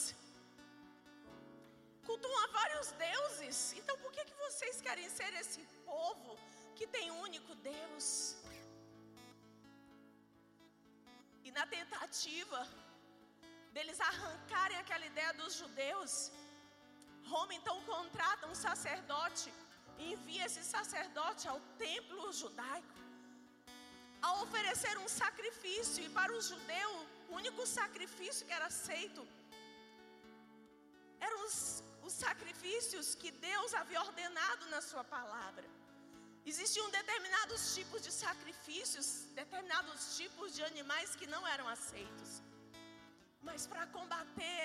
cultuam 2.08 2.38
a 2.44 2.48
vários 2.58 2.90
deuses, 3.06 3.56
então 3.78 3.96
por 4.02 4.10
que, 4.14 4.24
que 4.24 4.36
vocês 4.46 4.80
querem 4.86 5.08
ser 5.18 5.32
esse 5.42 5.62
povo 5.90 6.38
que 6.76 6.86
tem 6.86 7.10
um 7.10 7.20
único 7.28 7.54
Deus? 7.72 8.36
E 11.46 11.50
na 11.58 11.66
tentativa 11.66 12.60
deles 13.74 14.00
arrancarem 14.00 14.78
aquela 14.78 15.06
ideia 15.12 15.32
dos 15.40 15.54
judeus. 15.60 16.12
Roma 17.32 17.54
então 17.60 17.76
contrata 17.92 18.46
um 18.52 18.54
sacerdote 18.66 19.48
e 19.98 20.12
envia 20.12 20.44
esse 20.46 20.62
sacerdote 20.76 21.44
ao 21.52 21.60
templo 21.86 22.32
judaico 22.40 22.94
a 24.26 24.30
oferecer 24.44 24.94
um 24.98 25.08
sacrifício. 25.22 26.04
E 26.04 26.08
para 26.18 26.32
o 26.36 26.40
judeu, 26.50 26.90
o 27.28 27.34
único 27.40 27.64
sacrifício 27.78 28.46
que 28.46 28.56
era 28.58 28.66
aceito 28.66 29.22
eram 31.20 31.38
os, 31.46 31.82
os 32.08 32.14
sacrifícios 32.24 33.14
que 33.14 33.30
Deus 33.48 33.74
havia 33.80 34.00
ordenado 34.08 34.66
na 34.74 34.80
Sua 34.90 35.04
palavra. 35.16 35.66
Existiam 36.50 36.88
determinados 36.90 37.74
tipos 37.74 38.00
de 38.06 38.12
sacrifícios, 38.24 39.06
determinados 39.40 40.16
tipos 40.16 40.54
de 40.56 40.62
animais 40.64 41.14
que 41.14 41.26
não 41.34 41.42
eram 41.54 41.66
aceitos. 41.68 42.30
Mas 43.48 43.66
para 43.66 43.86
combater 43.98 44.64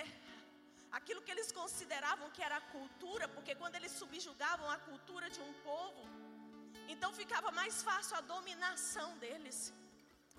aquilo 0.97 1.23
que 1.25 1.33
eles 1.35 1.51
consideravam 1.59 2.33
que 2.35 2.43
era 2.47 2.65
cultura, 2.75 3.27
porque 3.35 3.53
quando 3.61 3.77
eles 3.79 3.93
subjugavam 4.01 4.67
a 4.75 4.77
cultura 4.89 5.27
de 5.35 5.41
um 5.47 5.53
povo, 5.69 6.03
então 6.93 7.11
ficava 7.21 7.49
mais 7.61 7.75
fácil 7.87 8.15
a 8.17 8.27
dominação 8.33 9.09
deles. 9.23 9.59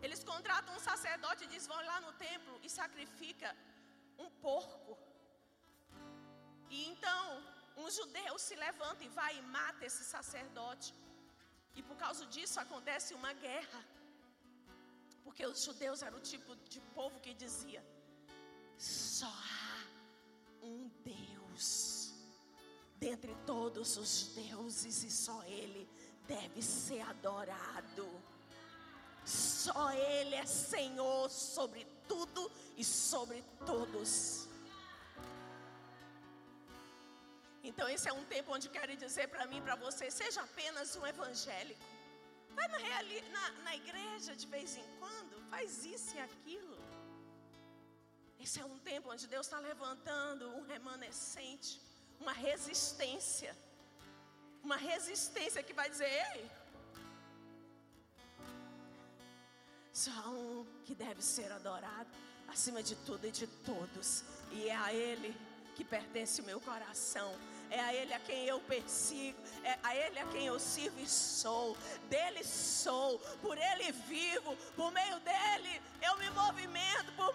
Eles 0.04 0.22
contratam 0.30 0.74
um 0.76 0.84
sacerdote 0.90 1.44
e 1.44 1.50
diz: 1.52 1.66
vão 1.72 1.80
lá 1.90 1.98
no 2.06 2.12
templo 2.28 2.54
e 2.66 2.70
sacrifica 2.80 3.50
um 4.24 4.28
porco. 4.46 4.92
E 6.76 6.78
então 6.90 7.24
um 7.82 7.90
judeu 7.98 8.34
se 8.46 8.54
levanta 8.66 9.02
e 9.04 9.14
vai 9.20 9.32
e 9.38 9.42
mata 9.58 9.86
esse 9.90 10.04
sacerdote. 10.14 10.90
E 11.78 11.82
por 11.88 11.96
causa 12.04 12.24
disso 12.34 12.58
acontece 12.64 13.10
uma 13.20 13.32
guerra. 13.46 13.80
Porque 15.24 15.44
os 15.52 15.62
judeus 15.66 16.02
eram 16.06 16.18
o 16.18 16.26
tipo 16.32 16.54
de 16.74 16.80
povo 16.98 17.22
que 17.24 17.34
dizia: 17.44 17.82
só 18.78 19.32
há 19.52 19.73
um 20.64 20.90
Deus 21.04 22.14
dentre 22.96 23.34
todos 23.46 23.96
os 23.96 24.28
deuses 24.34 25.04
e 25.04 25.10
só 25.10 25.42
Ele 25.44 25.88
deve 26.26 26.62
ser 26.62 27.02
adorado. 27.02 28.08
Só 29.24 29.92
Ele 29.92 30.34
é 30.34 30.46
Senhor 30.46 31.30
sobre 31.30 31.86
tudo 32.08 32.50
e 32.76 32.84
sobre 32.84 33.42
todos. 33.66 34.48
Então, 37.62 37.88
esse 37.88 38.08
é 38.08 38.12
um 38.12 38.24
tempo 38.24 38.52
onde 38.52 38.68
quero 38.68 38.94
dizer 38.96 39.28
para 39.28 39.46
mim 39.46 39.60
para 39.62 39.76
você: 39.76 40.10
seja 40.10 40.42
apenas 40.42 40.96
um 40.96 41.06
evangélico. 41.06 41.80
Vai 42.50 42.68
na, 42.68 42.78
na, 43.30 43.50
na 43.62 43.74
igreja 43.74 44.36
de 44.36 44.46
vez 44.46 44.76
em 44.76 44.84
quando, 44.98 45.42
faz 45.50 45.84
isso 45.84 46.14
e 46.16 46.20
aquilo. 46.20 46.73
Esse 48.44 48.60
é 48.60 48.64
um 48.72 48.78
tempo 48.90 49.10
onde 49.10 49.26
Deus 49.26 49.46
está 49.46 49.58
levantando 49.58 50.46
um 50.54 50.66
remanescente, 50.66 51.80
uma 52.20 52.32
resistência. 52.32 53.56
Uma 54.62 54.76
resistência 54.76 55.62
que 55.62 55.72
vai 55.72 55.88
dizer: 55.88 56.10
Ei, 56.34 56.50
só 59.90 60.10
há 60.10 60.28
um 60.28 60.66
que 60.84 60.94
deve 60.94 61.22
ser 61.22 61.50
adorado, 61.52 62.10
acima 62.46 62.82
de 62.82 62.94
tudo 63.06 63.26
e 63.26 63.30
de 63.30 63.46
todos, 63.70 64.22
e 64.52 64.68
é 64.68 64.76
a 64.76 64.92
Ele 64.92 65.34
que 65.74 65.82
pertence 65.82 66.42
o 66.42 66.44
meu 66.44 66.60
coração 66.60 67.34
é 67.74 67.80
a 67.80 67.92
Ele 67.92 68.12
a 68.12 68.20
quem 68.20 68.46
eu 68.46 68.60
persigo, 68.60 69.38
é 69.64 69.78
a 69.82 69.96
Ele 69.96 70.18
a 70.18 70.26
quem 70.26 70.46
eu 70.46 70.58
sirvo 70.58 71.00
e 71.00 71.06
sou, 71.06 71.76
dele 72.08 72.44
sou, 72.44 73.18
por 73.42 73.58
Ele 73.58 73.90
vivo, 73.92 74.56
por 74.76 74.92
meio 74.92 75.18
dele 75.20 75.82
eu 76.00 76.16
me 76.18 76.30
movimento, 76.30 77.12
por 77.16 77.34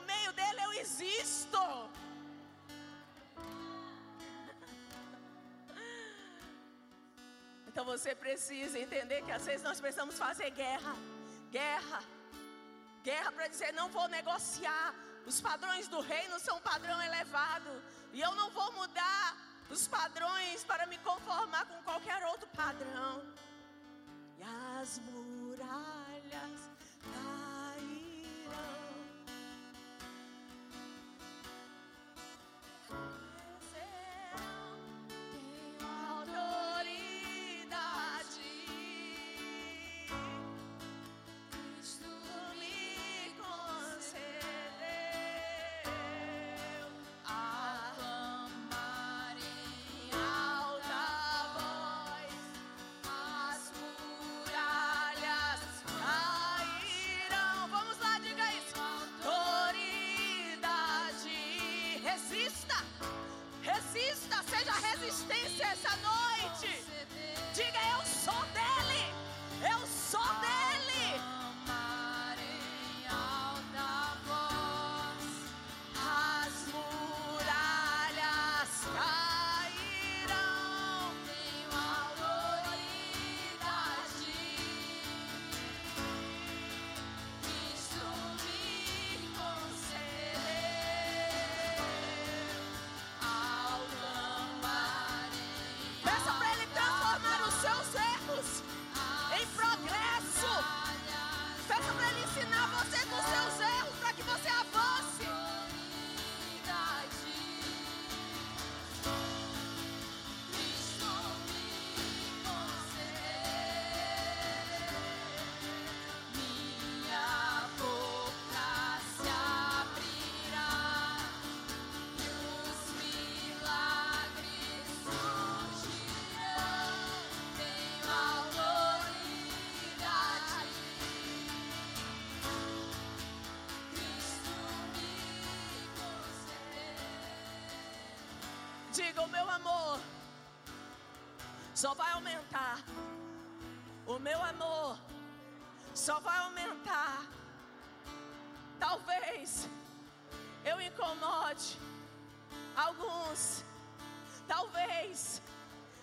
Então 7.79 7.97
você 7.97 8.13
precisa 8.13 8.77
entender 8.77 9.21
que 9.21 9.31
às 9.31 9.45
vezes 9.45 9.63
nós 9.63 9.79
precisamos 9.79 10.17
fazer 10.19 10.49
guerra 10.49 10.93
Guerra. 11.49 12.03
Guerra 13.01 13.31
para 13.31 13.47
dizer: 13.47 13.71
não 13.71 13.87
vou 13.87 14.05
negociar. 14.09 14.93
Os 15.25 15.39
padrões 15.39 15.87
do 15.87 16.01
reino 16.01 16.37
são 16.41 16.57
um 16.57 16.59
padrão 16.59 17.01
elevado. 17.01 17.69
E 18.11 18.19
eu 18.19 18.35
não 18.35 18.49
vou 18.49 18.69
mudar 18.73 19.37
os 19.69 19.87
padrões 19.87 20.65
para 20.65 20.85
me 20.87 20.97
conformar 20.97 21.67
com 21.67 21.81
qualquer 21.83 22.21
outro 22.25 22.49
padrão. 22.49 23.23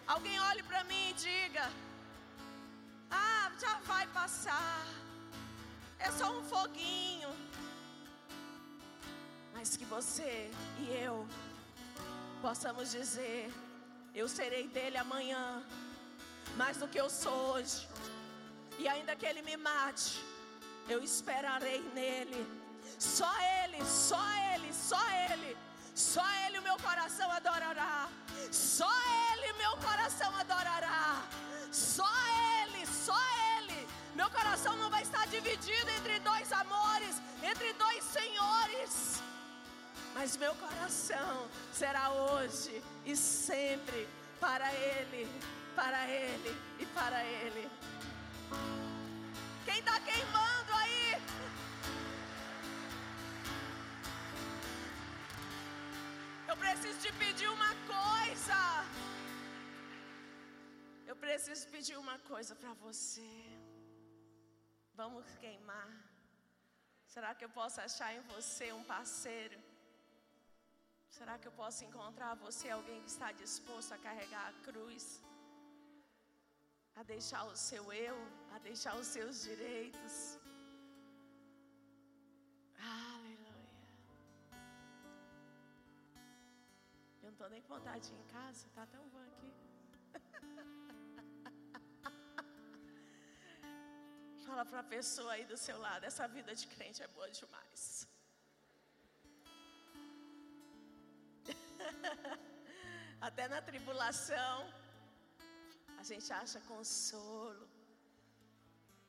Alguém 0.06 0.38
olhe 0.40 0.62
para 0.62 0.82
mim 0.84 1.10
e 1.10 1.14
diga: 1.14 1.70
Ah, 3.10 3.50
já 3.60 3.74
vai 3.80 4.06
passar. 4.08 4.86
É 5.98 6.10
só 6.10 6.30
um 6.38 6.42
foguinho. 6.44 7.30
Mas 9.54 9.76
que 9.76 9.84
você 9.84 10.50
e 10.78 10.90
eu 11.04 11.26
possamos 12.40 12.90
dizer: 12.90 13.52
Eu 14.14 14.28
serei 14.28 14.68
dele 14.68 14.98
amanhã, 14.98 15.62
mais 16.56 16.76
do 16.76 16.88
que 16.88 17.00
eu 17.00 17.10
sou 17.10 17.38
hoje. 17.54 17.88
E 18.78 18.86
ainda 18.86 19.16
que 19.16 19.24
ele 19.24 19.42
me 19.42 19.56
mate, 19.56 20.22
eu 20.88 21.02
esperarei 21.02 21.80
nele. 21.94 22.46
Só 22.98 23.30
ele, 23.62 23.84
só 23.84 24.22
ele, 24.54 24.72
só 24.72 25.00
ele. 25.30 25.56
Só 25.94 26.24
ele 26.44 26.58
o 26.58 26.62
meu 26.62 26.76
coração 26.78 27.30
adorará. 27.30 28.08
Só 28.52 28.90
ele 29.32 29.52
meu 29.54 29.76
coração 29.78 30.34
adorará. 30.36 31.22
Só 31.72 32.08
ele, 32.62 32.86
só 32.86 33.18
ele. 33.58 33.86
Meu 34.14 34.30
coração 34.30 34.76
não 34.76 34.90
vai 34.90 35.02
estar 35.02 35.26
dividido 35.26 35.90
entre 35.90 36.18
dois 36.20 36.52
amores, 36.52 37.20
entre 37.42 37.72
dois 37.74 38.02
senhores. 38.04 39.22
Mas 40.14 40.36
meu 40.36 40.54
coração 40.54 41.46
será 41.72 42.10
hoje 42.10 42.82
e 43.04 43.14
sempre 43.14 44.08
para 44.40 44.72
Ele, 44.72 45.28
para 45.74 46.08
Ele 46.08 46.56
e 46.78 46.86
para 46.86 47.22
Ele. 47.24 47.68
Quem 49.64 49.78
está 49.78 50.00
queimando 50.00 50.72
aí? 50.72 50.85
Eu 56.56 56.60
preciso 56.64 56.98
te 57.04 57.12
pedir 57.22 57.48
uma 57.48 57.72
coisa. 57.94 58.58
Eu 61.10 61.16
preciso 61.24 61.68
pedir 61.74 61.96
uma 62.04 62.18
coisa 62.30 62.54
para 62.60 62.72
você. 62.84 63.32
Vamos 65.00 65.26
queimar. 65.42 65.90
Será 67.14 67.34
que 67.34 67.44
eu 67.44 67.50
posso 67.58 67.78
achar 67.86 68.10
em 68.14 68.22
você 68.32 68.72
um 68.72 68.82
parceiro? 68.84 69.58
Será 71.18 71.36
que 71.38 71.48
eu 71.50 71.52
posso 71.60 71.84
encontrar 71.88 72.32
você 72.46 72.70
alguém 72.70 73.02
que 73.02 73.10
está 73.16 73.30
disposto 73.32 73.92
a 73.92 73.98
carregar 74.06 74.48
a 74.48 74.56
cruz? 74.66 75.04
A 76.94 77.02
deixar 77.02 77.44
o 77.52 77.56
seu 77.68 77.84
eu, 77.92 78.16
a 78.54 78.58
deixar 78.70 78.96
os 78.96 79.08
seus 79.16 79.42
direitos? 79.42 80.16
Estou 87.36 87.48
nem 87.54 87.62
com 87.64 87.70
vontade 87.76 88.06
em 88.18 88.24
casa, 88.34 88.62
tá 88.76 88.84
tão 88.92 89.02
bom 89.14 89.24
aqui. 89.30 89.50
Fala 94.46 94.64
para 94.70 94.80
a 94.80 94.90
pessoa 94.94 95.30
aí 95.34 95.44
do 95.52 95.58
seu 95.64 95.76
lado, 95.86 96.02
essa 96.10 96.24
vida 96.36 96.52
de 96.60 96.64
crente 96.74 97.00
é 97.06 97.08
boa 97.08 97.28
demais. 97.40 97.82
Até 103.28 103.44
na 103.54 103.60
tribulação, 103.70 104.56
a 106.00 106.02
gente 106.10 106.28
acha 106.42 106.58
consolo, 106.72 107.66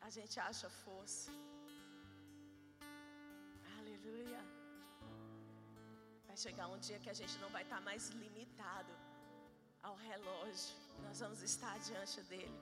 a 0.01 0.09
gente 0.09 0.37
acha 0.49 0.67
força. 0.83 1.31
Aleluia. 3.77 4.41
Vai 6.37 6.43
chegar 6.51 6.67
um 6.67 6.77
dia 6.77 6.99
que 6.99 7.09
a 7.09 7.15
gente 7.19 7.35
não 7.39 7.49
vai 7.49 7.63
estar 7.63 7.81
mais 7.81 8.09
limitado 8.09 8.93
ao 9.81 9.95
relógio. 9.95 10.75
Nós 11.05 11.19
vamos 11.19 11.41
estar 11.41 11.75
diante 11.79 12.21
dele, 12.31 12.59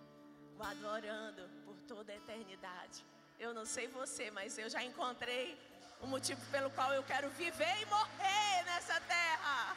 o 0.57 0.63
adorando 0.63 1.43
por 1.65 1.75
toda 1.81 2.13
a 2.13 2.15
eternidade. 2.15 3.03
Eu 3.37 3.53
não 3.53 3.65
sei 3.65 3.87
você, 3.89 4.31
mas 4.31 4.57
eu 4.57 4.69
já 4.69 4.81
encontrei 4.81 5.59
o 5.99 6.07
motivo 6.07 6.39
pelo 6.51 6.69
qual 6.69 6.93
eu 6.93 7.03
quero 7.03 7.29
viver 7.31 7.75
e 7.81 7.85
morrer 7.87 8.63
nessa 8.63 8.97
terra. 9.01 9.75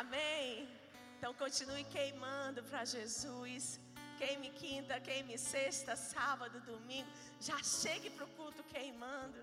Amém. 0.00 0.68
Então 1.16 1.32
continue 1.34 1.84
queimando 1.84 2.64
para 2.64 2.84
Jesus. 2.84 3.78
Queime 4.20 4.50
quinta, 4.62 4.94
queime 5.08 5.36
sexta, 5.38 5.92
sábado, 5.96 6.56
domingo. 6.72 7.10
Já 7.48 7.58
chegue 7.62 8.08
para 8.14 8.26
o 8.26 8.32
culto 8.38 8.62
queimando. 8.72 9.40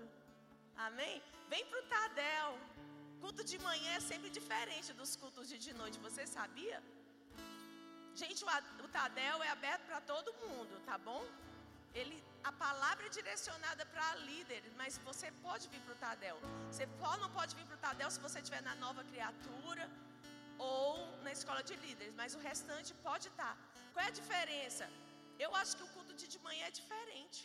Amém? 0.86 1.16
Vem 1.52 1.64
para 1.70 1.80
o 1.80 1.86
Tadel. 1.94 2.50
Culto 3.22 3.42
de 3.50 3.58
manhã 3.68 3.92
é 3.96 4.02
sempre 4.10 4.30
diferente 4.38 4.92
dos 5.00 5.16
cultos 5.22 5.48
de 5.48 5.72
noite. 5.80 5.98
Você 6.06 6.24
sabia? 6.36 6.78
Gente, 8.20 8.44
o, 8.84 8.88
Tadel 8.96 9.42
é 9.42 9.50
aberto 9.56 9.84
para 9.88 10.00
todo 10.12 10.36
mundo, 10.44 10.80
tá 10.86 10.96
bom? 11.08 11.24
Ele, 11.92 12.16
a 12.44 12.52
palavra 12.52 13.06
é 13.06 13.08
direcionada 13.18 13.84
para 13.86 14.14
líderes, 14.30 14.72
mas 14.80 14.98
você 15.08 15.28
pode 15.46 15.66
vir 15.72 15.80
para 15.86 15.94
o 15.96 16.00
Tadel. 16.06 16.38
Você 16.70 16.86
só 17.00 17.16
não 17.16 17.30
pode 17.38 17.56
vir 17.56 17.66
para 17.66 17.78
o 17.78 17.84
Tadel 17.86 18.10
se 18.12 18.20
você 18.26 18.38
estiver 18.38 18.62
na 18.62 18.76
nova 18.76 19.02
criatura 19.10 19.90
ou 20.56 20.86
na 21.24 21.32
escola 21.32 21.62
de 21.62 21.74
líderes, 21.86 22.14
mas 22.20 22.36
o 22.36 22.38
restante 22.50 22.92
pode 23.08 23.26
estar. 23.32 23.56
Qual 23.98 24.06
é 24.06 24.10
a 24.10 24.18
diferença? 24.22 24.84
Eu 25.44 25.48
acho 25.60 25.72
que 25.76 25.84
o 25.86 25.88
culto 25.94 26.12
de 26.32 26.38
manhã 26.44 26.64
é 26.66 26.74
diferente. 26.80 27.40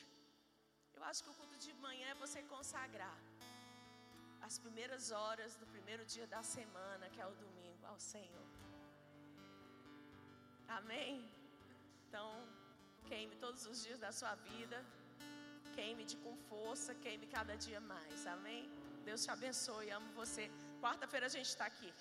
Eu 0.98 1.04
acho 1.08 1.22
que 1.24 1.32
o 1.32 1.38
culto 1.40 1.56
de 1.64 1.72
manhã 1.86 2.08
é 2.10 2.18
você 2.24 2.40
consagrar 2.52 3.18
as 4.48 4.58
primeiras 4.66 5.06
horas 5.20 5.56
do 5.62 5.66
primeiro 5.74 6.06
dia 6.14 6.28
da 6.36 6.44
semana, 6.44 7.10
que 7.14 7.20
é 7.26 7.28
o 7.32 7.34
domingo, 7.46 7.84
ao 7.92 8.00
Senhor. 8.12 8.48
Amém? 10.78 11.12
Então, 12.06 12.30
queime 13.10 13.36
todos 13.48 13.66
os 13.72 13.82
dias 13.86 14.00
da 14.06 14.12
sua 14.20 14.36
vida. 14.52 14.80
Queime 15.78 16.06
de 16.12 16.18
com 16.24 16.36
força, 16.52 16.94
queime 17.06 17.26
cada 17.38 17.56
dia 17.68 17.82
mais. 17.94 18.28
Amém? 18.38 18.64
Deus 19.10 19.24
te 19.26 19.32
abençoe, 19.38 19.90
amo 20.00 20.12
você. 20.22 20.46
Quarta-feira 20.86 21.26
a 21.32 21.36
gente 21.38 21.50
está 21.56 21.66
aqui. 21.74 21.92